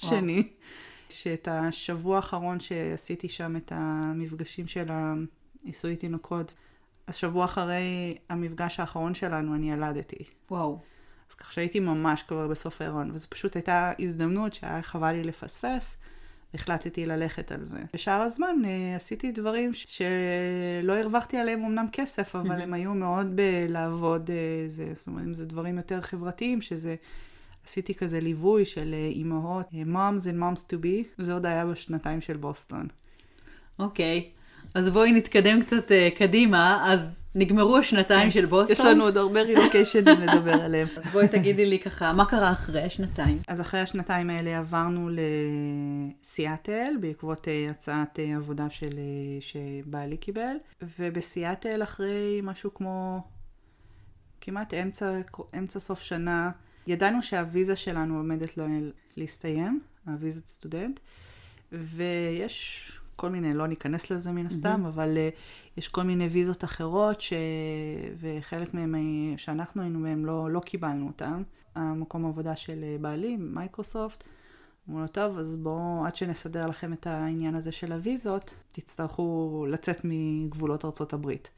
שני, 0.00 0.48
שאת 1.08 1.48
השבוע 1.50 2.16
האחרון 2.16 2.60
שעשיתי 2.60 3.28
שם 3.28 3.56
את 3.56 3.72
המפגשים 3.74 4.66
של 4.66 4.86
הניסוי 4.88 5.96
תינוקות, 5.96 6.52
אז 7.06 7.16
שבוע 7.16 7.44
אחרי 7.44 8.18
המפגש 8.28 8.80
האחרון 8.80 9.14
שלנו 9.14 9.54
אני 9.54 9.72
ילדתי. 9.72 10.24
וואו. 10.50 10.78
אז 11.30 11.34
כך 11.34 11.52
שהייתי 11.52 11.80
ממש 11.80 12.22
כבר 12.22 12.48
בסוף 12.48 12.80
ההיריון, 12.80 13.10
וזו 13.10 13.26
פשוט 13.30 13.56
הייתה 13.56 13.92
הזדמנות 13.98 14.54
שהיה 14.54 14.82
חבל 14.82 15.12
לי 15.12 15.22
לפספס, 15.24 15.96
והחלטתי 16.54 17.06
ללכת 17.06 17.52
על 17.52 17.64
זה. 17.64 17.78
בשאר 17.94 18.20
הזמן 18.20 18.56
אה, 18.64 18.96
עשיתי 18.96 19.32
דברים 19.32 19.72
ש- 19.72 19.86
שלא 19.88 20.92
הרווחתי 20.92 21.36
עליהם 21.36 21.64
אמנם 21.64 21.86
כסף, 21.92 22.36
אבל. 22.36 22.60
הם 22.60 22.74
היו 22.74 22.94
מאוד 22.94 23.26
בלעבוד, 23.36 24.30
אה, 24.30 24.68
זה, 24.68 24.90
זאת 24.94 25.06
אומרת, 25.06 25.36
זה 25.36 25.46
דברים 25.46 25.76
יותר 25.76 26.00
חברתיים, 26.00 26.60
שזה... 26.60 26.94
עשיתי 27.70 27.94
כזה 27.94 28.20
ליווי 28.20 28.64
של 28.64 28.94
אה, 28.94 29.06
אימהות, 29.06 29.66
אה, 29.74 29.82
moms 29.82 30.22
and 30.22 30.40
moms 30.40 30.64
to 30.70 30.74
be, 30.84 31.06
זה 31.18 31.32
עוד 31.32 31.46
היה 31.46 31.66
בשנתיים 31.66 32.20
של 32.20 32.36
בוסטון. 32.36 32.86
אוקיי. 33.78 34.30
אז 34.74 34.90
בואי 34.90 35.12
נתקדם 35.12 35.62
קצת 35.62 35.88
uh, 35.88 36.18
קדימה. 36.18 36.92
אז 36.92 37.26
נגמרו 37.34 37.78
השנתיים 37.78 38.30
של 38.30 38.46
בוסטון. 38.46 38.72
יש 38.72 38.80
לנו 38.80 39.04
עוד 39.04 39.16
הרבה 39.16 39.42
רילוקיישנים 39.42 40.20
לדבר 40.20 40.52
עליהם. 40.52 40.88
אז 40.96 41.06
בואי 41.12 41.28
תגידי 41.28 41.66
לי 41.66 41.78
ככה, 41.78 42.12
מה 42.12 42.24
קרה 42.24 42.52
אחרי 42.52 42.82
השנתיים? 42.82 43.38
אז 43.48 43.60
אחרי 43.60 43.80
השנתיים 43.80 44.30
האלה 44.30 44.58
עברנו 44.58 45.10
לסיאטל, 46.22 46.92
בעקבות 47.00 47.46
uh, 47.46 47.70
הצעת 47.70 48.18
uh, 48.18 48.36
עבודה 48.36 48.70
של, 48.70 48.90
uh, 48.90 49.40
שבעלי 49.40 50.16
קיבל, 50.16 50.56
ובסיאטל 50.98 51.82
אחרי 51.82 52.40
משהו 52.42 52.74
כמו 52.74 53.22
כמעט 54.40 54.74
אמצע, 54.74 55.20
אמצע 55.58 55.80
סוף 55.80 56.00
שנה, 56.00 56.50
ידענו 56.86 57.22
שהוויזה 57.22 57.76
שלנו 57.76 58.16
עומדת 58.16 58.56
לה, 58.56 58.66
להסתיים, 59.16 59.80
הוויזת 60.06 60.46
סטודנט, 60.46 61.00
ויש 61.72 62.92
כל 63.16 63.28
מיני, 63.28 63.54
לא 63.54 63.66
ניכנס 63.66 64.10
לזה 64.10 64.32
מן 64.32 64.46
הסתם, 64.46 64.84
Mhm. 64.84 64.88
אבל 64.88 65.16
uh, 65.16 65.36
יש 65.76 65.88
כל 65.88 66.02
מיני 66.02 66.26
ויזות 66.26 66.64
אחרות, 66.64 67.20
ש... 67.20 67.32
וחלק 68.20 68.74
מהם 68.74 68.94
אה, 68.94 69.00
שאנחנו 69.38 69.82
היינו 69.82 69.98
מהם 69.98 70.24
לא, 70.24 70.50
לא 70.50 70.60
קיבלנו 70.60 71.06
אותם. 71.06 71.42
המקום 71.74 72.26
עבודה 72.26 72.56
של 72.56 72.80
אה, 72.82 72.96
בעלי, 73.00 73.36
מייקרוסופט, 73.36 74.24
אמרו 74.88 75.00
לו, 75.00 75.06
טוב, 75.06 75.38
אז 75.38 75.56
בואו, 75.56 76.06
עד 76.06 76.14
שנסדר 76.16 76.66
לכם 76.66 76.92
את 76.92 77.06
העניין 77.06 77.54
הזה 77.54 77.72
של 77.72 77.92
הוויזות, 77.92 78.54
תצטרכו 78.70 79.66
לצאת 79.68 80.00
מגבולות 80.04 80.84
ארצות 80.84 81.12
הברית, 81.12 81.50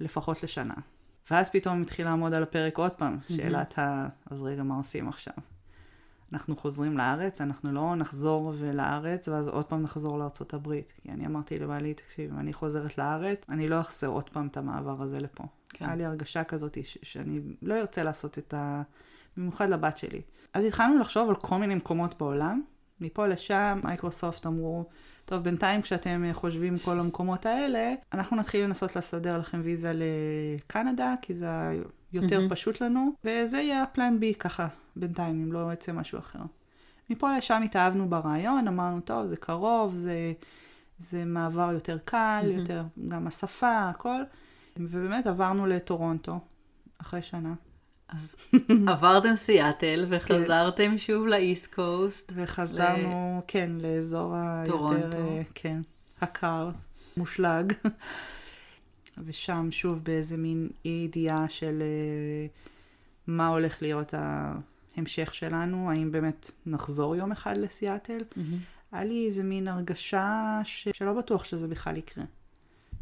לפחות 0.00 0.42
לשנה. 0.42 0.74
ואז 1.30 1.50
פתאום 1.50 1.82
התחיל 1.82 2.06
לעמוד 2.06 2.34
על 2.34 2.42
הפרק 2.42 2.78
עוד 2.78 2.92
פעם, 2.92 3.18
שאלת 3.28 3.78
ה... 3.78 4.08
אז 4.30 4.42
רגע, 4.42 4.62
מה 4.62 4.76
עושים 4.76 5.08
עכשיו? 5.08 5.34
אנחנו 6.32 6.56
חוזרים 6.56 6.98
לארץ, 6.98 7.40
אנחנו 7.40 7.72
לא 7.72 7.94
נחזור 7.96 8.52
לארץ, 8.74 9.28
ואז 9.28 9.48
עוד 9.48 9.64
פעם 9.64 9.82
נחזור 9.82 10.18
לארצות 10.18 10.54
הברית. 10.54 10.92
כי 11.02 11.10
אני 11.10 11.26
אמרתי 11.26 11.58
לבעלי, 11.58 11.94
תקשיב, 11.94 12.32
אם 12.32 12.38
אני 12.38 12.52
חוזרת 12.52 12.98
לארץ, 12.98 13.46
אני 13.48 13.68
לא 13.68 13.80
אחזר 13.80 14.06
עוד 14.06 14.30
פעם 14.30 14.46
את 14.46 14.56
המעבר 14.56 15.02
הזה 15.02 15.18
לפה. 15.18 15.44
כן. 15.68 15.84
היה 15.84 15.94
לי 15.94 16.04
הרגשה 16.04 16.44
כזאת 16.44 16.78
ש- 16.84 16.98
שאני 17.02 17.40
לא 17.62 17.74
ארצה 17.74 18.02
לעשות 18.02 18.38
את 18.38 18.54
ה... 18.54 18.82
במיוחד 19.36 19.68
לבת 19.68 19.98
שלי. 19.98 20.20
אז 20.54 20.64
התחלנו 20.64 20.98
לחשוב 20.98 21.28
על 21.28 21.34
כל 21.34 21.56
מיני 21.56 21.74
מקומות 21.74 22.18
בעולם. 22.18 22.62
מפה 23.00 23.26
לשם, 23.26 23.80
מייקרוסופט 23.84 24.46
אמרו, 24.46 24.84
טוב, 25.26 25.42
בינתיים 25.42 25.82
כשאתם 25.82 26.24
חושבים 26.32 26.78
כל 26.78 27.00
המקומות 27.00 27.46
האלה, 27.46 27.94
אנחנו 28.12 28.36
נתחיל 28.36 28.64
לנסות 28.64 28.96
לסדר 28.96 29.38
לכם 29.38 29.60
ויזה 29.64 29.92
לקנדה, 29.94 31.14
כי 31.22 31.34
זה 31.34 31.48
יותר 32.12 32.40
mm-hmm. 32.40 32.50
פשוט 32.50 32.80
לנו, 32.80 33.12
וזה 33.24 33.58
יהיה 33.58 33.82
הפלן 33.82 34.20
בי 34.20 34.34
ככה, 34.34 34.68
בינתיים, 34.96 35.42
אם 35.42 35.52
לא 35.52 35.72
יצא 35.72 35.92
משהו 35.92 36.18
אחר. 36.18 36.38
מפה 37.10 37.36
לשם 37.36 37.62
התאהבנו 37.64 38.08
ברעיון, 38.08 38.68
אמרנו, 38.68 39.00
טוב, 39.00 39.26
זה 39.26 39.36
קרוב, 39.36 39.94
זה, 39.94 40.32
זה 40.98 41.24
מעבר 41.24 41.72
יותר 41.72 41.98
קל, 42.04 42.40
mm-hmm. 42.42 42.60
יותר 42.60 42.84
גם 43.08 43.26
השפה, 43.26 43.88
הכל. 43.88 44.22
ובאמת 44.76 45.26
עברנו 45.26 45.66
לטורונטו, 45.66 46.38
אחרי 46.98 47.22
שנה. 47.22 47.54
אז 48.08 48.36
עברתם 48.92 49.36
סיאטל 49.36 50.04
וחזרתם 50.08 50.90
כן. 50.90 50.98
שוב 50.98 51.26
לאיסט 51.26 51.74
קוסט. 51.74 52.32
וחזרנו, 52.36 53.40
ל... 53.42 53.44
כן, 53.46 53.70
לאזור 53.80 54.34
היותר, 54.34 55.12
אה, 55.14 55.42
כן, 55.54 55.80
הקר, 56.20 56.70
מושלג. 57.16 57.72
ושם 59.24 59.68
שוב 59.70 60.04
באיזה 60.04 60.36
מין 60.36 60.68
אי 60.84 61.02
ידיעה 61.04 61.48
של 61.48 61.82
uh, 61.82 62.70
מה 63.26 63.48
הולך 63.48 63.82
להיות 63.82 64.14
ההמשך 64.14 65.34
שלנו, 65.34 65.90
האם 65.90 66.12
באמת 66.12 66.50
נחזור 66.66 67.16
יום 67.16 67.32
אחד 67.32 67.56
לסיאטל. 67.56 68.18
Mm-hmm. 68.18 68.38
היה 68.92 69.04
לי 69.04 69.26
איזה 69.26 69.42
מין 69.42 69.68
הרגשה 69.68 70.60
ש... 70.64 70.88
שלא 70.92 71.12
בטוח 71.12 71.44
שזה 71.44 71.68
בכלל 71.68 71.96
יקרה. 71.96 72.24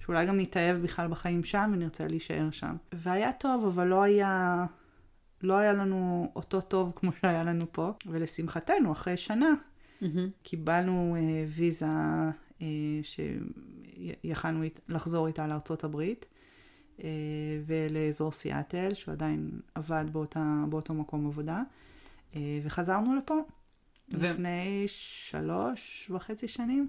שאולי 0.01 0.27
גם 0.27 0.37
נתאהב 0.37 0.77
בכלל 0.77 1.09
בחיים 1.09 1.45
שם 1.45 1.71
ונרצה 1.75 2.07
להישאר 2.07 2.51
שם. 2.51 2.77
והיה 2.93 3.33
טוב, 3.33 3.65
אבל 3.67 3.87
לא 3.87 4.03
היה, 4.03 4.65
לא 5.45 5.55
היה 5.55 5.73
לנו 5.73 6.33
אותו 6.37 6.61
טוב 6.61 6.93
כמו 6.97 7.11
שהיה 7.21 7.45
לנו 7.45 7.73
פה. 7.73 7.93
ולשמחתנו, 8.07 8.93
אחרי 8.93 9.17
שנה, 9.17 9.55
mm-hmm. 10.03 10.07
קיבלנו 10.43 11.17
uh, 11.17 11.21
ויזה 11.49 11.87
uh, 12.59 12.63
שיכלנו 14.23 14.63
לחזור 14.89 15.27
איתה 15.27 15.47
לארצות 15.47 15.85
הברית. 15.85 16.27
uh, 16.99 17.03
ולאזור 17.67 18.33
סיאטל, 18.33 18.95
שהוא 18.95 19.13
עדיין 19.13 19.51
עבד 19.75 20.05
באותה, 20.13 20.65
באותו 20.69 20.95
מקום 20.95 21.27
עבודה, 21.27 21.63
uh, 22.33 22.37
וחזרנו 22.63 23.17
לפה 23.17 23.41
ו... 24.13 24.27
לפני 24.27 24.85
שלוש 24.87 26.11
וחצי 26.11 26.49
שנים, 26.49 26.89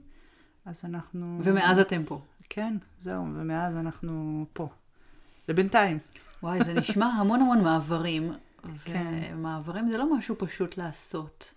אז 0.66 0.82
אנחנו... 0.86 1.39
ומאז 1.43 1.80
אתם 1.80 2.03
פה. 2.06 2.22
כן, 2.49 2.78
זהו, 2.99 3.26
ומאז 3.36 3.76
אנחנו 3.76 4.45
פה. 4.53 4.70
לבינתיים. 5.49 5.99
וואי, 6.43 6.64
זה 6.64 6.74
נשמע 6.74 7.06
המון 7.06 7.41
המון 7.41 7.64
מעברים. 7.64 8.34
כן. 8.86 9.32
ומעברים 9.34 9.88
זה 9.91 9.97
לא 9.97 10.18
משהו 10.18 10.36
פשוט 10.38 10.78
לעשות. 10.78 11.53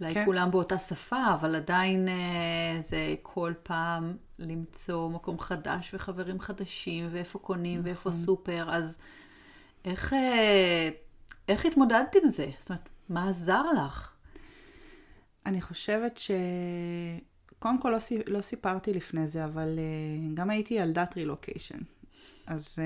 אולי 0.00 0.14
כן. 0.14 0.24
כולם 0.24 0.50
באותה 0.50 0.78
שפה, 0.78 1.34
אבל 1.34 1.54
עדיין 1.54 2.08
אה, 2.08 2.80
זה 2.80 3.14
כל 3.22 3.52
פעם 3.62 4.16
למצוא 4.38 5.10
מקום 5.10 5.38
חדש 5.38 5.94
וחברים 5.94 6.40
חדשים, 6.40 7.08
ואיפה 7.12 7.38
קונים 7.38 7.78
נכון. 7.78 7.86
ואיפה 7.88 8.12
סופר, 8.12 8.74
אז 8.74 8.98
איך, 9.84 10.12
אה, 10.12 10.88
איך 11.48 11.66
התמודדת 11.66 12.16
עם 12.22 12.28
זה? 12.28 12.50
זאת 12.58 12.70
אומרת, 12.70 12.88
מה 13.08 13.28
עזר 13.28 13.62
לך? 13.84 14.12
אני 15.46 15.60
חושבת 15.60 16.18
ש... 16.18 16.30
קודם 17.58 17.80
כל 17.80 17.90
לא, 17.90 17.98
לא 18.26 18.40
סיפרתי 18.40 18.92
לפני 18.92 19.26
זה, 19.26 19.44
אבל 19.44 19.78
uh, 19.78 20.34
גם 20.34 20.50
הייתי 20.50 20.74
ילדת 20.74 21.16
רילוקיישן. 21.16 21.78
אז 22.46 22.78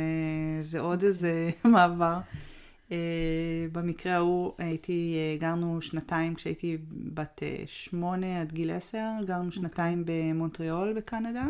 זה 0.61 0.81
עוד 0.81 1.03
איזה 1.03 1.51
מעבר. 1.65 2.19
Uh, 2.89 2.93
במקרה 3.73 4.15
ההוא 4.15 4.53
הייתי, 4.59 5.17
uh, 5.37 5.41
גרנו 5.41 5.83
שנתיים 5.83 6.35
כשהייתי 6.35 6.79
בת 6.91 7.43
uh, 7.43 7.67
שמונה 7.67 8.41
עד 8.41 8.53
גיל 8.53 8.71
עשר, 8.71 9.09
גרנו 9.27 9.47
אוקיי. 9.47 9.61
שנתיים 9.61 10.03
במונטריאול 10.07 10.93
בקנדה. 10.93 11.47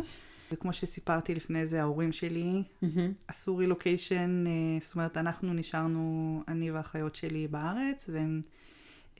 וכמו 0.52 0.72
שסיפרתי 0.72 1.34
לפני 1.34 1.66
זה, 1.66 1.80
ההורים 1.80 2.12
שלי 2.12 2.62
mm-hmm. 2.62 2.86
עשו 3.28 3.56
רילוקיישן, 3.56 4.44
uh, 4.46 4.84
זאת 4.84 4.94
אומרת, 4.94 5.16
אנחנו 5.16 5.54
נשארנו, 5.54 6.42
אני 6.48 6.70
והאחיות 6.70 7.14
שלי 7.14 7.48
בארץ, 7.48 8.06
והם... 8.08 8.40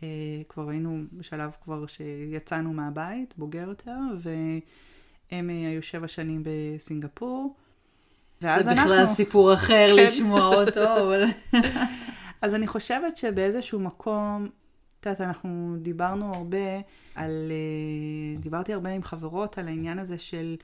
אה, 0.03 0.43
כבר 0.49 0.69
היינו 0.69 1.03
בשלב 1.13 1.57
כבר 1.65 1.87
שיצאנו 1.87 2.73
מהבית, 2.73 3.35
בוגר 3.39 3.69
יותר, 3.69 3.99
והם 4.19 5.51
אה, 5.51 5.69
היו 5.69 5.83
שבע 5.83 6.09
שנים 6.09 6.43
בסינגפור. 6.45 7.57
ואז 8.43 8.69
אנחנו... 8.69 8.89
זה 8.89 8.95
בכלל 8.95 9.07
סיפור 9.15 9.55
אחר 9.55 9.89
כן. 9.97 10.05
לשמוע 10.07 10.55
אותו, 10.55 10.97
אבל... 11.03 11.25
אז 12.43 12.55
אני 12.55 12.67
חושבת 12.67 13.17
שבאיזשהו 13.17 13.81
מקום, 13.81 14.49
את 15.01 15.07
יודעת, 15.07 15.21
אנחנו 15.21 15.77
דיברנו 15.79 16.35
הרבה 16.35 16.81
על... 17.15 17.31
אה, 17.51 18.41
דיברתי 18.41 18.73
הרבה 18.73 18.91
עם 18.91 19.03
חברות 19.03 19.59
על 19.59 19.69
העניין 19.69 19.99
הזה 19.99 20.19
של... 20.19 20.57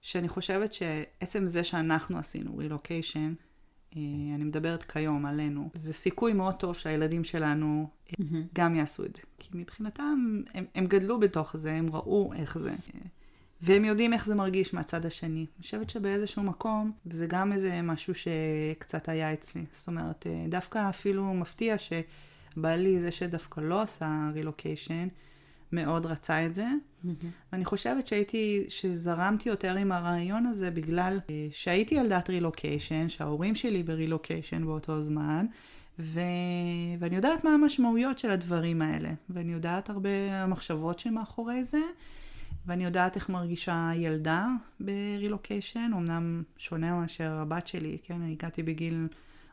שאני 0.00 0.28
חושבת 0.28 0.72
שעצם 0.72 1.48
זה 1.48 1.64
שאנחנו 1.64 2.18
עשינו 2.18 2.56
רילוקיישן, 2.56 3.34
אה, 3.96 4.02
אני 4.34 4.44
מדברת 4.44 4.82
כיום 4.82 5.26
עלינו, 5.26 5.70
זה 5.74 5.92
סיכוי 5.92 6.32
מאוד 6.32 6.54
טוב 6.54 6.74
שהילדים 6.74 7.24
שלנו 7.24 7.88
mm-hmm. 8.08 8.34
גם 8.54 8.74
יעשו 8.74 9.04
את 9.04 9.16
זה. 9.16 9.22
כי 9.38 9.48
מבחינתם, 9.52 10.42
הם, 10.54 10.64
הם 10.74 10.86
גדלו 10.86 11.20
בתוך 11.20 11.56
זה, 11.56 11.72
הם 11.72 11.88
ראו 11.92 12.32
איך 12.36 12.58
זה. 12.58 12.74
והם 13.62 13.84
יודעים 13.84 14.12
איך 14.12 14.26
זה 14.26 14.34
מרגיש 14.34 14.74
מהצד 14.74 15.06
השני. 15.06 15.46
אני 15.56 15.62
חושבת 15.62 15.90
שבאיזשהו 15.90 16.42
מקום, 16.42 16.92
וזה 17.06 17.26
גם 17.26 17.52
איזה 17.52 17.82
משהו 17.82 18.14
שקצת 18.14 19.08
היה 19.08 19.32
אצלי. 19.32 19.64
זאת 19.72 19.88
אומרת, 19.88 20.26
אה, 20.26 20.44
דווקא 20.48 20.88
אפילו 20.88 21.34
מפתיע 21.34 21.76
שבעלי, 21.78 23.00
זה 23.00 23.10
שדווקא 23.10 23.60
לא 23.60 23.82
עשה 23.82 24.30
רילוקיישן, 24.34 25.08
מאוד 25.72 26.06
רצה 26.06 26.46
את 26.46 26.54
זה. 26.54 26.66
Mm-hmm. 26.66 27.08
ואני 27.52 27.64
חושבת 27.64 28.06
שהייתי, 28.06 28.64
שזרמתי 28.68 29.48
יותר 29.48 29.76
עם 29.76 29.92
הרעיון 29.92 30.46
הזה 30.46 30.70
בגלל 30.70 31.20
אה, 31.30 31.46
שהייתי 31.50 31.94
ילדת 31.94 32.30
רילוקיישן, 32.30 33.08
שההורים 33.08 33.54
שלי 33.54 33.82
ברילוקיישן 33.82 34.66
באותו 34.66 35.02
זמן, 35.02 35.46
ו... 35.98 36.20
ואני 36.98 37.16
יודעת 37.16 37.44
מה 37.44 37.50
המשמעויות 37.50 38.18
של 38.18 38.30
הדברים 38.30 38.82
האלה, 38.82 39.10
ואני 39.30 39.52
יודעת 39.52 39.90
הרבה 39.90 40.42
המחשבות 40.42 40.98
שמאחורי 40.98 41.64
זה, 41.64 41.80
ואני 42.70 42.84
יודעת 42.84 43.16
איך 43.16 43.28
מרגישה 43.28 43.90
ילדה 43.94 44.46
ברילוקיישן, 44.80 45.90
אמנם 45.94 46.42
שונה 46.56 47.00
מאשר 47.00 47.32
הבת 47.32 47.66
שלי, 47.66 47.98
כן, 48.02 48.14
אני 48.14 48.32
הגעתי 48.32 48.62
בגיל 48.62 49.08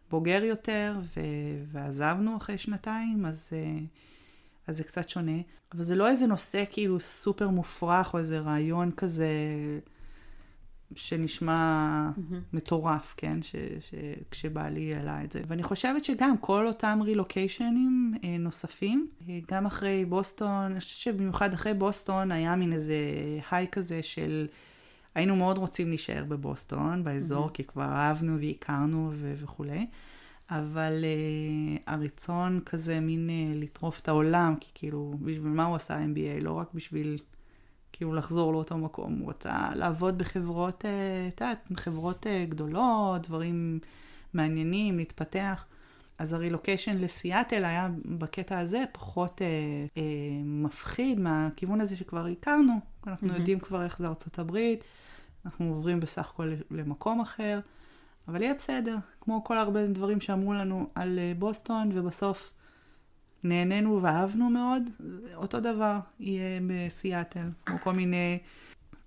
בוגר 0.10 0.44
יותר, 0.44 1.00
ו... 1.18 1.20
ועזבנו 1.72 2.38
אחרי 2.38 2.58
שנתיים, 2.58 3.26
אז... 3.26 3.50
Uh, 3.50 3.98
אז 4.68 4.78
זה 4.78 4.84
קצת 4.84 5.10
שונה. 5.10 5.42
אבל 5.74 5.84
זה 5.84 5.96
לא 5.96 6.08
איזה 6.08 6.28
נושא 6.28 6.64
כאילו 6.70 7.00
סופר 7.00 7.50
מופרך, 7.50 8.14
או 8.14 8.20
איזה 8.20 8.40
רעיון 8.40 8.92
כזה 8.92 9.30
שנשמע 10.96 12.10
mm-hmm. 12.16 12.36
מטורף, 12.54 13.14
כן? 13.18 13.42
ש, 13.42 13.56
ש, 13.80 13.94
כשבעלי 14.32 14.96
העלה 14.96 15.24
את 15.24 15.32
זה. 15.32 15.42
ואני 15.48 15.64
חושבת 15.64 16.04
שגם 16.04 16.38
כל 16.38 16.68
אותם 16.68 17.00
רילוקיישנים 17.04 18.14
אה, 18.24 18.38
נוספים, 18.40 19.08
אה, 19.30 19.40
גם 19.52 19.66
אחרי 19.66 20.06
בוסטון, 20.06 20.72
אני 20.72 20.80
חושבת 20.80 20.98
שבמיוחד 20.98 21.54
אחרי 21.54 21.74
בוסטון 21.74 22.32
היה 22.32 22.56
מין 22.56 22.74
איזה 22.74 22.98
היי 23.52 23.68
כזה 23.72 24.04
של... 24.04 24.48
היינו 25.16 25.36
מאוד 25.36 25.58
רוצים 25.58 25.90
להישאר 25.90 26.24
בבוסטון, 26.28 27.04
באזור, 27.04 27.48
mm-hmm. 27.48 27.52
כי 27.52 27.64
כבר 27.64 27.84
אהבנו 27.84 28.40
והכרנו 28.40 29.12
ו- 29.14 29.34
וכולי. 29.38 29.88
אבל 30.50 31.04
uh, 31.04 31.82
הרצון 31.88 32.60
כזה 32.66 33.00
מין 33.00 33.30
uh, 33.30 33.64
לטרוף 33.64 34.00
את 34.00 34.08
העולם, 34.08 34.56
כי 34.60 34.70
כאילו, 34.74 35.14
בשביל 35.22 35.52
מה 35.52 35.66
הוא 35.66 35.76
עשה 35.76 35.98
MBA? 35.98 36.44
לא 36.44 36.52
רק 36.52 36.68
בשביל 36.74 37.18
כאילו 37.98 38.14
לחזור 38.14 38.54
לאותו 38.54 38.78
מקום, 38.78 39.18
הוא 39.20 39.30
רצה 39.30 39.70
לעבוד 39.76 40.18
בחברות, 40.18 40.86
אה, 40.86 41.28
את 41.28 41.42
יודעת, 41.42 41.68
חברות 41.76 42.26
uh, 42.26 42.50
גדולות, 42.50 43.28
דברים 43.28 43.80
מעניינים, 44.34 44.98
להתפתח. 44.98 45.66
אז 46.20 46.34
הרילוקיישן 46.34 46.98
לסיאטל 46.98 47.66
היה 47.66 47.90
בקטע 48.06 48.60
הזה 48.60 48.84
פחות 48.92 49.42
אה, 49.42 49.48
אה, 49.98 50.04
מפחיד 50.44 51.20
מהכיוון 51.20 51.82
הזה 51.82 51.96
שכבר 51.96 52.26
הכרנו. 52.26 52.74
אנחנו 53.08 53.30
mm-hmm. 53.30 53.38
יודעים 53.38 53.60
כבר 53.60 53.84
איך 53.84 53.98
זה 53.98 54.08
ארצות 54.08 54.40
הברית, 54.40 54.84
אנחנו 55.46 55.74
עוברים 55.74 56.00
בסך 56.00 56.30
הכל 56.30 56.54
למקום 56.72 57.20
אחר. 57.20 57.60
אבל 58.28 58.42
יהיה 58.42 58.54
בסדר, 58.54 58.96
כמו 59.22 59.44
כל 59.44 59.58
הרבה 59.58 59.88
דברים 59.88 60.22
שאמרו 60.22 60.54
לנו 60.54 60.90
על 60.96 61.20
אה, 61.20 61.34
בוסטון, 61.40 61.90
ובסוף 61.94 62.52
נהנינו 63.50 64.00
ואהבנו 64.04 64.50
מאוד, 64.50 64.84
אותו 65.36 65.60
דבר 65.60 66.00
יהיה 66.20 66.60
בסיאטל, 66.68 67.50
כמו 67.66 67.78
כל 67.84 67.94
מיני, 67.94 68.40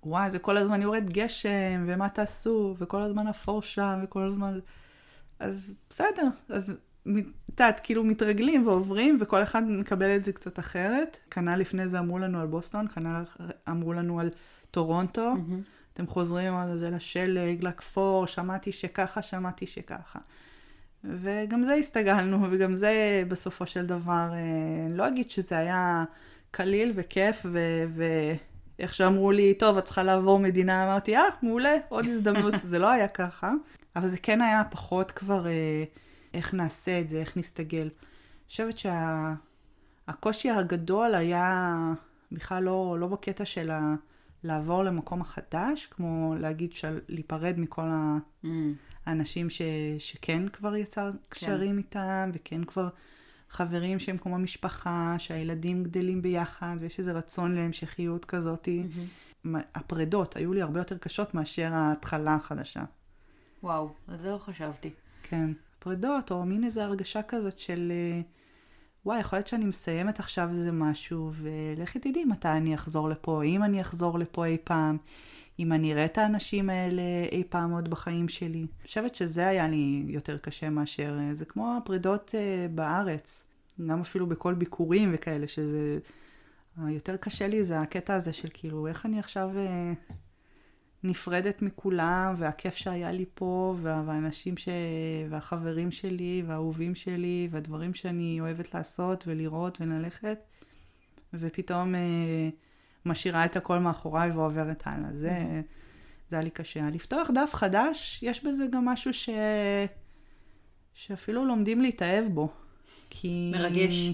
וואי, 0.03 0.29
זה 0.29 0.39
כל 0.39 0.57
הזמן 0.57 0.81
יורד 0.81 1.09
גשם, 1.09 1.83
ומה 1.87 2.09
תעשו, 2.09 2.75
וכל 2.79 3.01
הזמן 3.01 3.27
אפור 3.27 3.61
שם, 3.61 3.99
וכל 4.03 4.21
הזמן... 4.23 4.59
אז 5.39 5.75
בסדר, 5.89 6.27
אז 6.49 6.73
את 7.03 7.59
יודעת, 7.59 7.79
כאילו 7.83 8.03
מתרגלים 8.03 8.67
ועוברים, 8.67 9.17
וכל 9.21 9.43
אחד 9.43 9.63
מקבל 9.63 10.15
את 10.15 10.25
זה 10.25 10.33
קצת 10.33 10.59
אחרת. 10.59 11.17
כנ"ל 11.31 11.55
לפני 11.55 11.87
זה 11.87 11.99
אמרו 11.99 12.19
לנו 12.19 12.39
על 12.41 12.47
בוסטון, 12.47 12.87
כנ"ל 12.87 13.23
אמרו 13.69 13.93
לנו 13.93 14.19
על 14.19 14.29
טורונטו. 14.71 15.33
Mm-hmm. 15.33 15.93
אתם 15.93 16.07
חוזרים 16.07 16.55
על 16.55 16.77
זה 16.77 16.89
לשלג, 16.89 17.63
לכפור, 17.63 18.27
שמעתי 18.27 18.71
שככה, 18.71 19.21
שמעתי 19.21 19.67
שככה. 19.67 20.19
וגם 21.03 21.63
זה 21.63 21.73
הסתגלנו, 21.73 22.47
וגם 22.51 22.75
זה 22.75 23.23
בסופו 23.27 23.65
של 23.65 23.85
דבר, 23.85 24.29
אה, 24.33 24.87
לא 24.89 25.07
אגיד 25.07 25.29
שזה 25.29 25.57
היה 25.57 26.03
קליל 26.51 26.91
וכיף, 26.95 27.45
ואיך 27.95 28.93
שאמרו 28.93 29.31
לי, 29.31 29.53
טוב, 29.53 29.77
את 29.77 29.85
צריכה 29.85 30.03
לעבור 30.03 30.39
מדינה, 30.39 30.83
אמרתי, 30.83 31.17
אה, 31.17 31.23
מעולה, 31.41 31.75
עוד 31.89 32.05
הזדמנות, 32.05 32.53
זה 32.63 32.79
לא 32.79 32.89
היה 32.89 33.07
ככה, 33.07 33.51
אבל 33.95 34.07
זה 34.07 34.17
כן 34.17 34.41
היה 34.41 34.63
פחות 34.71 35.11
כבר... 35.11 35.47
אה, 35.47 35.83
איך 36.33 36.53
נעשה 36.53 36.99
את 36.99 37.09
זה, 37.09 37.17
איך 37.17 37.37
נסתגל. 37.37 37.81
אני 37.81 38.47
חושבת 38.47 38.77
שהקושי 38.77 40.47
שה... 40.47 40.57
הגדול 40.57 41.15
היה 41.15 41.75
בכלל 42.31 42.63
לא, 42.63 42.97
לא 42.99 43.07
בקטע 43.07 43.45
של 43.45 43.71
ה... 43.71 43.95
לעבור 44.43 44.83
למקום 44.83 45.21
החדש, 45.21 45.85
כמו 45.85 46.35
להגיד 46.39 46.73
של... 46.73 46.99
להיפרד 47.07 47.53
מכל 47.57 47.81
mm. 48.43 48.47
האנשים 49.05 49.49
ש... 49.49 49.61
שכן 49.99 50.49
כבר 50.49 50.75
יצר 50.75 51.11
קשרים 51.29 51.71
כן. 51.71 51.77
איתם, 51.77 52.29
וכן 52.33 52.63
כבר 52.63 52.89
חברים 53.49 53.99
שהם 53.99 54.17
כמו 54.17 54.39
משפחה, 54.39 55.15
שהילדים 55.17 55.83
גדלים 55.83 56.21
ביחד, 56.21 56.75
ויש 56.79 56.99
איזה 56.99 57.11
רצון 57.11 57.55
להמשכיות 57.55 58.25
כזאת. 58.25 58.67
Mm-hmm. 58.67 59.47
הפרדות 59.75 60.35
היו 60.35 60.53
לי 60.53 60.61
הרבה 60.61 60.79
יותר 60.79 60.97
קשות 60.97 61.33
מאשר 61.33 61.73
ההתחלה 61.73 62.33
החדשה. 62.33 62.83
וואו, 63.63 63.89
על 64.07 64.17
זה 64.17 64.31
לא 64.31 64.37
חשבתי. 64.37 64.89
כן. 65.23 65.51
פרידות, 65.79 66.31
או 66.31 66.45
מין 66.45 66.63
איזו 66.63 66.81
הרגשה 66.81 67.21
כזאת 67.21 67.59
של, 67.59 67.91
אה, 67.91 68.21
וואי, 69.05 69.19
יכול 69.19 69.37
להיות 69.37 69.47
שאני 69.47 69.65
מסיימת 69.65 70.19
עכשיו 70.19 70.49
איזה 70.49 70.71
משהו, 70.71 71.31
ולכי 71.33 71.99
תדעי 71.99 72.25
מתי 72.25 72.47
אני 72.47 72.75
אחזור 72.75 73.09
לפה, 73.09 73.43
אם 73.43 73.63
אני 73.63 73.81
אחזור 73.81 74.19
לפה 74.19 74.45
אי 74.45 74.57
פעם, 74.63 74.97
אם 75.59 75.73
אני 75.73 75.93
אראה 75.93 76.05
את 76.05 76.17
האנשים 76.17 76.69
האלה 76.69 77.01
אי 77.31 77.43
פעם 77.49 77.71
עוד 77.71 77.89
בחיים 77.89 78.27
שלי. 78.27 78.59
אני 78.59 78.87
חושבת 78.87 79.15
שזה 79.15 79.47
היה 79.47 79.67
לי 79.67 80.03
יותר 80.07 80.37
קשה 80.37 80.69
מאשר, 80.69 81.17
אה, 81.19 81.35
זה 81.35 81.45
כמו 81.45 81.77
הפרידות 81.77 82.35
אה, 82.37 82.67
בארץ, 82.75 83.43
גם 83.87 84.01
אפילו 84.01 84.27
בכל 84.27 84.53
ביקורים 84.53 85.11
וכאלה, 85.13 85.47
שזה... 85.47 85.99
יותר 86.89 87.17
קשה 87.17 87.47
לי 87.47 87.63
זה 87.63 87.79
הקטע 87.79 88.13
הזה 88.13 88.33
של 88.33 88.47
כאילו, 88.53 88.87
איך 88.87 89.05
אני 89.05 89.19
עכשיו 89.19 89.51
נפרדת 91.03 91.61
מכולם, 91.61 92.33
והכיף 92.37 92.75
שהיה 92.75 93.11
לי 93.11 93.25
פה, 93.33 93.75
והאנשים 93.81 94.57
ש... 94.57 94.69
והחברים 95.29 95.91
שלי, 95.91 96.43
והאהובים 96.47 96.95
שלי, 96.95 97.47
והדברים 97.51 97.93
שאני 97.93 98.37
אוהבת 98.39 98.73
לעשות 98.73 99.23
ולראות 99.27 99.81
וללכת, 99.81 100.39
ופתאום 101.33 101.95
אה, 101.95 102.49
משאירה 103.05 103.45
את 103.45 103.57
הכל 103.57 103.79
מאחוריי 103.79 104.31
ועוברת 104.31 104.83
הלאה. 104.85 105.09
זה. 105.13 105.61
זה 106.29 106.35
היה 106.35 106.43
לי 106.43 106.49
קשה. 106.49 106.89
לפתוח 106.93 107.29
דף 107.31 107.53
חדש, 107.53 108.19
יש 108.23 108.43
בזה 108.43 108.65
גם 108.71 108.85
משהו 108.85 109.13
ש... 109.13 109.29
שאפילו 110.93 111.45
לומדים 111.45 111.81
להתאהב 111.81 112.25
בו. 112.27 112.49
כי... 113.09 113.51
מרגש. 113.55 114.11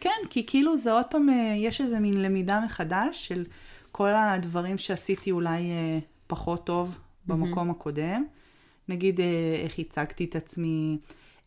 כן, 0.00 0.20
כי 0.30 0.46
כאילו 0.46 0.76
זה 0.76 0.92
עוד 0.92 1.04
פעם, 1.10 1.28
אה, 1.28 1.54
יש 1.56 1.80
איזה 1.80 2.00
מין 2.00 2.22
למידה 2.22 2.60
מחדש 2.64 3.28
של 3.28 3.44
כל 3.92 4.10
הדברים 4.14 4.78
שעשיתי 4.78 5.30
אולי 5.30 5.70
אה, 5.70 5.98
פחות 6.26 6.66
טוב 6.66 6.98
במקום 7.26 7.68
mm-hmm. 7.68 7.72
הקודם. 7.72 8.24
נגיד 8.88 9.20
אה, 9.20 9.60
איך 9.62 9.78
הצגתי 9.78 10.24
את 10.24 10.36
עצמי, 10.36 10.98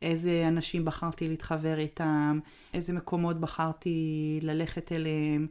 איזה 0.01 0.45
אנשים 0.47 0.85
בחרתי 0.85 1.27
להתחבר 1.27 1.79
איתם, 1.79 2.39
איזה 2.73 2.93
מקומות 2.93 3.39
בחרתי 3.39 4.39
ללכת 4.41 4.91
אליהם, 4.91 5.47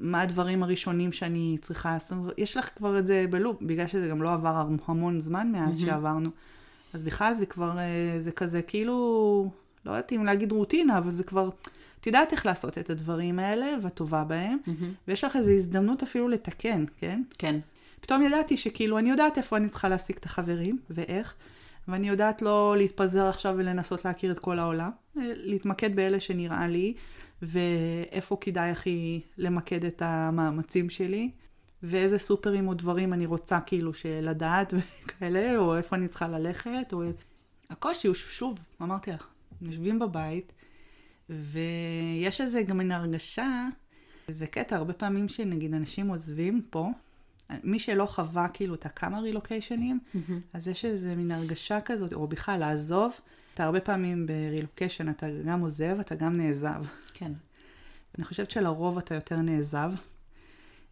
מה 0.00 0.22
הדברים 0.22 0.62
הראשונים 0.62 1.12
שאני 1.12 1.56
צריכה 1.60 1.92
לעשות. 1.92 2.18
יש 2.38 2.56
לך 2.56 2.70
כבר 2.76 2.98
את 2.98 3.06
זה 3.06 3.24
בלופ, 3.30 3.62
בגלל 3.62 3.86
שזה 3.86 4.08
גם 4.08 4.22
לא 4.22 4.32
עבר 4.32 4.66
המון 4.86 5.20
זמן 5.20 5.52
מאז 5.52 5.82
mm-hmm. 5.82 5.86
שעברנו. 5.86 6.30
אז 6.92 7.02
בכלל 7.02 7.34
זה 7.34 7.46
כבר, 7.46 7.78
אה, 7.78 8.16
זה 8.18 8.32
כזה 8.32 8.62
כאילו, 8.62 9.50
לא 9.86 9.90
יודעת 9.90 10.12
אם 10.12 10.24
להגיד 10.24 10.52
רוטינה, 10.52 10.98
אבל 10.98 11.10
זה 11.10 11.24
כבר, 11.24 11.50
את 12.00 12.06
יודעת 12.06 12.32
איך 12.32 12.46
לעשות 12.46 12.78
את 12.78 12.90
הדברים 12.90 13.38
האלה, 13.38 13.66
ואת 13.82 13.94
טובה 13.94 14.24
בהם, 14.24 14.58
mm-hmm. 14.66 14.84
ויש 15.08 15.24
לך 15.24 15.36
איזו 15.36 15.50
הזדמנות 15.50 16.02
אפילו 16.02 16.28
לתקן, 16.28 16.84
כן? 16.96 17.22
כן. 17.38 17.60
פתאום 18.00 18.22
ידעתי 18.22 18.56
שכאילו, 18.56 18.98
אני 18.98 19.10
יודעת 19.10 19.38
איפה 19.38 19.56
אני 19.56 19.68
צריכה 19.68 19.88
להשיג 19.88 20.16
את 20.16 20.24
החברים, 20.24 20.78
ואיך, 20.90 21.34
ואני 21.88 22.08
יודעת 22.08 22.42
לא 22.42 22.74
להתפזר 22.76 23.26
עכשיו 23.26 23.54
ולנסות 23.58 24.04
להכיר 24.04 24.32
את 24.32 24.38
כל 24.38 24.58
העולם, 24.58 24.90
להתמקד 25.16 25.96
באלה 25.96 26.20
שנראה 26.20 26.66
לי, 26.68 26.94
ואיפה 27.44 28.36
כדאי 28.40 28.70
הכי 28.70 29.20
למקד 29.38 29.84
את 29.84 30.02
המאמצים 30.02 30.90
שלי, 30.90 31.30
ואיזה 31.82 32.18
סופרים 32.18 32.68
או 32.68 32.74
דברים 32.74 33.12
אני 33.12 33.26
רוצה 33.26 33.60
כאילו 33.60 33.92
לדעת 34.22 34.74
וכאלה, 35.04 35.56
או 35.56 35.76
איפה 35.76 35.96
אני 35.96 36.08
צריכה 36.08 36.28
ללכת, 36.28 36.92
או... 36.92 37.02
הקושי 37.70 38.08
הוא 38.08 38.14
שוב, 38.14 38.58
אמרתי 38.82 39.10
לך, 39.10 39.26
יושבים 39.62 39.98
בבית, 39.98 40.52
ויש 41.30 42.40
איזה 42.40 42.62
גם 42.62 42.78
מין 42.78 42.92
הרגשה, 42.92 43.66
זה 44.28 44.46
קטע, 44.46 44.76
הרבה 44.76 44.92
פעמים 44.92 45.28
שנגיד 45.28 45.74
אנשים 45.74 46.08
עוזבים 46.08 46.62
פה, 46.70 46.90
מי 47.62 47.78
שלא 47.78 48.06
חווה 48.06 48.48
כאילו 48.48 48.74
את 48.74 48.86
הכמה 48.86 49.20
רילוקיישנים, 49.20 49.98
mm-hmm. 49.98 50.32
אז 50.52 50.68
יש 50.68 50.84
איזה 50.84 51.16
מין 51.16 51.30
הרגשה 51.30 51.80
כזאת, 51.80 52.12
או 52.12 52.26
בכלל 52.26 52.60
לעזוב, 52.60 53.12
אתה 53.54 53.64
הרבה 53.64 53.80
פעמים 53.80 54.26
ברילוקיישן, 54.26 55.08
אתה 55.08 55.26
גם 55.46 55.60
עוזב, 55.60 55.96
אתה 56.00 56.14
גם 56.14 56.36
נעזב. 56.36 56.84
כן. 57.14 57.32
אני 58.18 58.24
חושבת 58.24 58.50
שלרוב 58.50 58.98
אתה 58.98 59.14
יותר 59.14 59.36
נעזב 59.36 59.92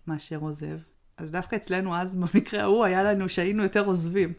מאשר 0.07 0.37
עוזב. 0.37 0.79
אז 1.17 1.31
דווקא 1.31 1.57
אצלנו 1.57 1.97
אז, 1.97 2.15
במקרה 2.15 2.63
ההוא, 2.63 2.85
היה 2.85 3.03
לנו 3.03 3.29
שהיינו 3.29 3.63
יותר 3.63 3.85
עוזבים. 3.85 4.33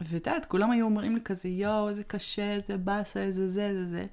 ואת 0.00 0.12
יודעת, 0.12 0.44
כולם 0.44 0.70
היו 0.70 0.84
אומרים 0.84 1.14
לי 1.14 1.20
כזה, 1.20 1.48
יואו, 1.48 1.88
איזה 1.88 2.04
קשה, 2.04 2.52
איזה 2.52 2.76
באסה, 2.76 3.20
איזה 3.20 3.48
זה, 3.48 3.66
איזה 3.66 3.86
זה. 3.86 4.06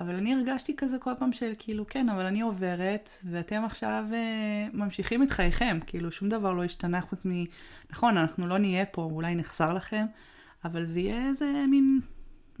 אבל 0.00 0.14
אני 0.14 0.34
הרגשתי 0.34 0.76
כזה 0.76 0.98
כל 0.98 1.12
פעם 1.18 1.32
של 1.32 1.52
כאילו, 1.58 1.86
כן, 1.86 2.08
אבל 2.08 2.26
אני 2.26 2.40
עוברת, 2.40 3.10
ואתם 3.24 3.64
עכשיו 3.64 4.04
אה, 4.12 4.66
ממשיכים 4.72 5.22
את 5.22 5.30
חייכם, 5.30 5.78
כאילו 5.86 6.12
שום 6.12 6.28
דבר 6.28 6.52
לא 6.52 6.64
השתנה 6.64 7.00
חוץ 7.00 7.26
מ... 7.26 7.30
נכון, 7.90 8.16
אנחנו 8.16 8.46
לא 8.46 8.58
נהיה 8.58 8.86
פה, 8.86 9.02
אולי 9.02 9.34
נחסר 9.34 9.72
לכם, 9.72 10.06
אבל 10.64 10.84
זה 10.84 11.00
יהיה 11.00 11.28
איזה 11.28 11.64
מין 11.70 12.00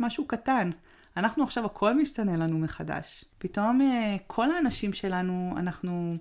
משהו 0.00 0.24
קטן. 0.26 0.70
אנחנו 1.16 1.44
עכשיו, 1.44 1.66
הכל 1.66 1.94
משתנה 1.94 2.36
לנו 2.36 2.58
מחדש. 2.58 3.24
פתאום 3.38 3.80
אה, 3.80 4.16
כל 4.26 4.50
האנשים 4.50 4.92
שלנו, 4.92 5.54
אנחנו 5.56 6.16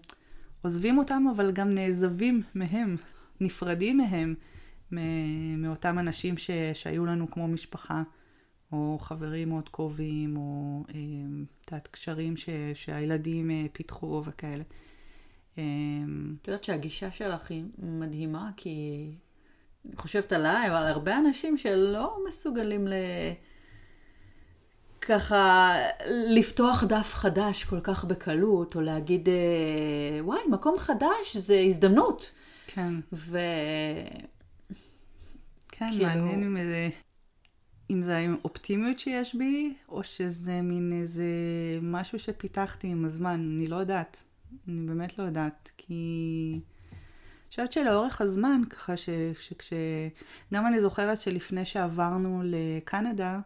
עוזבים 0.62 0.98
אותם, 0.98 1.24
אבל 1.36 1.52
גם 1.52 1.70
נעזבים 1.70 2.42
מהם, 2.56 2.96
נפרדים 3.42 3.98
מהם, 3.98 4.36
מאותם 5.58 6.00
אנשים 6.00 6.38
ש... 6.38 6.52
שהיו 6.74 7.06
לנו 7.06 7.32
כמו 7.32 7.48
משפחה. 7.48 8.04
או 8.72 8.98
חברים 9.00 9.50
מאוד 9.50 9.70
קרובים, 9.70 10.38
או 10.38 10.84
אה, 10.90 10.94
את 11.62 11.72
יודעת, 11.72 11.88
קשרים 11.88 12.38
ש, 12.38 12.50
שהילדים 12.74 13.52
אה, 13.52 13.66
פיתחו 13.74 14.24
וכאלה. 14.26 14.64
אה, 15.58 15.64
את 16.42 16.48
יודעת 16.48 16.64
שהגישה 16.64 17.12
שלך 17.12 17.52
היא 17.52 17.64
מדהימה, 17.78 18.50
כי 18.58 19.08
אני 19.86 19.96
חושבת 19.96 20.32
עליי, 20.32 20.70
אבל 20.70 20.88
הרבה 20.88 21.18
אנשים 21.18 21.58
שלא 21.58 22.18
מסוגלים 22.28 22.88
ל... 22.88 22.94
ככה 25.10 25.74
לפתוח 26.10 26.84
דף 26.84 27.14
חדש 27.14 27.64
כל 27.64 27.80
כך 27.80 28.06
בקלות, 28.06 28.76
או 28.76 28.82
להגיד, 28.82 29.30
וואי, 30.22 30.40
מקום 30.50 30.78
חדש 30.78 31.38
זה 31.38 31.64
הזדמנות. 31.68 32.32
כן. 32.68 32.94
ו... 33.14 33.40
כן, 35.68 35.90
כאילו... 35.92 36.06
מעניין 36.06 36.44
אם 36.44 36.58
איזה... 36.58 36.90
אם 37.92 38.04
זה 38.04 38.18
האופטימיות 38.18 39.00
שיש 39.00 39.36
בי, 39.36 39.74
או 39.90 40.04
שזה 40.04 40.62
מין 40.62 41.00
איזה 41.02 41.24
משהו 41.82 42.20
שפיתחתי 42.20 42.88
עם 42.88 43.06
הזמן, 43.06 43.58
אני 43.58 43.68
לא 43.68 43.76
יודעת. 43.76 44.24
אני 44.68 44.88
באמת 44.88 45.20
לא 45.20 45.24
יודעת, 45.24 45.72
כי... 45.78 46.54
אני 46.54 47.50
חושבת 47.50 47.72
שלאורך 47.72 48.22
הזמן, 48.22 48.62
ככה. 48.70 48.98
שכש... 48.98 49.74
גם 50.54 50.68
אני 50.68 50.80
זוכרת 50.80 51.22
שלפני 51.22 51.66
שעברנו 51.66 52.42
לקנדה, 52.46 53.40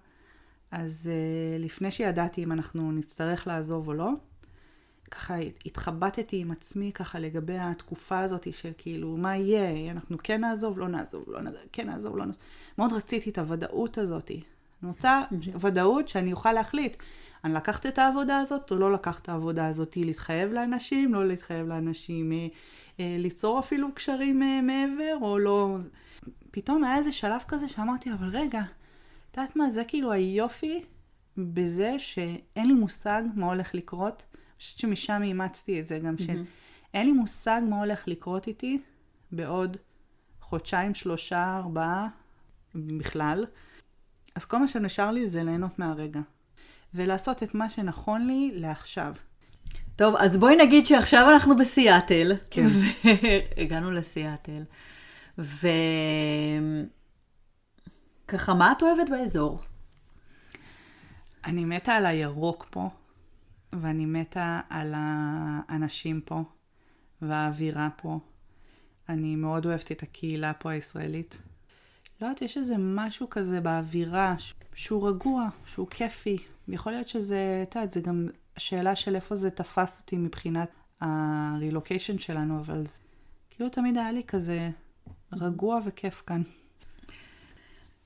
אז 0.74 1.10
uh, 1.12 1.64
לפני 1.64 1.92
שידעתי 1.92 2.44
אם 2.44 2.52
אנחנו 2.52 2.92
נצטרך 2.92 3.48
לעזוב 3.48 3.88
או 3.88 3.94
לא, 3.94 4.10
ככה 5.12 5.36
התחבטתי 5.66 6.38
עם 6.38 6.52
עצמי 6.52 6.92
ככה 6.92 7.20
לגבי 7.20 7.58
התקופה 7.58 8.20
הזאת 8.20 8.54
של 8.54 8.72
כאילו, 8.78 9.18
מה 9.18 9.38
יהיה? 9.38 9.92
אנחנו 9.92 10.18
כן 10.24 10.42
נעזוב, 10.42 10.80
לא 10.80 10.88
נעזוב, 10.88 11.24
לא 11.28 11.42
נעזוב, 11.42 11.62
כן 11.72 11.90
נעזוב, 11.90 12.18
לא 12.18 12.26
נעזוב. 12.26 12.42
מאוד 12.78 12.94
רציתי 12.94 13.30
את 13.30 13.38
הוודאות 13.38 13.98
הזאת. 13.98 14.32
אני 14.32 14.88
רוצה 14.88 15.22
ודאות 15.60 16.08
שאני 16.08 16.32
אוכל 16.32 16.52
להחליט. 16.52 16.98
אני 17.44 17.54
לקחת 17.54 17.86
את 17.86 18.00
העבודה 18.00 18.40
הזאת 18.40 18.72
או 18.72 18.76
לא 18.76 18.94
לקחת 18.94 19.22
את 19.22 19.30
העבודה 19.30 19.68
הזאת, 19.68 19.98
להתחייב 19.98 20.52
לאנשים, 20.52 21.14
לא 21.14 21.28
להתחייב 21.28 21.68
לאנשים, 21.68 22.32
אה, 22.32 22.48
אה, 23.00 23.16
ליצור 23.20 23.60
אפילו 23.60 23.94
קשרים 23.94 24.44
אה, 24.44 24.62
מעבר 24.62 25.18
או 25.22 25.40
לא. 25.40 25.78
פתאום 26.52 26.84
היה 26.84 26.98
איזה 26.98 27.12
שלב 27.12 27.42
כזה 27.48 27.68
שאמרתי, 27.68 28.14
אבל 28.14 28.28
רגע, 28.28 28.62
את 29.34 29.38
יודעת 29.38 29.56
מה, 29.56 29.70
זה 29.70 29.84
כאילו 29.84 30.12
היופי 30.12 30.82
בזה 31.38 31.96
שאין 31.98 32.68
לי 32.68 32.74
מושג 32.74 33.24
מה 33.36 33.46
הולך 33.46 33.76
לקרות. 33.76 34.24
אני 34.34 34.58
חושבת 34.58 34.80
שמשם 34.80 35.22
אימצתי 35.24 35.80
את 35.80 35.88
זה 35.88 36.00
גם, 36.00 36.18
שאין 36.18 37.06
לי 37.06 37.12
מושג 37.12 37.62
מה 37.70 37.80
הולך 37.80 38.08
לקרות 38.08 38.48
איתי 38.48 38.80
בעוד 39.32 39.78
חודשיים, 40.42 40.94
שלושה, 40.94 41.58
ארבעה, 41.58 42.08
בכלל. 42.76 43.46
אז 44.36 44.46
כל 44.46 44.58
מה 44.58 44.68
שנשאר 44.68 45.12
לי 45.12 45.28
זה 45.28 45.44
ליהנות 45.44 45.80
מהרגע. 45.80 46.20
ולעשות 46.94 47.44
את 47.44 47.56
מה 47.56 47.70
שנכון 47.70 48.28
לי 48.28 48.52
לעכשיו. 48.54 49.14
טוב, 49.96 50.16
אז 50.16 50.38
בואי 50.38 50.56
נגיד 50.56 50.86
שעכשיו 50.86 51.30
אנחנו 51.34 51.58
בסיאטל. 51.58 52.32
כן. 52.50 52.68
הגענו 53.62 53.92
לסיאטל. 53.92 54.64
וככה, 58.26 58.54
מה 58.54 58.72
את 58.72 58.82
אוהבת 58.82 59.10
באזור? 59.10 59.60
אני 61.46 61.66
מתה 61.66 61.94
על 61.94 62.06
הירוק 62.06 62.66
פה, 62.70 62.90
ואני 63.74 64.06
מתה 64.06 64.62
על 64.70 64.94
האנשים 64.96 66.22
פה, 66.22 66.44
והאווירה 67.22 67.90
פה. 67.98 68.20
אני 69.10 69.36
מאוד 69.36 69.66
אוהבת 69.66 69.92
את 69.92 70.04
הקהילה 70.04 70.54
פה 70.54 70.72
הישראלית. 70.72 71.38
לא 72.22 72.28
יודעת, 72.28 72.42
יש 72.42 72.58
איזה 72.58 72.76
משהו 72.78 73.30
כזה 73.30 73.62
באווירה 73.62 74.36
שהוא 74.74 75.10
רגוע, 75.10 75.48
שהוא 75.66 75.88
כיפי. 75.88 76.38
יכול 76.68 76.92
להיות 76.92 77.08
שזה, 77.08 77.64
את 77.64 77.76
יודעת, 77.76 77.92
זה 77.92 78.02
גם 78.02 78.28
שאלה 78.58 78.96
של 78.96 79.16
איפה 79.16 79.36
זה 79.36 79.50
תפס 79.50 80.02
אותי 80.02 80.18
מבחינת 80.18 80.70
הרילוקיישן 81.02 82.18
שלנו, 82.18 82.60
אבל 82.60 82.86
זה, 82.88 83.00
כאילו 83.50 83.70
תמיד 83.70 83.98
היה 83.98 84.12
לי 84.12 84.24
כזה 84.24 84.70
רגוע 85.34 85.80
וכיף 85.86 86.24
כאן. 86.26 86.42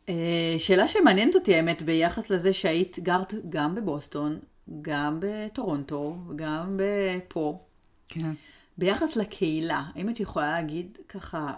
אה, 0.09 0.55
שאלה 0.57 0.87
שמעניינת 0.87 1.35
אותי, 1.35 1.55
האמת, 1.55 1.81
ביחס 1.81 2.29
לזה 2.29 2.53
שהיית 2.53 2.99
גרת 2.99 3.33
גם 3.49 3.75
בבוסטון, 3.75 4.39
גם 4.81 5.19
בטורונטו, 5.21 6.17
גם 6.35 6.79
פה. 7.27 7.59
כן. 8.07 8.31
ביחס 8.77 9.15
לקהילה, 9.15 9.83
האם 9.95 10.09
את 10.09 10.19
יכולה 10.19 10.51
להגיד 10.51 10.97
ככה, 11.09 11.53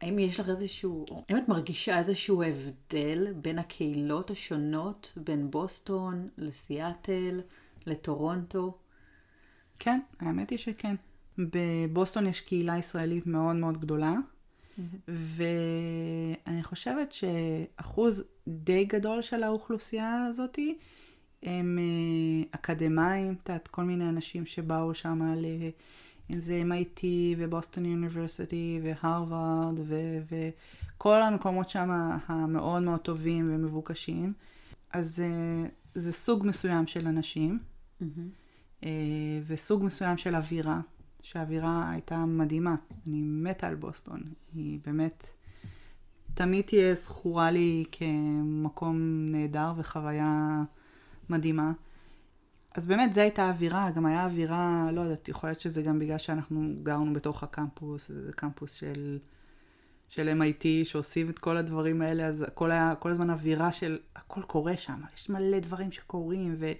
האם 0.00 0.18
יש 0.18 0.40
לך 0.40 0.48
איזשהו, 0.48 1.04
האם 1.28 1.38
את 1.38 1.48
מרגישה 1.48 1.98
איזשהו 1.98 2.42
הבדל 2.42 3.32
בין 3.32 3.58
הקהילות 3.58 4.30
השונות, 4.30 5.12
בין 5.16 5.50
בוסטון 5.50 6.28
לסיאטל, 6.38 7.40
לטורונטו? 7.86 8.78
כן, 9.78 10.00
האמת 10.20 10.50
היא 10.50 10.58
שכן. 10.58 10.94
בבוסטון 11.38 12.26
יש 12.26 12.40
קהילה 12.40 12.78
ישראלית 12.78 13.26
מאוד 13.26 13.56
מאוד 13.56 13.80
גדולה, 13.80 14.14
ואני 15.08 16.62
חושבת 16.62 17.12
שאחוז 17.12 18.24
די 18.48 18.84
גדול 18.84 19.22
של 19.22 19.42
האוכלוסייה 19.42 20.26
הזאתי 20.28 20.78
הם 21.42 21.78
אה, 21.78 22.48
אקדמאים, 22.50 23.32
את 23.42 23.48
יודעת, 23.48 23.68
כל 23.68 23.82
מיני 23.82 24.08
אנשים 24.08 24.46
שבאו 24.46 24.94
שם 24.94 25.34
ל... 25.36 25.46
אם 26.32 26.40
זה 26.40 26.62
MIT 26.68 27.04
ובוסטון 27.38 27.84
יוניברסיטי 27.84 28.80
והרווארד 28.82 29.80
וכל 30.26 31.22
המקומות 31.22 31.68
שם 31.68 31.90
המאוד 32.26 32.82
מאוד 32.82 33.00
טובים 33.00 33.50
ומבוקשים. 33.54 34.32
אז 34.92 35.22
uh, 35.22 35.68
זה 35.94 36.12
סוג 36.12 36.46
מסוים 36.46 36.86
של 36.86 37.06
אנשים, 37.06 37.58
mm-hmm. 38.02 38.86
וסוג 39.46 39.84
מסוים 39.84 40.16
של 40.16 40.36
אווירה, 40.36 40.80
שהאווירה 41.22 41.90
הייתה 41.90 42.24
מדהימה. 42.26 42.74
אני 43.06 43.22
מתה 43.22 43.68
על 43.68 43.74
בוסטון. 43.74 44.20
היא 44.54 44.78
באמת 44.86 45.26
תמיד 46.34 46.64
תהיה 46.64 46.94
זכורה 46.94 47.50
לי 47.50 47.84
כמקום 47.92 49.26
נהדר 49.28 49.72
וחוויה 49.76 50.62
מדהימה. 51.28 51.72
אז 52.74 52.86
באמת 52.86 53.14
זו 53.14 53.20
הייתה 53.20 53.48
אווירה, 53.48 53.90
גם 53.90 54.06
היה 54.06 54.24
אווירה, 54.24 54.88
לא 54.92 55.00
יודעת, 55.00 55.28
יכול 55.28 55.50
להיות 55.50 55.60
שזה 55.60 55.82
גם 55.82 55.98
בגלל 55.98 56.18
שאנחנו 56.18 56.72
גרנו 56.82 57.12
בתוך 57.12 57.42
הקמפוס, 57.42 58.08
זה 58.08 58.32
קמפוס 58.32 58.72
של, 58.72 59.18
של 60.08 60.38
MIT 60.40 60.84
שעושים 60.84 61.30
את 61.30 61.38
כל 61.38 61.56
הדברים 61.56 62.02
האלה, 62.02 62.26
אז 62.26 62.42
הכל 62.42 62.70
היה 62.70 62.94
כל 62.98 63.10
הזמן 63.10 63.30
אווירה 63.30 63.72
של 63.72 63.98
הכל 64.16 64.42
קורה 64.42 64.76
שם, 64.76 65.00
יש 65.14 65.30
מלא 65.30 65.58
דברים 65.58 65.92
שקורים, 65.92 66.54
ו, 66.58 66.72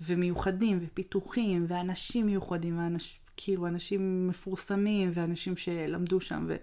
ומיוחדים, 0.00 0.78
ופיתוחים, 0.82 1.64
ואנשים 1.68 2.26
מיוחדים, 2.26 2.78
ואנש, 2.78 3.20
כאילו 3.40 3.66
אנשים 3.66 4.28
מפורסמים, 4.28 5.10
ואנשים 5.14 5.56
שלמדו 5.56 6.20
שם, 6.20 6.44
ו, 6.48 6.56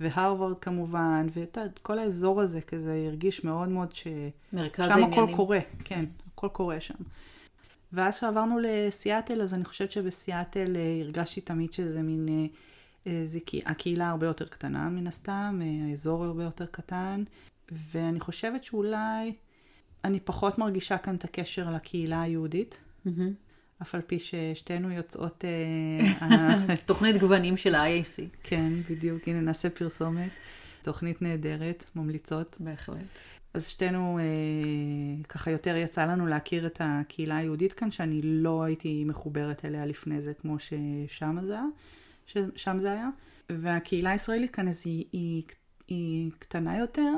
והרווארד 0.00 0.58
כמובן, 0.58 1.26
וכל 1.34 1.98
האזור 1.98 2.40
הזה 2.40 2.60
כזה 2.60 3.04
הרגיש 3.06 3.44
מאוד 3.44 3.68
מאוד 3.68 3.94
ש... 3.94 4.06
שם 4.76 5.04
הכל 5.04 5.26
קורה, 5.36 5.58
כן, 5.84 6.04
הכל 6.34 6.48
קורה 6.48 6.80
שם. 6.80 6.94
ואז 7.92 8.16
כשעברנו 8.16 8.58
לסיאטל, 8.62 9.42
אז 9.42 9.54
אני 9.54 9.64
חושבת 9.64 9.92
שבסיאטל 9.92 10.76
אה, 10.76 11.00
הרגשתי 11.00 11.40
תמיד 11.40 11.72
שזה 11.72 12.02
מין, 12.02 12.28
אה, 12.28 12.46
אה, 13.06 13.20
זה 13.24 13.38
הקהילה 13.66 14.10
הרבה 14.10 14.26
יותר 14.26 14.46
קטנה 14.46 14.88
מן 14.88 15.06
הסתם, 15.06 15.60
האזור 15.88 16.24
הרבה 16.24 16.44
יותר 16.44 16.66
קטן, 16.66 17.24
ואני 17.72 18.20
חושבת 18.20 18.64
שאולי 18.64 19.32
אני 20.04 20.20
פחות 20.20 20.58
מרגישה 20.58 20.98
כאן 20.98 21.14
את 21.14 21.24
הקשר 21.24 21.70
לקהילה 21.70 22.22
היהודית. 22.22 22.78
Mm-hmm. 23.06 23.49
אף 23.82 23.94
על 23.94 24.00
פי 24.00 24.18
ששתינו 24.18 24.90
יוצאות... 24.90 25.44
תוכנית 26.86 27.16
גוונים 27.16 27.56
של 27.56 27.74
ה-IAC. 27.74 28.22
כן, 28.42 28.72
בדיוק, 28.90 29.28
הנה 29.28 29.40
נעשה 29.40 29.70
פרסומת. 29.70 30.30
תוכנית 30.82 31.22
נהדרת, 31.22 31.90
ממליצות. 31.96 32.56
בהחלט. 32.60 33.18
אז 33.54 33.66
שתינו, 33.66 34.18
אה, 34.18 35.24
ככה 35.28 35.50
יותר 35.50 35.76
יצא 35.76 36.04
לנו 36.04 36.26
להכיר 36.26 36.66
את 36.66 36.80
הקהילה 36.84 37.36
היהודית 37.36 37.72
כאן, 37.72 37.90
שאני 37.90 38.20
לא 38.22 38.62
הייתי 38.62 39.04
מחוברת 39.04 39.64
אליה 39.64 39.86
לפני 39.86 40.20
זה, 40.20 40.34
כמו 40.34 40.56
ששם 40.58 41.38
זה 41.42 41.52
היה. 41.52 41.64
ששם 42.26 42.78
זה 42.78 42.92
היה. 42.92 43.08
והקהילה 43.50 44.10
הישראלית 44.10 44.50
כאן 44.50 44.68
אז 44.68 44.82
היא, 44.84 45.04
היא, 45.12 45.42
היא 45.88 46.30
קטנה 46.38 46.78
יותר. 46.78 47.12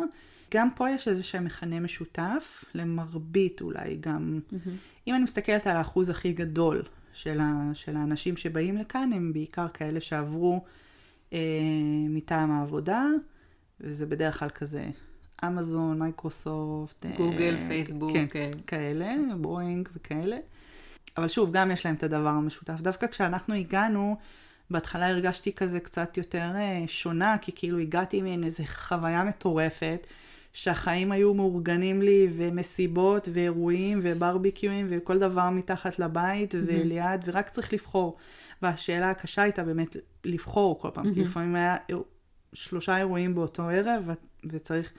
גם 0.52 0.68
פה 0.74 0.90
יש 0.90 1.08
איזה 1.08 1.22
שהם 1.22 1.44
מכנה 1.44 1.80
משותף, 1.80 2.64
למרבית 2.74 3.60
אולי 3.60 3.96
גם. 4.00 4.40
Mm-hmm. 4.50 4.70
אם 5.06 5.14
אני 5.14 5.24
מסתכלת 5.24 5.66
על 5.66 5.76
האחוז 5.76 6.10
הכי 6.10 6.32
גדול 6.32 6.82
של, 7.12 7.40
ה, 7.40 7.70
של 7.74 7.96
האנשים 7.96 8.36
שבאים 8.36 8.76
לכאן, 8.76 9.10
הם 9.12 9.32
בעיקר 9.32 9.68
כאלה 9.68 10.00
שעברו 10.00 10.64
אה, 11.32 11.38
מטעם 12.08 12.50
העבודה, 12.50 13.04
וזה 13.80 14.06
בדרך 14.06 14.38
כלל 14.38 14.48
כזה 14.48 14.84
אמזון, 15.46 15.98
מייקרוסופט. 15.98 17.06
גוגל, 17.16 17.56
אה, 17.58 17.68
פייסבוק. 17.68 18.12
כן, 18.12 18.26
כן, 18.30 18.50
כאלה, 18.66 19.14
בואינג 19.36 19.88
וכאלה. 19.94 20.36
אבל 21.16 21.28
שוב, 21.28 21.52
גם 21.52 21.70
יש 21.70 21.86
להם 21.86 21.94
את 21.94 22.02
הדבר 22.02 22.28
המשותף. 22.28 22.80
דווקא 22.80 23.06
כשאנחנו 23.06 23.54
הגענו, 23.54 24.16
בהתחלה 24.70 25.08
הרגשתי 25.08 25.52
כזה 25.52 25.80
קצת 25.80 26.16
יותר 26.16 26.50
אה, 26.54 26.84
שונה, 26.86 27.38
כי 27.38 27.52
כאילו 27.54 27.78
הגעתי 27.78 28.22
מעין 28.22 28.44
איזו 28.44 28.64
חוויה 28.66 29.24
מטורפת, 29.24 30.06
שהחיים 30.52 31.12
היו 31.12 31.34
מאורגנים 31.34 32.02
לי, 32.02 32.28
ומסיבות, 32.36 33.28
ואירועים, 33.32 34.00
וברביקיואים, 34.02 34.86
וכל 34.90 35.18
דבר 35.18 35.50
מתחת 35.50 35.98
לבית, 35.98 36.54
mm-hmm. 36.54 36.58
וליד, 36.66 37.20
ורק 37.24 37.48
צריך 37.48 37.72
לבחור. 37.72 38.16
והשאלה 38.62 39.10
הקשה 39.10 39.42
הייתה 39.42 39.64
באמת 39.64 39.96
לבחור 40.24 40.80
כל 40.80 40.88
פעם, 40.94 41.06
mm-hmm. 41.06 41.14
כי 41.14 41.20
לפעמים 41.20 41.54
היה 41.54 41.76
שלושה 42.52 42.98
אירועים 42.98 43.34
באותו 43.34 43.62
ערב, 43.62 44.10
וצריך 44.44 44.92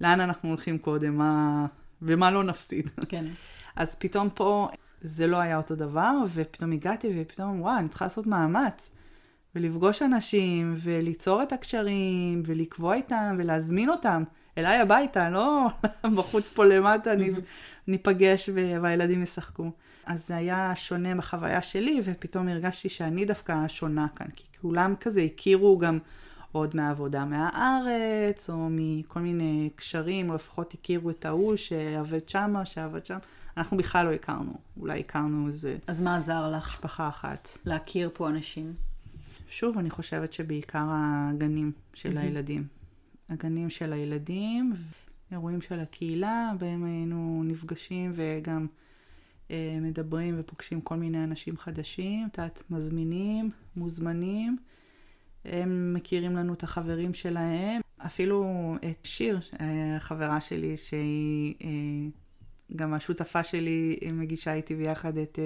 לאן 0.00 0.20
אנחנו 0.20 0.48
הולכים 0.48 0.78
קודם, 0.78 1.16
מה... 1.16 1.66
ומה 2.02 2.30
לא 2.30 2.44
נפסיד. 2.44 2.88
כן. 3.08 3.24
אז 3.76 3.96
פתאום 3.96 4.28
פה 4.34 4.68
זה 5.00 5.26
לא 5.26 5.36
היה 5.36 5.56
אותו 5.56 5.74
דבר, 5.74 6.12
ופתאום 6.34 6.72
הגעתי 6.72 7.12
ופתאום, 7.16 7.60
וואי, 7.60 7.78
אני 7.78 7.88
צריכה 7.88 8.04
לעשות 8.04 8.26
מאמץ. 8.26 8.90
ולפגוש 9.54 10.02
אנשים, 10.02 10.76
וליצור 10.82 11.42
את 11.42 11.52
הקשרים, 11.52 12.42
ולקבוע 12.46 12.94
איתם, 12.94 13.36
ולהזמין 13.38 13.90
אותם 13.90 14.22
אליי 14.60 14.78
הביתה, 14.78 15.30
לא 15.30 15.66
בחוץ 16.16 16.50
פה 16.50 16.64
למטה, 16.64 17.10
ניפגש 17.88 18.48
והילדים 18.82 19.22
ישחקו. 19.22 19.70
אז 20.06 20.26
זה 20.26 20.36
היה 20.36 20.72
שונה 20.76 21.14
בחוויה 21.14 21.62
שלי, 21.62 22.00
ופתאום 22.04 22.48
הרגשתי 22.48 22.88
שאני 22.88 23.24
דווקא 23.24 23.68
שונה 23.68 24.06
כאן, 24.16 24.26
כי 24.36 24.44
כולם 24.60 24.94
כזה 25.00 25.20
הכירו 25.20 25.78
גם 25.78 25.98
עוד 26.52 26.76
מהעבודה 26.76 27.24
מהארץ, 27.24 28.50
או 28.50 28.68
מכל 28.70 29.20
מיני 29.20 29.70
קשרים, 29.76 30.30
או 30.30 30.34
לפחות 30.34 30.74
הכירו 30.74 31.10
את 31.10 31.24
ההוא 31.24 31.56
שעבד 31.56 32.28
שמה, 32.28 32.64
שעבד 32.64 33.06
שם. 33.06 33.18
אנחנו 33.56 33.76
בכלל 33.76 34.06
לא 34.06 34.12
הכרנו, 34.12 34.52
אולי 34.80 35.00
הכרנו 35.00 35.48
איזה... 35.48 35.76
אז 35.86 36.00
מה 36.00 36.16
עזר 36.16 36.52
לך? 36.56 36.68
משפחה 36.68 37.08
אחת. 37.08 37.48
להכיר 37.64 38.10
פה 38.14 38.28
אנשים. 38.28 38.74
שוב, 39.48 39.78
אני 39.78 39.90
חושבת 39.90 40.32
שבעיקר 40.32 40.86
הגנים 40.90 41.72
של 41.94 42.16
mm-hmm. 42.16 42.20
הילדים. 42.20 42.79
הגנים 43.30 43.70
של 43.70 43.92
הילדים, 43.92 44.72
אירועים 45.32 45.60
של 45.60 45.80
הקהילה, 45.80 46.52
בהם 46.58 46.84
היינו 46.84 47.42
נפגשים 47.44 48.12
וגם 48.14 48.66
אה, 49.50 49.78
מדברים 49.80 50.34
ופוגשים 50.38 50.80
כל 50.80 50.96
מיני 50.96 51.24
אנשים 51.24 51.56
חדשים, 51.56 52.28
יודעת, 52.36 52.62
מזמינים, 52.70 53.50
מוזמנים. 53.76 54.56
הם 55.44 55.94
מכירים 55.94 56.36
לנו 56.36 56.52
את 56.52 56.62
החברים 56.62 57.14
שלהם. 57.14 57.80
אפילו 58.06 58.74
את 58.90 59.04
שיר, 59.04 59.40
חברה 59.98 60.40
שלי, 60.40 60.76
שהיא 60.76 61.54
גם 62.76 62.94
השותפה 62.94 63.44
שלי, 63.44 63.98
מגישה 64.12 64.54
איתי 64.54 64.74
ביחד 64.74 65.16
את, 65.16 65.38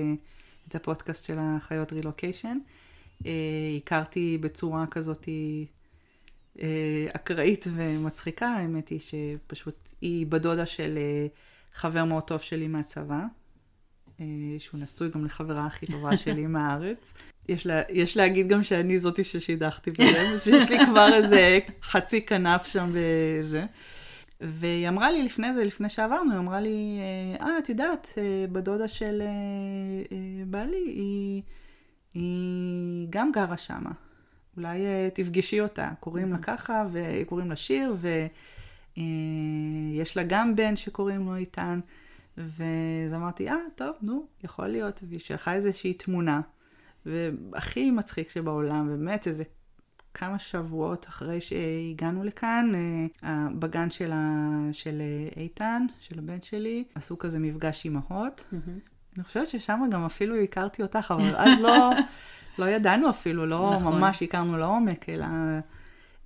את 0.68 0.74
הפודקאסט 0.74 1.24
של 1.24 1.37
החיות 1.39 1.93
רילוקיישן. 1.93 2.59
הכרתי 3.76 4.39
בצורה 4.41 4.87
כזאת 4.87 5.28
אקראית 7.12 7.66
ומצחיקה, 7.74 8.46
האמת 8.46 8.88
היא 8.88 9.00
שפשוט 9.00 9.88
היא 10.00 10.26
בדודה 10.26 10.66
של 10.66 10.98
חבר 11.74 12.05
מאוד 12.05 12.22
טוב 12.22 12.40
שלי 12.40 12.68
מהצבא, 12.68 13.20
אה, 14.20 14.26
שהוא 14.59 14.80
נשוי 14.80 15.11
גם 15.11 15.24
לחברה 15.24 15.66
הכי 15.66 15.86
טובה 15.86 16.16
שלי 16.22 16.46
מהארץ. 16.46 17.12
יש, 17.48 17.66
לה, 17.66 17.82
יש 17.88 18.16
להגיד 18.16 18.48
גם 18.48 18.62
שאני 18.62 18.98
זאתי 18.98 19.24
ששידכתי 19.24 19.90
בזה, 19.90 20.30
אז 20.32 20.48
יש 20.48 20.70
לי 20.70 20.86
כבר 20.86 21.09
איזה 21.14 21.59
חצי 21.82 22.26
כנף 22.26 22.66
שם 22.66 22.90
וזה. 22.92 23.64
והיא 24.40 24.88
אמרה 24.88 25.11
לי 25.11 25.22
לפני 25.22 25.55
זה, 25.55 25.64
לפני 25.64 25.88
שעברנו, 25.88 26.30
היא 26.30 26.38
אמרה 26.38 26.61
לי, 26.61 26.98
אה, 27.40 27.59
את 27.59 27.68
יודעת, 27.68 28.09
אה, 28.18 28.44
בדודה 28.52 28.88
של 28.88 29.22
בעלי, 30.46 30.84
היא, 30.86 31.42
היא 32.14 33.07
גם 33.11 33.32
גרה 33.32 33.57
שמה. 33.57 33.90
אולי 34.57 34.78
תפגשי 35.14 35.61
אותה, 35.61 35.90
קוראים 36.00 36.32
לה 36.32 36.38
ככה, 36.38 36.84
וקוראים 36.92 37.50
לה 37.50 37.57
שיר, 37.57 37.96
ויש 38.96 40.16
לה 40.16 40.22
גם 40.26 40.57
בן 40.57 40.76
שקוראים 40.76 41.26
לו 41.26 41.36
איתן. 41.36 41.80
ואז 42.36 43.14
אמרתי, 43.14 43.48
אה, 43.48 43.57
טוב, 43.74 43.96
נו, 44.02 44.26
יכול 44.44 44.66
להיות. 44.66 45.00
והיא 45.09 45.20
שלחה 45.20 45.55
איזושהי 45.55 45.94
תמונה, 45.94 46.40
והכי 47.07 47.90
מצחיק 47.90 48.30
שבעולם, 48.30 48.88
באמת, 48.88 49.26
איזה 49.26 49.44
כמה 50.14 50.38
שבועות 50.38 51.07
אחרי 51.09 51.40
שהגענו 51.40 52.24
לכאן, 52.24 52.72
אה, 53.24 53.46
בגן 53.59 53.90
של, 53.90 54.12
ה... 54.12 54.48
של 54.72 55.02
אה, 55.02 55.42
איתן, 55.42 55.86
של 56.00 56.18
הבן 56.18 56.42
שלי, 56.42 56.84
עשו 56.94 57.18
כזה 57.18 57.38
מפגש 57.38 57.84
אימהות. 57.84 58.44
Mm-hmm. 58.52 59.14
אני 59.16 59.24
חושבת 59.24 59.46
ששם 59.46 59.80
גם 59.90 60.05
אפילו 60.05 60.36
הכרתי 60.36 60.82
אותך, 60.82 61.14
אבל 61.16 61.36
אז 61.36 61.61
לא, 61.61 61.90
לא 62.59 62.64
ידענו 62.64 63.11
אפילו, 63.11 63.46
לא 63.46 63.72
נכון. 63.76 63.98
ממש 63.98 64.22
הכרנו 64.22 64.59
לעומק, 64.59 65.09
אלא 65.09 65.26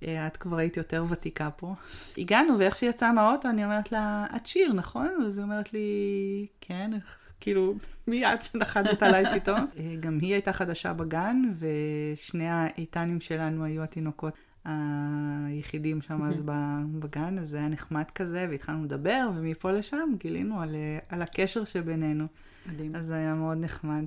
אה, 0.07 0.27
את 0.27 0.37
כבר 0.37 0.57
היית 0.57 0.77
יותר 0.77 1.05
ותיקה 1.09 1.49
פה. 1.49 1.73
הגענו, 2.17 2.59
ואיך 2.59 2.75
שהיא 2.75 2.89
יצאה 2.89 3.11
מהאוטו, 3.11 3.49
אני 3.49 3.65
אומרת 3.65 3.91
לה, 3.91 4.25
את 4.35 4.45
שיר, 4.45 4.73
נכון? 4.73 5.23
אז 5.25 5.37
היא 5.37 5.43
אומרת 5.43 5.73
לי, 5.73 6.47
כן, 6.61 6.91
כאילו, 7.39 7.75
מי 8.07 8.33
את 8.33 8.41
שנחתת 8.41 9.03
עליי 9.03 9.39
פתאום? 9.39 9.57
אה, 9.79 9.95
גם 9.99 10.19
היא 10.21 10.33
הייתה 10.33 10.53
חדשה 10.53 10.93
בגן, 10.93 11.41
ושני 11.59 12.49
האיתנים 12.49 13.21
שלנו 13.21 13.63
היו 13.63 13.83
התינוקות 13.83 14.33
היחידים 14.65 16.01
שם 16.01 16.23
אז 16.23 16.41
בגן, 16.99 17.39
אז 17.39 17.49
זה 17.49 17.57
היה 17.57 17.67
נחמד 17.67 18.11
כזה, 18.15 18.47
והתחלנו 18.49 18.83
לדבר, 18.83 19.29
ומפה 19.35 19.71
לשם 19.71 20.09
גילינו 20.17 20.61
על, 20.61 20.75
אה, 20.75 20.99
על 21.09 21.21
הקשר 21.21 21.65
שבינינו. 21.65 22.25
מדהים. 22.65 22.95
אז 22.95 23.05
זה 23.05 23.15
היה 23.15 23.33
מאוד 23.33 23.57
נחמד. 23.57 24.03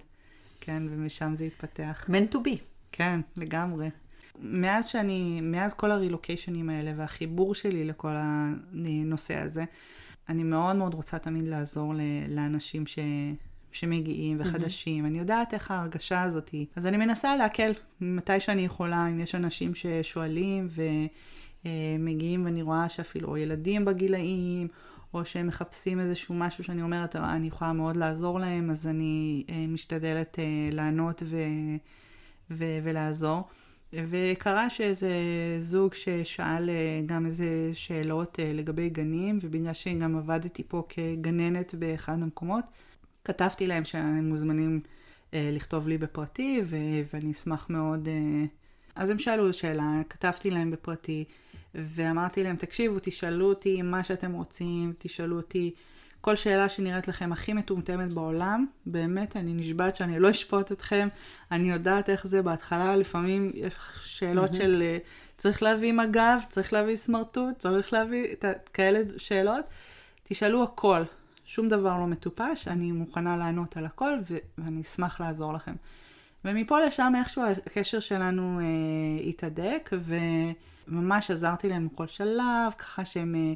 כן, 0.65 0.83
ומשם 0.89 1.35
זה 1.35 1.45
התפתח. 1.45 2.07
meant 2.09 2.35
to 2.35 2.39
be. 2.39 2.57
כן, 2.93 3.21
לגמרי. 3.37 3.91
מאז 4.39 4.87
שאני, 4.87 5.41
מאז 5.41 5.75
כל 5.75 5.91
הרילוקיישנים 5.91 6.71
האלה 6.71 6.93
והחיבור 6.97 7.55
שלי 7.55 7.85
לכל 7.85 8.13
הנושא 8.17 9.39
הזה, 9.39 9.65
אני 10.29 10.43
מאוד 10.43 10.77
מאוד 10.77 10.95
רוצה 10.95 11.19
תמיד 11.19 11.49
לעזור 11.49 11.95
לאנשים 12.29 12.87
ש... 12.87 12.99
שמגיעים 13.73 14.41
וחדשים. 14.41 15.05
Mm-hmm. 15.05 15.09
אני 15.09 15.19
יודעת 15.19 15.55
איך 15.55 15.71
ההרגשה 15.71 16.23
הזאת 16.23 16.49
היא. 16.49 16.67
אז 16.77 16.87
אני 16.87 16.97
מנסה 16.97 17.37
להקל 17.37 17.73
מתי 18.01 18.41
שאני 18.41 18.65
יכולה, 18.65 19.09
אם 19.09 19.21
יש 19.21 19.35
אנשים 19.35 19.73
ששואלים 19.75 20.69
ומגיעים 21.65 22.45
ואני 22.45 22.63
רואה 22.63 22.89
שאפילו 22.89 23.29
או 23.29 23.37
ילדים 23.37 23.85
בגילאים, 23.85 24.69
או 25.15 25.25
שהם 25.25 25.47
מחפשים 25.47 26.01
איזשהו 26.01 26.35
משהו 26.35 26.65
שאני 26.65 26.83
אומרת, 26.83 27.17
אני 27.17 27.47
יכולה 27.47 27.73
מאוד 27.73 27.97
לעזור 27.97 28.41
להם, 28.41 28.71
אז 28.71 28.87
אני 28.87 29.45
אה, 29.49 29.67
משתדלת 29.69 30.39
אה, 30.39 30.45
לענות 30.73 31.23
ו... 31.27 31.37
ו... 32.51 32.65
ולעזור. 32.83 33.43
וקרה 33.93 34.71
שאיזה 34.71 35.13
זוג 35.59 35.95
ששאל 35.95 36.71
אה, 36.71 37.01
גם 37.07 37.27
איזה 37.27 37.71
שאלות 37.75 38.41
אה, 38.41 38.53
לגבי 38.53 38.89
גנים, 38.89 39.39
ובגלל 39.43 39.73
שגם 39.73 40.17
עבדתי 40.17 40.63
פה 40.69 40.83
כגננת 40.89 41.75
באחד 41.75 42.13
המקומות, 42.13 42.65
כתבתי 43.25 43.67
להם 43.67 43.85
שהם 43.85 44.29
מוזמנים 44.29 44.81
אה, 45.35 45.51
לכתוב 45.53 45.89
לי 45.89 45.99
בפרטי, 45.99 46.61
ו- 46.65 46.77
ואני 47.13 47.33
אשמח 47.33 47.67
מאוד. 47.71 48.09
אז 48.95 49.11
הם 49.11 49.19
שאלו 49.19 49.53
שאלה, 49.53 50.01
כתבתי 50.09 50.51
להם 50.51 50.71
בפרטי, 50.71 51.25
ואמרתי 51.75 52.43
להם, 52.43 52.57
תקשיבו, 52.57 52.97
תשאלו 53.03 53.49
אותי 53.49 53.83
מה 53.83 54.05
שאתם 54.05 54.33
רוצים, 54.33 54.93
תשאלו 54.99 55.37
אותי 55.37 55.75
כל 56.21 56.37
שאלה 56.37 56.69
שנראית 56.69 57.09
לכם 57.09 57.33
הכי 57.33 57.53
מטומטמת 57.53 58.13
בעולם, 58.13 58.67
באמת, 58.87 59.37
אני 59.37 59.55
נשבעת 59.55 59.97
שאני 59.97 60.19
לא 60.19 60.31
אשפוט 60.31 60.73
אתכם, 60.73 61.09
אני 61.53 61.71
יודעת 61.71 62.11
איך 62.11 62.27
זה. 62.27 62.43
בהתחלה, 62.43 62.97
לפעמים 62.97 63.53
יש 63.55 63.75
שאלות 64.03 64.51
mm-hmm. 64.51 64.57
של 64.57 64.83
אה, 64.83 64.99
צריך 65.37 65.63
להביא 65.63 65.93
מג"ב, 65.93 66.39
צריך 66.49 66.73
להביא 66.73 66.97
סמרטוט, 66.97 67.59
צריך 67.59 67.93
להביא 67.93 68.27
כאלה 68.73 69.01
שאלות, 69.17 69.65
תשאלו 70.23 70.63
הכל, 70.63 71.03
שום 71.45 71.69
דבר 71.69 71.99
לא 71.99 72.07
מטופש, 72.07 72.69
אני 72.69 72.93
מוכנה 72.93 73.37
לענות 73.37 73.77
על 73.77 73.87
הכל 73.87 74.13
ו- 74.31 74.37
ואני 74.59 74.83
אשמח 74.83 75.21
לעזור 75.21 75.53
לכם. 75.53 75.75
ומפה 76.45 76.81
לשם 76.81 77.13
איכשהו 77.19 77.43
הקשר 77.67 78.01
שלנו 78.01 78.61
אה, 78.61 79.25
התהדק, 79.29 79.91
וממש 80.89 81.31
עזרתי 81.31 81.69
להם 81.69 81.89
בכל 81.93 82.07
שלב, 82.07 82.73
ככה 82.79 83.05
שהם... 83.05 83.35
אה, 83.35 83.53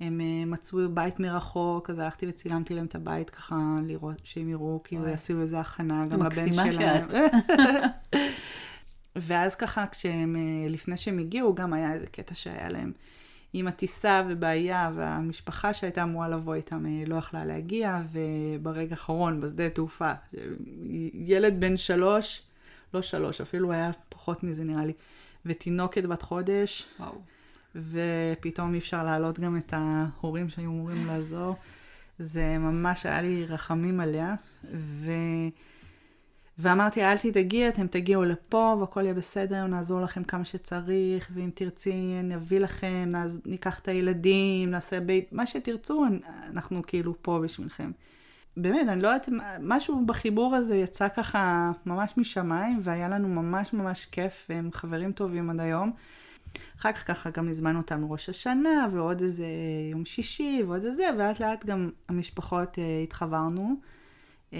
הם 0.00 0.20
אה, 0.20 0.44
מצאו 0.46 0.78
בית 0.90 1.20
מרחוק, 1.20 1.90
אז 1.90 1.98
הלכתי 1.98 2.26
וצילמתי 2.28 2.74
להם 2.74 2.84
את 2.84 2.94
הבית 2.94 3.30
ככה, 3.30 3.56
לראות 3.86 4.20
שהם 4.24 4.48
יראו, 4.48 4.80
כאילו 4.84 5.08
יעשו 5.08 5.40
איזה 5.40 5.60
הכנה 5.60 6.06
גם 6.06 6.22
לבן 6.22 6.54
שלהם. 6.54 7.06
ואז 9.16 9.54
ככה, 9.54 9.86
כשהם, 9.86 10.36
אה, 10.36 10.68
לפני 10.68 10.96
שהם 10.96 11.18
הגיעו, 11.18 11.54
גם 11.54 11.72
היה 11.72 11.92
איזה 11.92 12.06
קטע 12.06 12.34
שהיה 12.34 12.68
להם 12.68 12.92
עם 13.52 13.68
הטיסה 13.68 14.22
ובעיה, 14.28 14.90
והמשפחה 14.94 15.74
שהייתה 15.74 16.02
אמורה 16.02 16.28
לבוא 16.28 16.54
איתם 16.54 16.84
לא 17.06 17.16
יכלה 17.16 17.44
להגיע, 17.44 18.00
וברגע 18.12 18.90
האחרון, 18.90 19.40
בשדה 19.40 19.70
תעופה, 19.70 20.12
ילד 21.14 21.60
בן 21.60 21.76
שלוש, 21.76 22.42
לא 22.94 23.02
שלוש, 23.02 23.40
אפילו 23.40 23.72
היה 23.72 23.90
פחות 24.08 24.42
מזה 24.42 24.64
נראה 24.64 24.84
לי, 24.84 24.92
ותינוקת 25.46 26.04
בת 26.04 26.22
חודש. 26.22 26.88
וואו. 27.00 27.12
ופתאום 27.76 28.74
אי 28.74 28.78
אפשר 28.78 29.04
להעלות 29.04 29.40
גם 29.40 29.56
את 29.56 29.74
ההורים 29.76 30.48
שהיו 30.48 30.70
אמורים 30.70 31.06
לעזור. 31.06 31.56
זה 32.18 32.58
ממש 32.58 33.06
היה 33.06 33.22
לי 33.22 33.46
רחמים 33.46 34.00
עליה, 34.00 34.34
ו... 34.74 35.10
ואמרתי, 36.58 37.04
אל 37.04 37.18
תדאגי, 37.18 37.68
אתם 37.68 37.86
תגיעו 37.86 38.24
לפה 38.24 38.76
והכל 38.80 39.00
יהיה 39.02 39.14
בסדר, 39.14 39.66
נעזור 39.66 40.00
לכם 40.00 40.24
כמה 40.24 40.44
שצריך, 40.44 41.30
ואם 41.34 41.50
תרצי 41.54 42.20
נביא 42.24 42.58
לכם, 42.58 43.08
נעז... 43.12 43.40
ניקח 43.46 43.78
את 43.78 43.88
הילדים, 43.88 44.70
נעשה 44.70 45.00
בי... 45.00 45.24
מה 45.32 45.46
שתרצו, 45.46 46.04
אנחנו 46.52 46.82
כאילו 46.86 47.14
פה 47.22 47.40
בשבילכם. 47.44 47.90
באמת, 48.62 48.88
אני 48.88 49.02
לא 49.02 49.08
יודעת, 49.08 49.28
משהו 49.60 50.06
בחיבור 50.06 50.54
הזה 50.54 50.76
יצא 50.76 51.08
ככה 51.08 51.72
ממש 51.86 52.14
משמיים, 52.16 52.78
והיה 52.82 53.08
לנו 53.08 53.28
ממש 53.28 53.72
ממש 53.72 54.06
כיף, 54.06 54.46
והם 54.48 54.70
חברים 54.72 55.12
טובים 55.12 55.50
עד 55.50 55.60
היום. 55.60 55.92
אחר 56.78 56.92
כך 56.92 57.06
ככה 57.06 57.30
גם 57.30 57.48
הזמנו 57.48 57.78
אותם 57.78 58.00
מראש 58.00 58.28
השנה, 58.28 58.88
ועוד 58.92 59.20
איזה 59.20 59.46
יום 59.90 60.04
שישי, 60.04 60.62
ועוד 60.66 60.84
איזה, 60.84 61.08
ולאט 61.14 61.40
לאט 61.40 61.64
גם 61.66 61.90
המשפחות 62.08 62.78
אה, 62.78 63.00
התחברנו. 63.02 63.76
אה, 64.52 64.58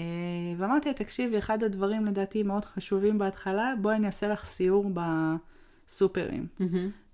ואמרתי 0.57 0.93
תקשיבי, 0.93 1.37
אחד 1.37 1.63
הדברים 1.63 2.05
לדעתי 2.05 2.43
מאוד 2.43 2.65
חשובים 2.65 3.17
בהתחלה, 3.17 3.73
בואי 3.81 3.95
אני 3.95 4.07
אעשה 4.07 4.27
לך 4.27 4.45
סיור 4.45 4.91
בסופרים. 4.93 6.47
Mm-hmm. 6.59 6.63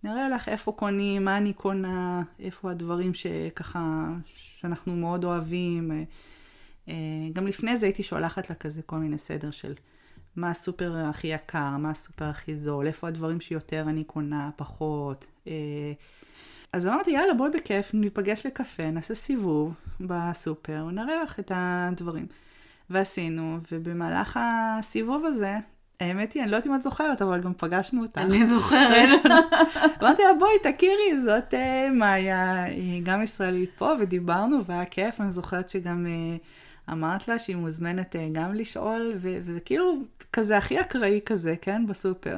נראה 0.04 0.30
לך 0.30 0.50
איפה 0.50 0.72
קונים, 0.72 1.26
מה 1.26 1.38
אני 1.38 1.54
קונה, 1.54 2.22
איפה 2.40 2.72
הדברים 2.72 3.14
שככה, 3.14 4.08
שאנחנו 4.26 4.96
מאוד 4.96 5.26
אוהבים. 5.26 5.92
אה, 5.92 6.04
גם 7.34 7.48
לפני 7.48 7.78
זה 7.78 7.86
הייתי 7.86 8.04
שולחת 8.04 8.50
לה 8.50 8.56
כזה 8.56 8.82
כל 8.82 8.96
מיני 8.96 9.18
סדר 9.18 9.52
של 9.52 9.74
מה 10.36 10.50
הסופר 10.52 10.98
הכי 10.98 11.28
יקר, 11.28 11.78
מה 11.80 11.90
הסופר 11.90 12.26
הכי 12.26 12.56
זול, 12.56 12.88
איפה 12.88 13.08
הדברים 13.08 13.42
שיותר 13.42 13.86
אני 13.88 14.04
קונה, 14.04 14.50
פחות. 14.56 15.26
אה, 15.48 15.54
אז 16.74 16.88
אמרתי, 16.88 17.12
יאללה, 17.12 17.34
בואי 17.34 17.52
בכיף, 17.52 17.94
ניפגש 17.94 18.46
לקפה, 18.46 18.92
נעשה 18.92 19.16
סיבוב 19.16 19.74
בסופר, 20.00 20.86
נראה 20.92 21.24
לך 21.24 21.40
את 21.40 21.52
הדברים. 21.56 22.26
ועשינו, 22.90 23.58
ובמהלך 23.72 24.40
הסיבוב 24.42 25.26
הזה, 25.26 25.58
האמת 26.00 26.34
היא, 26.34 26.44
אני 26.44 26.52
לא 26.52 26.56
יודעת 26.56 26.68
אם 26.68 26.76
את 26.76 26.82
זוכרת, 26.82 27.22
אבל 27.22 27.42
גם 27.42 27.54
פגשנו 27.54 28.02
אותה. 28.02 28.22
אני 28.22 28.48
זוכרת. 28.48 29.10
אמרתי 30.02 30.22
לה, 30.22 30.34
בואי, 30.40 30.74
תכירי, 30.74 31.22
זאת 31.26 31.54
uh, 31.54 31.94
מאיה, 31.94 32.64
היא 32.64 33.02
גם 33.06 33.24
ישראלית 33.24 33.72
פה, 33.78 33.92
ודיברנו, 34.00 34.66
והיה 34.66 34.86
כיף, 34.86 35.22
אני 35.22 35.32
זוכרת 35.32 35.70
שגם... 35.70 36.06
Uh, 36.06 36.65
אמרת 36.92 37.28
לה 37.28 37.40
שהיא 37.40 37.56
מוזמנת 37.56 38.16
אה, 38.16 38.28
גם 38.32 38.54
לשאול, 38.56 39.14
ו- 39.18 39.38
וזה 39.44 39.60
כאילו 39.60 40.02
כזה 40.34 40.58
הכי 40.58 40.82
אקראי 40.82 41.20
כזה, 41.26 41.56
כן, 41.62 41.88
בסופר. 41.88 42.38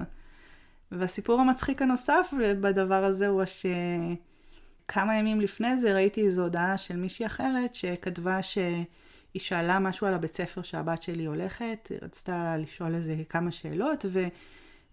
והסיפור 0.92 1.42
המצחיק 1.42 1.82
הנוסף 1.82 2.34
בדבר 2.62 3.06
הזה 3.06 3.28
הוא 3.28 3.44
שכמה 3.46 5.16
ימים 5.16 5.42
לפני 5.42 5.78
זה 5.78 5.94
ראיתי 5.94 6.26
איזו 6.26 6.44
הודעה 6.44 6.78
של 6.78 6.96
מישהי 6.96 7.26
אחרת 7.26 7.76
שכתבה 7.76 8.42
שהיא 8.42 8.86
שאלה 9.38 9.80
משהו 9.80 10.08
על 10.08 10.14
הבית 10.14 10.36
ספר 10.36 10.62
שהבת 10.62 11.02
שלי 11.02 11.26
הולכת, 11.26 11.88
היא 11.90 11.98
רצתה 12.02 12.58
לשאול 12.58 12.96
איזה 12.96 13.16
כמה 13.30 13.52
שאלות, 13.52 14.06
ו... 14.10 14.28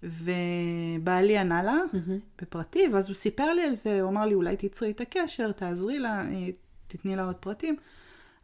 ובעלי 0.04 1.38
ענה 1.38 1.62
לה 1.62 1.78
mm-hmm. 1.92 2.42
בפרטי, 2.42 2.88
ואז 2.92 3.08
הוא 3.08 3.14
סיפר 3.14 3.52
לי 3.52 3.62
על 3.62 3.74
זה, 3.74 4.00
הוא 4.00 4.10
אמר 4.10 4.26
לי, 4.26 4.34
אולי 4.34 4.56
תצרי 4.56 4.90
את 4.90 5.00
הקשר, 5.00 5.52
תעזרי 5.52 5.98
לה, 5.98 6.20
אה, 6.20 6.48
תתני 6.86 7.16
לה 7.16 7.24
עוד 7.24 7.36
פרטים. 7.36 7.76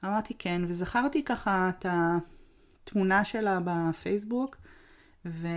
אמרתי 0.05 0.35
כן, 0.39 0.63
וזכרתי 0.69 1.25
ככה 1.25 1.71
את 1.79 1.87
התמונה 1.89 3.25
שלה 3.25 3.59
בפייסבוק, 3.65 4.57
ו... 5.27 5.49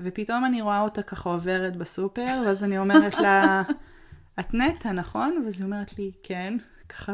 ופתאום 0.00 0.44
אני 0.44 0.60
רואה 0.60 0.80
אותה 0.80 1.02
ככה 1.02 1.30
עוברת 1.30 1.76
בסופר, 1.76 2.42
ואז 2.46 2.64
אני 2.64 2.78
אומרת 2.78 3.14
לה, 3.14 3.62
את 4.40 4.54
נטע, 4.54 4.92
נכון? 4.92 5.42
ואז 5.44 5.60
היא 5.60 5.64
אומרת 5.64 5.98
לי, 5.98 6.10
כן. 6.22 6.54
ככה, 6.88 7.12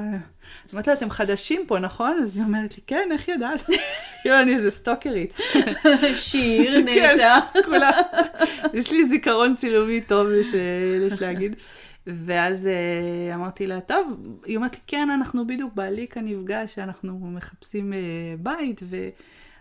אמרתי 0.74 0.90
לה, 0.90 0.96
אתם 0.96 1.10
חדשים 1.10 1.64
פה, 1.66 1.78
נכון? 1.78 2.20
אז 2.22 2.36
היא 2.36 2.44
אומרת 2.44 2.76
לי, 2.76 2.82
כן, 2.86 3.08
איך 3.12 3.28
ידעת? 3.28 3.62
כאילו, 4.22 4.40
אני 4.40 4.56
איזה 4.56 4.70
סטוקרית. 4.70 5.34
שיר, 6.16 6.78
נטע. 6.84 6.94
כן, 6.94 7.62
כולה. 7.64 7.90
יש 8.74 8.92
לי 8.92 9.04
זיכרון 9.04 9.56
צילומי 9.56 10.00
טוב, 10.00 10.28
יש 11.10 11.22
להגיד. 11.22 11.56
ואז 12.06 12.66
uh, 12.66 13.34
אמרתי 13.34 13.66
לה, 13.66 13.80
טוב, 13.80 14.16
היא 14.44 14.56
אומרת 14.56 14.74
לי, 14.74 14.80
כן, 14.86 15.10
אנחנו 15.10 15.46
בדיוק 15.46 15.74
בעלי 15.74 16.08
כאן 16.08 16.24
נפגש, 16.24 16.78
אנחנו 16.78 17.18
מחפשים 17.18 17.92
uh, 17.92 17.96
בית, 18.42 18.80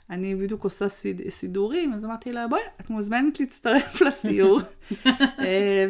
ואני 0.09 0.35
בדיוק 0.35 0.63
עושה 0.63 0.89
סיד, 0.89 1.21
סידורים, 1.29 1.93
אז 1.93 2.05
אמרתי 2.05 2.31
לה, 2.31 2.47
בואי, 2.47 2.61
את 2.81 2.89
מוזמנת 2.89 3.39
להצטרף 3.39 4.01
לסיור. 4.07 4.59
uh, 4.91 5.07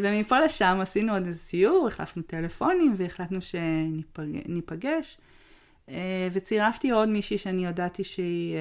ומפה 0.04 0.40
לשם 0.40 0.78
עשינו 0.82 1.14
עוד 1.14 1.26
איזה 1.26 1.40
סיור, 1.40 1.88
החלפנו 1.88 2.24
טלפונים, 2.24 2.94
והחלטנו 2.98 3.40
שניפגש. 3.42 5.18
Uh, 5.88 5.92
וצירפתי 6.32 6.92
עוד 6.92 7.10
מישהי 7.10 7.38
שאני 7.38 7.66
ידעתי 7.66 8.04
שהיא 8.04 8.58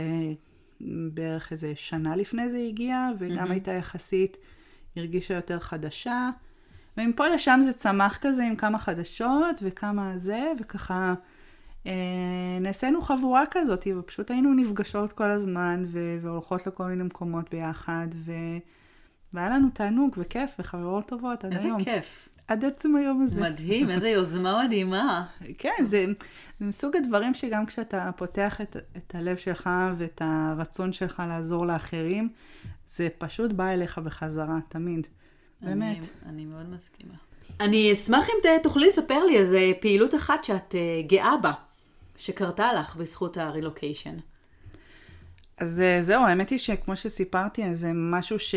בערך 1.14 1.52
איזה 1.52 1.72
שנה 1.74 2.16
לפני 2.16 2.50
זה 2.50 2.58
הגיעה, 2.68 3.10
וגם 3.18 3.50
הייתה 3.50 3.72
יחסית, 3.72 4.36
הרגישה 4.96 5.34
יותר 5.34 5.58
חדשה. 5.58 6.30
ומפה 6.96 7.28
לשם 7.28 7.60
זה 7.62 7.72
צמח 7.72 8.18
כזה 8.20 8.44
עם 8.44 8.56
כמה 8.56 8.78
חדשות 8.78 9.60
וכמה 9.62 10.12
זה, 10.16 10.52
וככה 10.60 11.14
אה, 11.86 11.92
נעשינו 12.60 13.02
חבורה 13.02 13.44
כזאת, 13.50 13.86
ופשוט 13.98 14.30
היינו 14.30 14.54
נפגשות 14.54 15.12
כל 15.12 15.30
הזמן, 15.30 15.84
ו- 15.86 16.18
והולכות 16.22 16.66
לכל 16.66 16.84
מיני 16.84 17.02
מקומות 17.02 17.50
ביחד, 17.50 18.06
ו... 18.14 18.32
והיה 19.32 19.48
לנו 19.48 19.68
תענוג 19.70 20.14
וכיף 20.16 20.50
וחברות 20.58 21.08
טובות 21.08 21.44
עד 21.44 21.52
איזה 21.52 21.66
היום. 21.66 21.78
איזה 21.78 21.90
כיף. 21.90 22.28
עד 22.48 22.64
עצם 22.64 22.96
היום 22.96 23.22
הזה. 23.22 23.40
מדהים, 23.40 23.90
איזה 23.90 24.08
יוזמה 24.08 24.64
מדהימה. 24.64 25.26
כן, 25.58 25.70
זה, 25.84 26.04
זה 26.60 26.66
מסוג 26.66 26.96
הדברים 26.96 27.34
שגם 27.34 27.66
כשאתה 27.66 28.10
פותח 28.16 28.60
את, 28.60 28.76
את 28.96 29.14
הלב 29.14 29.36
שלך 29.36 29.70
ואת 29.98 30.22
הרצון 30.24 30.92
שלך 30.92 31.22
לעזור 31.28 31.66
לאחרים, 31.66 32.28
זה 32.86 33.08
פשוט 33.18 33.52
בא 33.52 33.68
אליך 33.68 33.98
בחזרה, 33.98 34.58
תמיד. 34.68 35.06
באמת. 35.62 35.96
אני, 35.96 36.06
אני 36.26 36.44
מאוד 36.44 36.70
מסכימה. 36.70 37.14
אני 37.60 37.92
אשמח 37.92 38.28
אם 38.28 38.58
תוכלי 38.62 38.86
לספר 38.86 39.24
לי 39.24 39.38
איזה 39.38 39.72
פעילות 39.80 40.14
אחת 40.14 40.44
שאת 40.44 40.74
uh, 40.74 41.06
גאה 41.10 41.36
בה, 41.42 41.52
שקרתה 42.16 42.72
לך 42.72 42.96
בזכות 42.96 43.36
הרילוקיישן. 43.36 44.16
אז 45.58 45.80
אה, 45.80 46.02
זהו, 46.02 46.22
האמת 46.22 46.50
היא 46.50 46.58
שכמו 46.58 46.96
שסיפרתי, 46.96 47.74
זה 47.74 47.90
משהו 47.94 48.38
ש... 48.38 48.54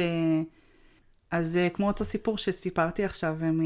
אז 1.32 1.58
אה, 1.58 1.70
כמו 1.70 1.88
אותו 1.88 2.04
סיפור 2.04 2.38
שסיפרתי 2.38 3.04
עכשיו 3.06 3.38
עם, 3.42 3.62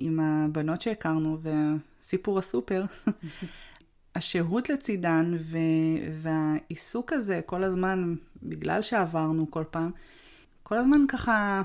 עם 0.00 0.20
הבנות 0.20 0.80
שהכרנו, 0.80 1.38
וסיפור 1.42 2.38
הסופר, 2.38 2.84
השהות 4.16 4.70
לצידן 4.70 5.36
ו... 5.40 5.58
והעיסוק 6.22 7.12
הזה 7.12 7.40
כל 7.46 7.64
הזמן, 7.64 8.14
בגלל 8.42 8.82
שעברנו 8.82 9.50
כל 9.50 9.64
פעם, 9.70 9.90
כל 10.62 10.78
הזמן 10.78 11.04
ככה 11.08 11.62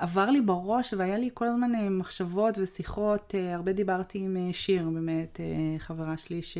עבר 0.00 0.30
לי 0.30 0.40
בראש 0.40 0.94
והיה 0.98 1.18
לי 1.18 1.30
כל 1.34 1.46
הזמן 1.46 1.74
אה, 1.74 1.90
מחשבות 1.90 2.58
ושיחות, 2.58 3.34
אה, 3.34 3.54
הרבה 3.54 3.72
דיברתי 3.72 4.18
עם 4.18 4.36
אה, 4.36 4.52
שיר, 4.52 4.88
באמת, 4.88 5.40
חברה 5.78 6.16
שלי, 6.16 6.42
ש... 6.42 6.58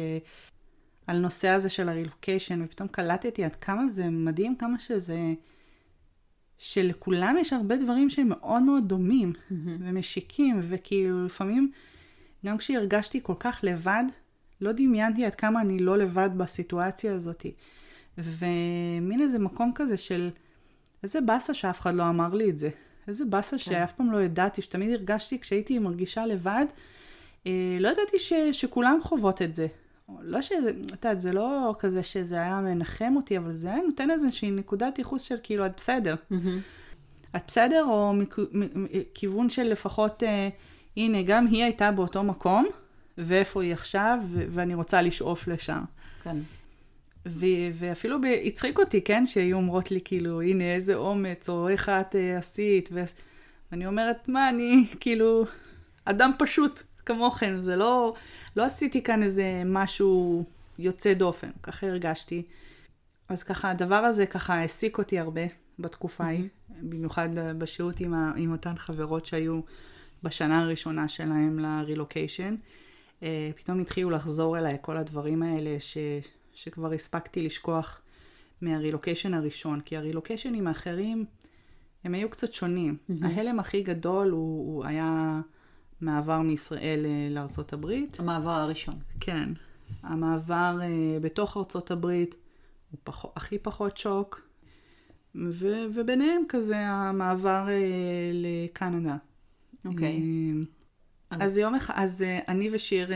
על 1.07 1.19
נושא 1.19 1.49
הזה 1.49 1.69
של 1.69 1.89
הרילוקיישן, 1.89 2.63
ופתאום 2.65 2.89
קלטתי 2.89 3.45
עד 3.45 3.57
כמה 3.57 3.87
זה 3.87 4.11
מדהים, 4.11 4.57
כמה 4.57 4.79
שזה... 4.79 5.19
שלכולם 6.59 7.37
יש 7.41 7.53
הרבה 7.53 7.77
דברים 7.77 8.11
שהם 8.11 8.29
מאוד 8.29 8.63
מאוד 8.63 8.89
דומים 8.89 9.33
mm-hmm. 9.33 9.53
ומשיקים, 9.81 10.61
וכאילו 10.69 11.25
לפעמים, 11.25 11.71
גם 12.47 12.59
כשהרגשתי 12.59 13.21
כל 13.23 13.35
כך 13.41 13.61
לבד, 13.63 14.05
לא 14.61 14.73
דמיינתי 14.73 15.25
עד 15.25 15.35
כמה 15.35 15.61
אני 15.61 15.79
לא 15.79 15.99
לבד 15.99 16.31
בסיטואציה 16.37 17.15
הזאת. 17.15 17.47
ומין 18.19 19.21
איזה 19.21 19.39
מקום 19.39 19.73
כזה 19.75 19.97
של 19.97 20.31
איזה 21.03 21.21
באסה 21.21 21.55
שאף 21.55 21.81
אחד 21.81 21.95
לא 21.95 22.09
אמר 22.09 22.35
לי 22.35 22.51
את 22.51 22.59
זה. 22.59 22.71
איזה 23.09 23.25
באסה 23.25 23.51
כן. 23.51 23.59
שאף 23.59 23.93
פעם 23.93 24.13
לא 24.13 24.23
ידעתי, 24.23 24.63
שתמיד 24.63 24.91
הרגשתי 24.91 25.39
כשהייתי 25.39 25.79
מרגישה 25.79 26.27
לבד, 26.27 26.67
אה, 27.47 27.77
לא 27.81 27.89
ידעתי 27.89 28.19
ש, 28.19 28.33
שכולם 28.53 28.99
חוות 29.03 29.43
את 29.43 29.55
זה. 29.55 29.67
לא 30.21 30.43
שזה, 30.43 30.71
את 30.71 31.05
יודעת, 31.05 31.21
זה 31.21 31.33
לא 31.33 31.75
כזה 31.79 32.03
שזה 32.03 32.35
היה 32.35 32.61
מנחם 32.61 33.13
אותי, 33.17 33.39
אבל 33.39 33.53
זה 33.53 33.69
היה 33.69 33.83
נותן 33.87 34.11
איזושהי 34.11 34.51
נקודת 34.51 34.99
ייחוס 34.99 35.23
של 35.23 35.37
כאילו, 35.43 35.67
את 35.67 35.73
בסדר. 35.77 36.15
Mm-hmm. 36.15 37.37
את 37.37 37.43
בסדר, 37.47 37.85
או 37.85 38.13
מכיוון 38.75 39.51
של 39.51 39.63
לפחות, 39.63 40.23
אה, 40.23 40.49
הנה, 40.97 41.23
גם 41.23 41.47
היא 41.47 41.65
הייתה 41.65 41.91
באותו 41.91 42.23
מקום, 42.23 42.67
ואיפה 43.19 43.63
היא 43.63 43.73
עכשיו, 43.73 44.19
ואני 44.33 44.75
רוצה 44.75 45.03
לשאוף 45.03 45.49
לשם. 45.49 45.81
כן. 46.23 46.37
ו- 47.27 47.71
ואפילו 47.75 48.17
הצחיק 48.45 48.79
אותי, 48.79 49.03
כן, 49.03 49.27
שהיו 49.27 49.57
אומרות 49.57 49.91
לי, 49.91 50.01
כאילו, 50.05 50.43
הנה, 50.43 50.75
איזה 50.75 50.95
אומץ, 50.95 51.49
או 51.49 51.69
איך 51.69 51.89
את 51.89 52.15
uh, 52.15 52.39
עשית, 52.39 52.89
ו... 52.93 53.05
ואני 53.73 53.87
אומרת, 53.87 54.29
מה, 54.29 54.49
אני, 54.49 54.87
כאילו, 55.01 55.45
אדם 56.05 56.31
פשוט 56.39 56.83
כמוכם, 57.07 57.59
זה 57.63 57.77
לא, 57.77 58.15
לא 58.57 58.65
עשיתי 58.65 59.03
כאן 59.03 59.23
איזה 59.23 59.63
משהו 59.65 60.45
יוצא 60.79 61.15
דופן, 61.15 61.51
ככה 61.63 61.87
הרגשתי. 61.87 62.43
אז 63.29 63.43
ככה, 63.43 63.71
הדבר 63.71 63.95
הזה 63.95 64.27
ככה 64.27 64.55
העסיק 64.55 64.99
אותי 64.99 65.19
הרבה 65.19 65.41
בתקופה 65.79 66.25
ההיא, 66.25 66.45
mm-hmm. 66.45 66.73
במיוחד 66.83 67.29
בשהות 67.59 68.01
עם, 68.01 68.15
ה- 68.15 68.33
עם 68.37 68.53
אותן 68.53 68.77
חברות 68.77 69.27
שהיו 69.27 69.61
בשנה 70.23 70.63
הראשונה 70.63 71.09
שלהם 71.09 71.59
לרילוקיישן. 71.59 72.55
Uh, 73.21 73.25
פתאום 73.57 73.81
התחילו 73.81 74.11
לחזור 74.11 74.59
אליי 74.59 74.77
כל 74.81 74.97
הדברים 74.97 75.43
האלה 75.43 75.81
ש... 75.81 75.99
שכבר 76.57 76.93
הספקתי 76.93 77.43
לשכוח 77.43 78.01
מהרילוקיישן 78.61 79.35
הראשון, 79.35 79.81
כי 79.81 79.97
הרילוקיישנים 79.97 80.67
האחרים 80.67 81.25
הם 82.05 82.15
היו 82.15 82.31
קצת 82.31 82.53
שונים. 82.53 82.97
Mm-hmm. 82.97 83.27
ההלם 83.27 83.61
הכי 83.61 83.83
גדול 83.83 84.31
הוא, 84.31 84.75
הוא 84.75 84.85
היה 84.85 85.41
מעבר 86.01 86.41
מישראל 86.41 87.07
אה, 87.07 87.29
לארצות 87.31 87.73
הברית. 87.73 88.21
המעבר 88.21 88.51
הראשון. 88.51 88.95
כן. 89.21 89.49
המעבר 90.03 90.79
uh, 90.81 91.23
בתוך 91.23 91.57
ארצות 91.57 91.91
הברית 91.91 92.35
הוא 92.91 92.99
פח, 93.05 93.25
הכי 93.37 93.59
פחות 93.59 93.97
שוק, 93.97 94.49
ו, 95.35 95.67
וביניהם 95.95 96.43
כזה 96.49 96.79
המעבר 96.79 97.67
uh, 97.67 97.71
לקנדה. 98.33 99.17
אוקיי. 99.85 100.21
Okay. 101.31 101.37
אז 101.41 101.59
יום 101.59 101.75
אחד, 101.75 101.95
אז 101.97 102.21
uh, 102.21 102.45
אני 102.49 102.71
ושיר, 102.73 103.09
uh, 103.09 103.13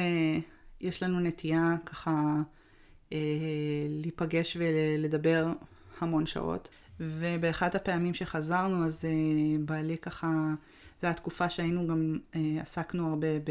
יש 0.80 1.02
לנו 1.02 1.20
נטייה 1.20 1.76
ככה 1.86 2.42
להיפגש 3.88 4.56
ולדבר 4.60 5.46
המון 6.00 6.26
שעות. 6.26 6.68
ובאחת 7.00 7.74
הפעמים 7.74 8.14
שחזרנו, 8.14 8.86
אז 8.86 9.04
אה, 9.04 9.10
בעלי 9.64 9.98
ככה, 9.98 10.54
זו 11.00 11.06
הייתה 11.06 11.20
תקופה 11.20 11.50
שהיינו 11.50 11.86
גם, 11.86 12.18
אה, 12.34 12.40
עסקנו 12.62 13.08
הרבה 13.10 13.38
ב... 13.38 13.50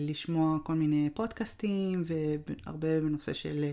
לשמוע 0.00 0.58
כל 0.62 0.74
מיני 0.74 1.10
פודקאסטים, 1.14 2.04
והרבה 2.06 3.00
בנושא 3.00 3.32
של 3.32 3.70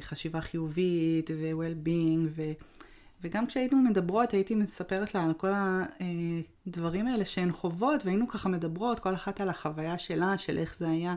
חשיבה 0.00 0.40
חיובית 0.40 1.30
ו-well-being, 1.30 2.28
ו... 2.36 2.52
וגם 3.22 3.46
כשהיינו 3.46 3.76
מדברות, 3.76 4.32
הייתי 4.32 4.54
מספרת 4.54 5.14
לה 5.14 5.24
על 5.24 5.34
כל 5.34 5.50
הדברים 6.66 7.06
האלה 7.06 7.24
שהן 7.24 7.52
חוות, 7.52 8.04
והיינו 8.06 8.28
ככה 8.28 8.48
מדברות, 8.48 8.98
כל 8.98 9.14
אחת 9.14 9.40
על 9.40 9.48
החוויה 9.48 9.98
שלה, 9.98 10.38
של 10.38 10.58
איך 10.58 10.76
זה 10.78 10.88
היה 10.88 11.10
אה, 11.10 11.14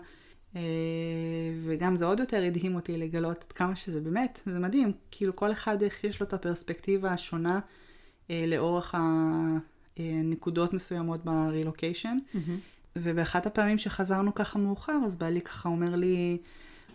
וגם 1.64 1.95
זה 1.95 2.06
עוד 2.06 2.20
יותר 2.20 2.43
הדהים 2.43 2.76
אותי 2.76 2.97
לגלות 2.97 3.43
עד 3.43 3.52
כמה 3.52 3.76
שזה 3.76 4.02
באמת, 4.02 4.39
זה 4.45 4.60
מדהים, 4.60 4.91
כאילו 5.12 5.36
כל 5.36 5.52
אחד 5.52 5.82
איך 5.82 6.04
יש 6.04 6.20
לו 6.20 6.28
את 6.28 6.34
הפרספקטיבה 6.34 7.12
השונה 7.12 7.60
אה, 8.30 8.45
לאורך 8.47 8.95
הנקודות 9.97 10.74
מסוימות 10.74 11.26
ברילוקיישן. 11.26 12.18
Mm-hmm. 12.34 12.38
ובאחת 12.95 13.45
הפעמים 13.45 13.78
שחזרנו 13.78 14.36
ככה 14.36 14.60
מאוחר, 14.60 14.97
אז 15.06 15.16
בעלי 15.16 15.41
ככה 15.41 15.70
אומר 15.70 15.95
לי, 15.95 16.38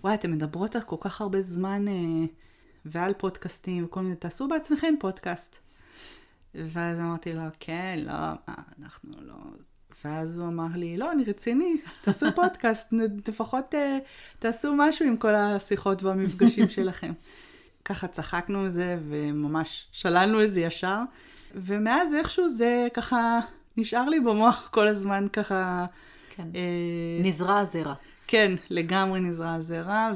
וואי, 0.01 0.15
אתן 0.15 0.33
מדברות 0.33 0.77
על 0.77 0.83
כל 0.83 0.97
כך 1.01 1.21
הרבה 1.21 1.41
זמן 1.41 1.89
אה, 1.89 2.27
ועל 2.85 3.15
פודקאסטים 3.15 3.85
וכל 3.85 4.01
מיני, 4.01 4.17
תעשו 4.17 4.49
בעצמכם 4.49 4.95
פודקאסט. 5.01 5.57
ואז 6.55 6.99
אמרתי 6.99 7.33
לו, 7.33 7.43
כן, 7.61 7.99
לא, 8.07 8.13
אנחנו 8.83 9.13
לא... 9.21 9.35
ואז 10.05 10.39
הוא 10.39 10.47
אמר 10.47 10.67
לי, 10.75 10.97
לא, 10.97 11.13
אני 11.13 11.25
רציני, 11.25 11.77
תעשו 12.03 12.27
פודקאסט, 12.35 12.95
לפחות 13.29 13.75
uh, 13.75 13.77
תעשו 14.39 14.75
משהו 14.77 15.07
עם 15.07 15.17
כל 15.17 15.35
השיחות 15.35 16.03
והמפגשים 16.03 16.69
שלכם. 16.69 17.13
ככה 17.85 18.07
צחקנו 18.07 18.63
מזה, 18.63 18.99
וממש 19.09 19.87
שללנו 19.93 20.45
את 20.45 20.53
זה 20.53 20.61
ישר. 20.61 20.99
ומאז 21.55 22.15
איכשהו 22.15 22.49
זה 22.49 22.87
ככה 22.95 23.41
נשאר 23.77 24.09
לי 24.09 24.21
במוח 24.21 24.69
כל 24.73 24.89
הזמן 24.89 25.27
ככה... 25.33 25.87
כן. 26.31 26.49
אה, 26.55 27.21
נזרע 27.23 27.59
הזרע. 27.59 27.95
כן, 28.27 28.53
לגמרי 28.71 29.21
נזרע 29.21 29.55
הזרע, 29.55 30.11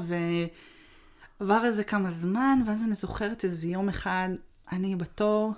ועבר 1.39 1.65
איזה 1.65 1.83
כמה 1.83 2.11
זמן, 2.11 2.61
ואז 2.65 2.83
אני 2.83 2.93
זוכרת 2.93 3.45
איזה 3.45 3.67
יום 3.67 3.89
אחד, 3.89 4.29
אני 4.71 4.95
בתור, 4.95 5.53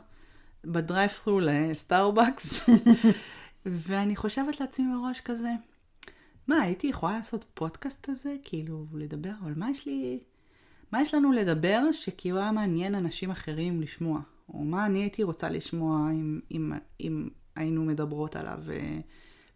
בדרייב-ת'רו 0.66 1.40
לסטארבקס, 1.40 2.70
ואני 3.66 4.16
חושבת 4.16 4.60
לעצמי 4.60 4.86
בראש 4.96 5.22
כזה, 5.22 5.50
מה, 6.48 6.62
הייתי 6.62 6.88
יכולה 6.88 7.14
לעשות 7.14 7.46
פודקאסט 7.54 8.06
כזה? 8.06 8.36
כאילו, 8.44 8.86
לדבר, 8.94 9.32
אבל 9.44 9.54
מה 9.56 9.72
יש 9.72 9.86
לי... 9.86 10.20
מה 10.92 11.02
יש 11.02 11.14
לנו 11.14 11.32
לדבר 11.32 11.92
שכאילו 11.92 12.38
היה 12.38 12.52
מעניין 12.52 12.96
אנשים 12.96 13.32
אחרים 13.32 13.82
לשמוע? 13.82 14.22
או 14.50 14.60
מה 14.64 14.86
אני 14.86 15.00
הייתי 15.00 15.24
רוצה 15.24 15.50
לשמוע 15.50 16.12
אם, 16.12 16.40
אם, 16.52 16.74
אם 17.02 17.30
היינו 17.56 17.86
מדברות 17.86 18.36
עליו? 18.36 18.60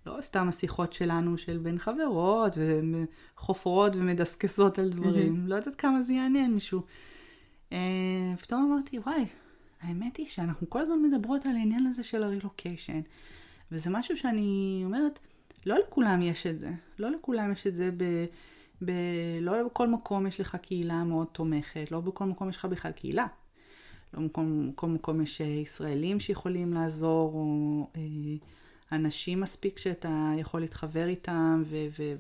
לא 0.06 0.22
סתם 0.22 0.48
השיחות 0.48 0.94
שלנו 0.94 1.38
של 1.38 1.58
בין 1.58 1.80
חברות, 1.80 2.58
וחופרות 3.38 3.96
ומדסקסות 3.96 4.80
על 4.80 4.90
דברים. 4.90 5.36
Mm-hmm. 5.36 5.50
לא 5.50 5.56
יודעת 5.56 5.76
כמה 5.76 6.04
זה 6.04 6.14
יעניין 6.14 6.54
מישהו. 6.54 6.82
Uh, 7.70 7.74
פתאום 8.42 8.72
אמרתי, 8.72 9.00
וואי, 9.00 9.26
האמת 9.82 10.18
היא 10.18 10.28
שאנחנו 10.28 10.70
כל 10.70 10.80
הזמן 10.80 11.02
מדברות 11.02 11.46
על 11.46 11.56
העניין 11.56 11.86
הזה 11.86 12.04
של 12.04 12.24
הרילוקיישן. 12.24 13.02
וזה 13.72 13.90
משהו 13.90 14.18
שאני 14.18 14.82
אומרת, 14.86 15.20
לא 15.66 15.80
לכולם 15.80 16.22
יש 16.22 16.48
את 16.48 16.60
זה. 16.60 16.72
לא 17.00 17.12
לכולם 17.12 17.52
יש 17.52 17.68
את 17.68 17.76
זה 17.76 17.90
ב... 17.98 18.26
ב... 18.86 18.92
לא 19.42 19.64
בכל 19.64 19.88
מקום 19.88 20.28
יש 20.28 20.40
לך 20.42 20.56
קהילה 20.56 21.04
מאוד 21.04 21.28
תומכת, 21.32 21.92
לא 21.92 22.00
בכל 22.00 22.26
מקום 22.26 22.50
יש 22.50 22.58
לך 22.58 22.66
בכלל 22.66 22.92
קהילה. 22.92 23.28
לא 24.14 24.28
בכל, 24.28 24.42
בכל 24.74 24.88
מקום 24.88 25.22
יש 25.22 25.42
אה, 25.42 25.46
ישראלים 25.46 26.20
שיכולים 26.20 26.74
לעזור, 26.74 27.34
או 27.34 27.88
אה, 27.96 28.02
אנשים 28.92 29.40
מספיק 29.40 29.78
שאתה 29.78 30.32
יכול 30.38 30.62
להתחבר 30.62 31.08
איתם 31.08 31.64
ו- 31.66 31.88
ו- 32.00 32.16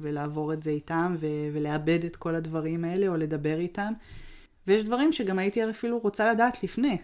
ולעבור 0.00 0.52
את 0.52 0.62
זה 0.62 0.70
איתם 0.70 1.16
ו- 1.18 1.48
ולאבד 1.52 2.04
את 2.04 2.16
כל 2.16 2.34
הדברים 2.34 2.84
האלה 2.84 3.08
או 3.08 3.16
לדבר 3.16 3.58
איתם. 3.58 3.92
ויש 4.66 4.82
דברים 4.82 5.12
שגם 5.12 5.38
הייתי 5.38 5.70
אפילו 5.70 5.98
רוצה 5.98 6.32
לדעת 6.32 6.64
לפני. 6.64 6.98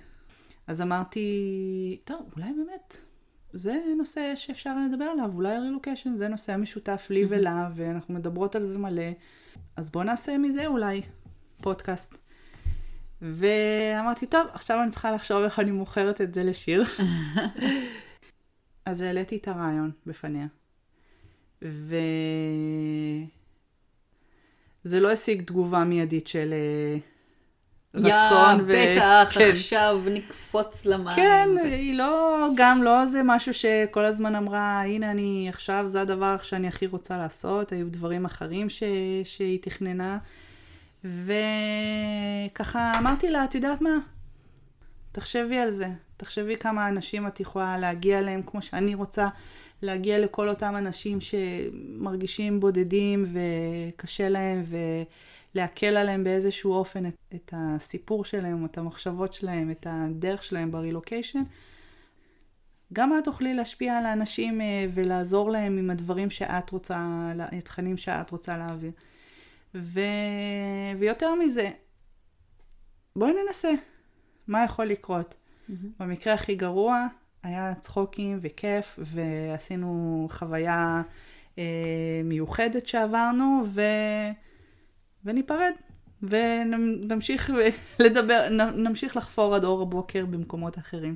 אז 0.66 0.82
אמרתי, 0.82 1.98
טוב, 2.04 2.32
אולי 2.36 2.52
באמת 2.52 2.96
זה 3.54 3.76
נושא 3.98 4.32
שאפשר 4.36 4.76
לדבר 4.86 5.04
עליו, 5.04 5.30
אולי 5.34 5.58
רילוקיישן 5.58 6.16
זה 6.16 6.28
נושא 6.28 6.52
המשותף 6.52 7.06
לי 7.10 7.24
ולה, 7.28 7.70
ואנחנו 7.74 8.14
מדברות 8.14 8.56
על 8.56 8.64
זה 8.64 8.78
מלא. 8.78 9.10
אז 9.76 9.90
בואו 9.90 10.04
נעשה 10.04 10.38
מזה 10.38 10.66
אולי 10.66 11.02
פודקאסט. 11.62 12.18
ואמרתי, 13.22 14.26
טוב, 14.26 14.46
עכשיו 14.52 14.82
אני 14.82 14.90
צריכה 14.90 15.12
לחשוב 15.12 15.42
איך 15.42 15.58
אני 15.58 15.72
מוכרת 15.72 16.20
את 16.20 16.34
זה 16.34 16.44
לשיר. 16.44 16.84
אז 18.86 19.00
העליתי 19.00 19.36
את 19.36 19.48
הרעיון 19.48 19.90
בפניה. 20.06 20.46
וזה 21.62 21.80
לא 25.00 25.12
השיג 25.12 25.42
תגובה 25.42 25.84
מיידית 25.84 26.26
של 26.26 26.52
אה, 26.52 26.98
רצון. 27.94 28.58
יא, 28.58 28.64
ו... 28.66 28.72
בטח, 28.72 29.30
כן. 29.34 29.50
עכשיו 29.52 30.00
נקפוץ 30.06 30.86
למים. 30.86 31.16
כן, 31.16 31.48
ו... 31.56 31.64
היא 31.64 31.94
לא, 31.94 32.48
גם 32.54 32.82
לא 32.82 33.06
זה 33.06 33.20
משהו 33.24 33.54
שכל 33.54 34.04
הזמן 34.04 34.34
אמרה, 34.34 34.82
הנה 34.82 35.10
אני 35.10 35.46
עכשיו, 35.48 35.84
זה 35.88 36.00
הדבר 36.00 36.36
שאני 36.42 36.68
הכי 36.68 36.86
רוצה 36.86 37.18
לעשות, 37.18 37.72
היו 37.72 37.90
דברים 37.90 38.24
אחרים 38.24 38.70
ש... 38.70 38.82
שהיא 39.24 39.58
תכננה. 39.62 40.18
וככה 41.04 42.98
אמרתי 42.98 43.30
לה, 43.30 43.44
את 43.44 43.54
יודעת 43.54 43.80
מה? 43.80 43.96
תחשבי 45.12 45.58
על 45.58 45.70
זה. 45.70 45.88
תחשבי 46.16 46.56
כמה 46.56 46.88
אנשים 46.88 47.26
את 47.26 47.40
יכולה 47.40 47.78
להגיע 47.78 48.18
אליהם, 48.18 48.42
כמו 48.46 48.62
שאני 48.62 48.94
רוצה 48.94 49.28
להגיע 49.82 50.18
לכל 50.18 50.48
אותם 50.48 50.76
אנשים 50.76 51.18
שמרגישים 51.20 52.60
בודדים 52.60 53.26
וקשה 53.32 54.28
להם, 54.28 54.62
ולהקל 55.54 55.96
עליהם 55.96 56.24
באיזשהו 56.24 56.72
אופן 56.72 57.06
את, 57.06 57.14
את 57.34 57.54
הסיפור 57.56 58.24
שלהם, 58.24 58.64
את 58.64 58.78
המחשבות 58.78 59.32
שלהם, 59.32 59.70
את 59.70 59.86
הדרך 59.90 60.44
שלהם 60.44 60.70
ברילוקיישן. 60.70 61.42
גם 62.92 63.18
את 63.18 63.24
תוכלי 63.24 63.54
להשפיע 63.54 63.98
על 63.98 64.06
האנשים 64.06 64.60
אה, 64.60 64.86
ולעזור 64.94 65.50
להם 65.50 65.78
עם 65.78 65.90
הדברים 65.90 66.30
שאת 66.30 66.70
רוצה, 66.70 67.06
התכנים 67.52 67.96
שאת 67.96 68.30
רוצה 68.30 68.56
להעביר. 68.56 68.90
ו... 69.74 70.00
ויותר 70.98 71.34
מזה, 71.34 71.70
בואי 73.16 73.32
ננסה. 73.44 73.72
מה 74.48 74.64
יכול 74.64 74.86
לקרות? 74.86 75.34
Mm-hmm. 75.34 75.72
במקרה 75.98 76.34
הכי 76.34 76.54
גרוע, 76.54 77.06
היה 77.42 77.74
צחוקים 77.80 78.38
וכיף, 78.42 78.98
ועשינו 78.98 80.26
חוויה 80.30 81.02
אה, 81.58 81.64
מיוחדת 82.24 82.88
שעברנו, 82.88 83.62
ו... 83.66 83.80
וניפרד. 85.24 85.72
ונמשיך 86.22 87.50
לדבר, 87.98 88.48
נמשיך 88.76 89.16
לחפור 89.16 89.54
עד 89.54 89.64
אור 89.64 89.82
הבוקר 89.82 90.26
במקומות 90.26 90.78
אחרים. 90.78 91.14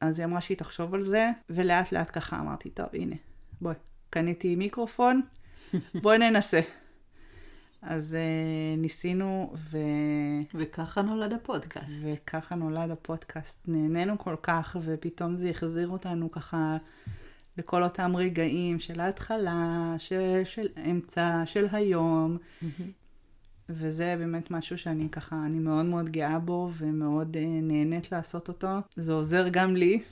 אז 0.00 0.18
היא 0.18 0.26
אמרה 0.26 0.40
שהיא 0.40 0.56
תחשוב 0.56 0.94
על 0.94 1.02
זה, 1.02 1.30
ולאט 1.50 1.92
לאט 1.92 2.10
ככה 2.12 2.38
אמרתי, 2.38 2.70
טוב, 2.70 2.86
הנה, 2.92 3.16
בואי, 3.60 3.74
קניתי 4.10 4.56
מיקרופון, 4.56 5.20
בואי 6.02 6.18
ננסה. 6.18 6.60
אז 7.82 8.16
uh, 8.16 8.80
ניסינו, 8.80 9.52
ו... 9.56 9.78
וככה 10.54 11.02
נולד 11.02 11.32
הפודקאסט. 11.32 12.06
וככה 12.12 12.54
נולד 12.54 12.90
הפודקאסט. 12.90 13.58
נהנינו 13.66 14.18
כל 14.18 14.36
כך, 14.42 14.76
ופתאום 14.82 15.38
זה 15.38 15.50
החזיר 15.50 15.88
אותנו 15.88 16.30
ככה 16.30 16.76
לכל 17.58 17.82
אותם 17.82 18.16
רגעים 18.16 18.78
של 18.78 19.00
ההתחלה, 19.00 19.94
של, 19.98 20.40
של 20.44 20.68
אמצע, 20.90 21.42
של 21.46 21.66
היום. 21.72 22.38
Mm-hmm. 22.38 22.82
וזה 23.68 24.14
באמת 24.18 24.50
משהו 24.50 24.78
שאני 24.78 25.08
ככה, 25.08 25.42
אני 25.46 25.58
מאוד 25.58 25.84
מאוד 25.84 26.10
גאה 26.10 26.38
בו, 26.38 26.70
ומאוד 26.78 27.36
uh, 27.36 27.38
נהנית 27.62 28.12
לעשות 28.12 28.48
אותו. 28.48 28.68
זה 28.96 29.12
עוזר 29.12 29.48
גם 29.48 29.76
לי, 29.76 30.02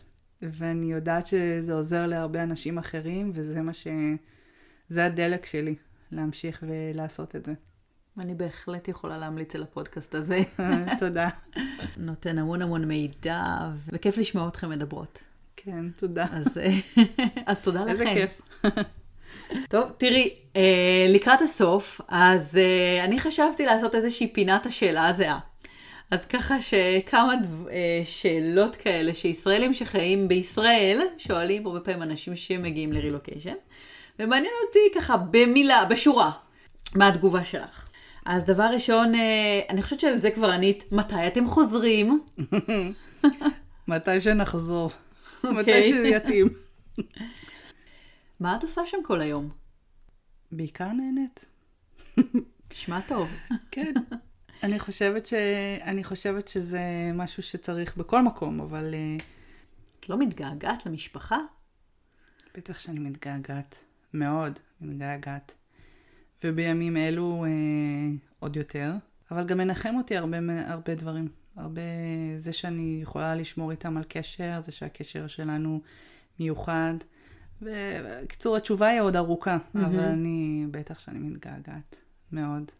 ואני 0.43 0.93
יודעת 0.93 1.27
שזה 1.27 1.75
עוזר 1.75 2.07
להרבה 2.07 2.43
אנשים 2.43 2.79
אחרים, 2.79 3.33
וזה 3.35 3.63
מה 3.63 3.73
ש... 3.73 3.87
זה 4.89 5.05
הדלק 5.05 5.47
שלי. 5.47 5.75
להמשיך 6.13 6.65
ולעשות 6.69 7.37
את 7.37 7.45
זה. 7.45 7.53
אני 8.19 8.35
בהחלט 8.35 8.89
יכולה 8.89 9.19
להמליץ 9.19 9.55
על 9.55 9.63
הפודקאסט 9.63 10.15
הזה. 10.15 10.41
תודה. 11.01 11.29
נותן 11.97 12.39
המון 12.39 12.63
המון 12.63 12.85
מידע, 12.85 13.71
וכיף 13.93 14.19
לשמוע 14.19 14.49
אתכם 14.49 14.71
מדברות. 14.71 15.19
כן, 15.65 15.91
תודה. 15.97 16.27
אז, 16.33 16.59
אז 17.47 17.61
תודה 17.61 17.81
לכם. 17.81 17.91
איזה 17.91 18.05
כיף. 18.05 18.41
טוב, 19.71 19.85
תראי, 19.97 20.35
אה, 20.57 21.07
לקראת 21.09 21.43
הסוף, 21.43 22.01
אז 22.09 22.57
אה, 22.57 23.05
אני 23.05 23.19
חשבתי 23.19 23.67
לעשות 23.67 23.95
איזושהי 23.95 24.27
פינת 24.33 24.67
השאלה 24.67 25.07
הזהה. 25.07 25.39
אז 26.11 26.25
ככה 26.25 26.61
שכמה 26.61 27.37
דו, 27.43 27.69
אה, 27.69 28.03
שאלות 28.05 28.77
כאלה 28.77 29.15
שישראלים 29.15 29.75
שחיים 29.75 30.29
בישראל 30.29 31.01
שואלים 31.19 31.67
הרבה 31.67 31.81
פעמים 31.81 32.03
אנשים 32.03 32.37
שמגיעים 32.37 32.93
לרילוקיישן. 32.93 33.55
ומעניין 34.19 34.53
אותי 34.67 34.99
ככה 35.01 35.17
במילה, 35.17 35.85
בשורה, 35.85 36.31
מה 36.95 37.09
התגובה 37.09 37.45
שלך. 37.45 37.89
אז 38.27 38.45
דבר 38.45 38.69
ראשון, 38.73 39.15
אה, 39.15 39.61
אני 39.71 39.83
חושבת 39.83 40.01
שעל 40.01 40.19
זה 40.19 40.31
כבר 40.31 40.51
ענית, 40.51 40.93
מתי 40.93 41.27
אתם 41.27 41.49
חוזרים? 41.49 42.21
מתי 43.89 44.21
שנחזור. 44.21 44.91
Okay. 45.45 45.49
מתי 45.51 45.59
אוקיי. 45.61 45.91
שזה 45.91 46.09
יתאים. 46.09 46.49
מה 48.41 48.57
את 48.57 48.63
עושה 48.63 48.87
שם 48.87 48.99
כל 49.05 49.21
היום? 49.21 49.51
בעיקר 50.53 50.93
נהנית. 50.93 51.45
נשמע 52.71 53.01
טוב. 53.01 53.29
כן. 53.71 53.95
אני 54.63 54.81
חושבת, 54.81 55.27
ש... 55.27 55.35
אני 55.83 56.05
חושבת 56.05 56.49
שזה 56.49 56.81
משהו 57.15 57.43
שצריך 57.43 57.97
בכל 57.97 58.23
מקום, 58.23 58.61
אבל... 58.61 58.95
אה, 58.95 59.17
את 60.01 60.09
לא 60.09 60.19
מתגעגעת 60.19 60.87
למשפחה? 60.87 61.39
בטח 62.57 62.79
שאני 62.79 62.99
מתגעגעת. 62.99 63.75
מאוד 64.15 64.59
מתגעגעת. 64.81 65.53
ובימים 66.45 66.97
אלו 66.97 67.45
אה, 67.45 67.51
עוד 68.39 68.57
יותר. 68.57 68.93
אבל 69.31 69.47
גם 69.47 69.59
מנחם 69.59 69.95
אותי 69.97 70.17
הרבה, 70.17 70.39
הרבה 70.67 70.95
דברים. 70.95 71.29
הרבה, 71.57 71.83
זה 72.37 72.53
שאני 72.53 72.99
יכולה 73.03 73.35
לשמור 73.35 73.71
איתם 73.71 73.97
על 73.97 74.05
קשר, 74.09 74.61
זה 74.65 74.73
שהקשר 74.73 75.27
שלנו 75.27 75.81
מיוחד. 76.41 76.95
ובקיצור, 77.63 78.57
התשובה 78.57 78.89
היא 78.89 79.01
עוד 79.01 79.17
ארוכה, 79.17 79.57
mm-hmm. 79.57 79.79
אבל 79.79 80.01
אני, 80.01 80.67
בטח 80.71 80.99
שאני 80.99 81.19
מתגעגעת. 81.19 81.97
מאוד. 82.33 82.71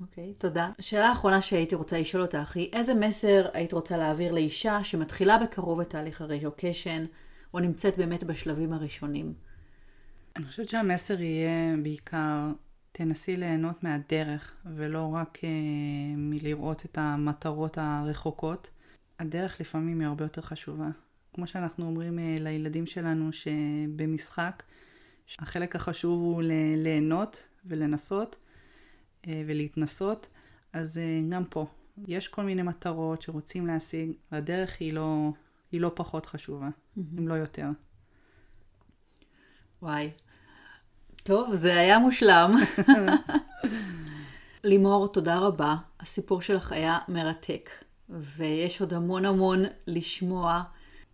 אוקיי, 0.00 0.32
okay, 0.36 0.40
תודה. 0.40 0.70
השאלה 0.78 1.08
האחרונה 1.08 1.40
שהייתי 1.40 1.74
רוצה 1.74 2.00
לשאול 2.00 2.22
אותך 2.22 2.56
היא, 2.56 2.68
איזה 2.72 2.94
מסר 2.94 3.48
היית 3.52 3.72
רוצה 3.72 3.96
להעביר 3.96 4.32
לאישה 4.32 4.84
שמתחילה 4.84 5.38
בקרוב 5.38 5.80
את 5.80 5.90
תהליך 5.90 6.20
הרילוקיישן, 6.20 7.04
או 7.54 7.60
נמצאת 7.60 7.98
באמת 7.98 8.24
בשלבים 8.24 8.72
הראשונים? 8.72 9.34
אני 10.36 10.44
חושבת 10.44 10.68
שהמסר 10.68 11.20
יהיה 11.20 11.76
בעיקר, 11.82 12.52
תנסי 12.92 13.36
ליהנות 13.36 13.84
מהדרך, 13.84 14.54
ולא 14.66 15.14
רק 15.14 15.38
uh, 15.38 15.46
מלראות 16.16 16.84
את 16.84 16.98
המטרות 16.98 17.78
הרחוקות. 17.78 18.70
הדרך 19.18 19.60
לפעמים 19.60 20.00
היא 20.00 20.08
הרבה 20.08 20.24
יותר 20.24 20.42
חשובה. 20.42 20.88
כמו 21.34 21.46
שאנחנו 21.46 21.86
אומרים 21.86 22.18
uh, 22.18 22.40
לילדים 22.42 22.86
שלנו 22.86 23.32
שבמשחק, 23.32 24.62
החלק 25.38 25.76
החשוב 25.76 26.22
הוא 26.22 26.42
ליהנות 26.76 27.48
ולנסות 27.66 28.36
uh, 29.22 29.28
ולהתנסות, 29.46 30.26
אז 30.72 30.96
uh, 30.96 31.32
גם 31.32 31.44
פה. 31.44 31.66
יש 32.06 32.28
כל 32.28 32.42
מיני 32.42 32.62
מטרות 32.62 33.22
שרוצים 33.22 33.66
להשיג, 33.66 34.12
והדרך 34.32 34.76
היא 34.80 34.92
לא, 34.92 35.30
היא 35.72 35.80
לא 35.80 35.92
פחות 35.94 36.26
חשובה, 36.26 36.68
mm-hmm. 36.68 37.00
אם 37.18 37.28
לא 37.28 37.34
יותר. 37.34 37.66
וואי. 39.82 40.10
טוב, 41.22 41.54
זה 41.54 41.80
היה 41.80 41.98
מושלם. 41.98 42.56
לימור, 44.64 45.08
תודה 45.08 45.38
רבה. 45.38 45.74
הסיפור 46.00 46.42
שלך 46.42 46.72
היה 46.72 46.98
מרתק, 47.08 47.70
ויש 48.10 48.80
עוד 48.80 48.94
המון 48.94 49.24
המון 49.24 49.64
לשמוע. 49.86 50.62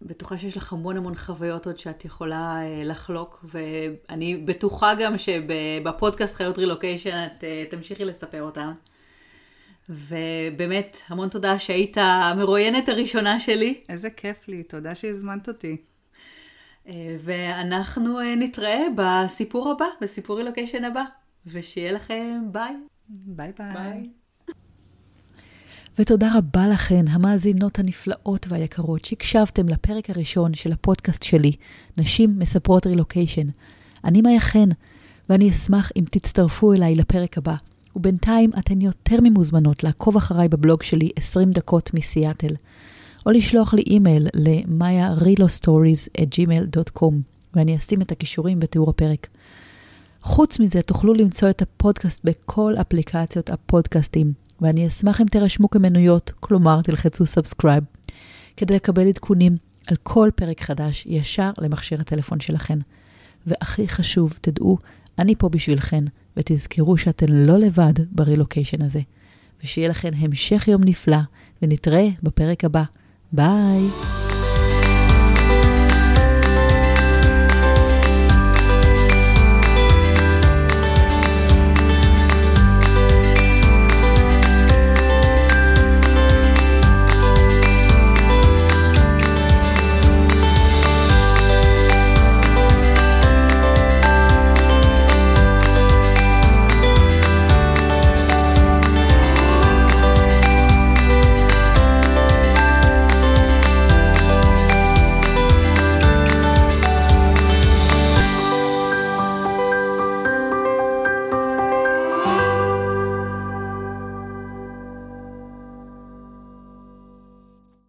בטוחה 0.03 0.39
שיש 0.39 0.57
לך 0.57 0.73
המון 0.73 0.97
המון 0.97 1.15
חוויות 1.15 1.67
עוד 1.67 1.79
שאת 1.79 2.05
יכולה 2.05 2.61
uh, 2.61 2.87
לחלוק, 2.87 3.45
ואני 3.45 4.37
בטוחה 4.37 4.95
גם 4.95 5.19
שבפודקאסט 5.19 6.37
חיות 6.37 6.59
רילוקיישן 6.59 7.27
את 7.27 7.45
uh, 7.45 7.71
תמשיכי 7.71 8.05
לספר 8.05 8.43
אותם. 8.43 8.73
ובאמת, 9.89 10.97
המון 11.09 11.29
תודה 11.29 11.59
שהיית 11.59 11.97
המרואיינת 12.01 12.89
הראשונה 12.89 13.41
שלי. 13.41 13.81
איזה 13.89 14.11
כיף 14.11 14.49
לי, 14.49 14.63
תודה 14.63 14.95
שהזמנת 14.95 15.49
אותי. 15.49 15.77
ואנחנו 17.19 18.21
אה, 18.21 18.35
נתראה 18.37 18.81
בסיפור 18.97 19.71
הבא, 19.71 19.87
בסיפור 20.01 20.37
רילוקיישן 20.37 20.85
הבא, 20.85 21.05
ושיהיה 21.47 21.93
לכם 21.93 22.43
ביי. 22.53 22.75
ביי 23.09 23.53
ביי. 23.59 23.73
ביי. 23.75 24.11
ותודה 25.99 26.29
רבה 26.35 26.69
לכן, 26.69 27.09
המאזינות 27.09 27.79
הנפלאות 27.79 28.47
והיקרות, 28.49 29.05
שהקשבתם 29.05 29.69
לפרק 29.69 30.11
הראשון 30.11 30.55
של 30.55 30.73
הפודקאסט 30.73 31.23
שלי, 31.23 31.53
נשים 31.97 32.39
מספרות 32.39 32.87
רילוקיישן. 32.87 33.47
אני 34.05 34.23
מאיה 34.23 34.41
חן, 34.41 34.69
ואני 35.29 35.51
אשמח 35.51 35.93
אם 35.97 36.05
תצטרפו 36.11 36.73
אליי 36.73 36.95
לפרק 36.95 37.39
הבא. 37.39 37.55
ובינתיים 37.97 38.51
אתן 38.59 38.81
יותר 38.81 39.17
ממוזמנות 39.23 39.85
לעקוב 39.85 40.17
אחריי 40.17 40.49
בבלוג 40.49 40.83
שלי 40.83 41.11
20 41.17 41.51
דקות 41.51 41.95
מסיאטל. 41.95 42.55
או 43.29 43.33
לשלוח 43.33 43.75
לי 43.75 43.83
אימייל 43.83 44.29
ל-maya.relostories@gmail.com, 44.35 47.15
ואני 47.55 47.77
אשים 47.77 48.03
את 48.03 48.13
הקישורים 48.13 48.61
בתיאור 48.61 48.91
הפרק. 48.91 49.29
חוץ 50.23 50.61
מזה, 50.61 50.83
תוכלו 50.83 51.15
למצוא 51.15 51.51
את 51.51 51.63
הפודקאסט 51.63 52.21
בכל 52.25 52.75
אפליקציות 52.81 53.51
הפודקאסטים, 53.51 54.33
ואני 54.61 54.87
אשמח 54.87 55.21
אם 55.21 55.27
תירשמו 55.27 55.71
כמנויות, 55.71 56.33
כלומר 56.41 56.83
תלחצו 56.83 57.27
subscribe, 57.27 57.85
כדי 58.57 58.75
לקבל 58.75 59.09
עדכונים 59.09 59.57
על 59.87 59.97
כל 60.03 60.31
פרק 60.35 60.61
חדש 60.61 61.07
ישר 61.07 61.51
למכשיר 61.59 62.01
הטלפון 62.01 62.41
שלכן. 62.41 62.79
והכי 63.47 63.89
חשוב, 63.89 64.39
תדעו, 64.41 64.79
אני 65.19 65.35
פה 65.35 65.49
בשבילכן, 65.49 66.05
ותזכרו 66.37 66.97
שאתן 66.97 67.33
לא 67.33 67.59
לבד 67.59 67.93
ברילוקיישן 68.11 68.83
הזה. 68.83 69.01
ושיהיה 69.65 69.89
לכן 69.89 70.11
המשך 70.19 70.69
יום 70.69 70.85
נפלא, 70.85 71.19
ונתראה 71.63 72.09
בפרק 72.23 72.65
הבא. 72.65 72.83
Bye. 73.33 74.28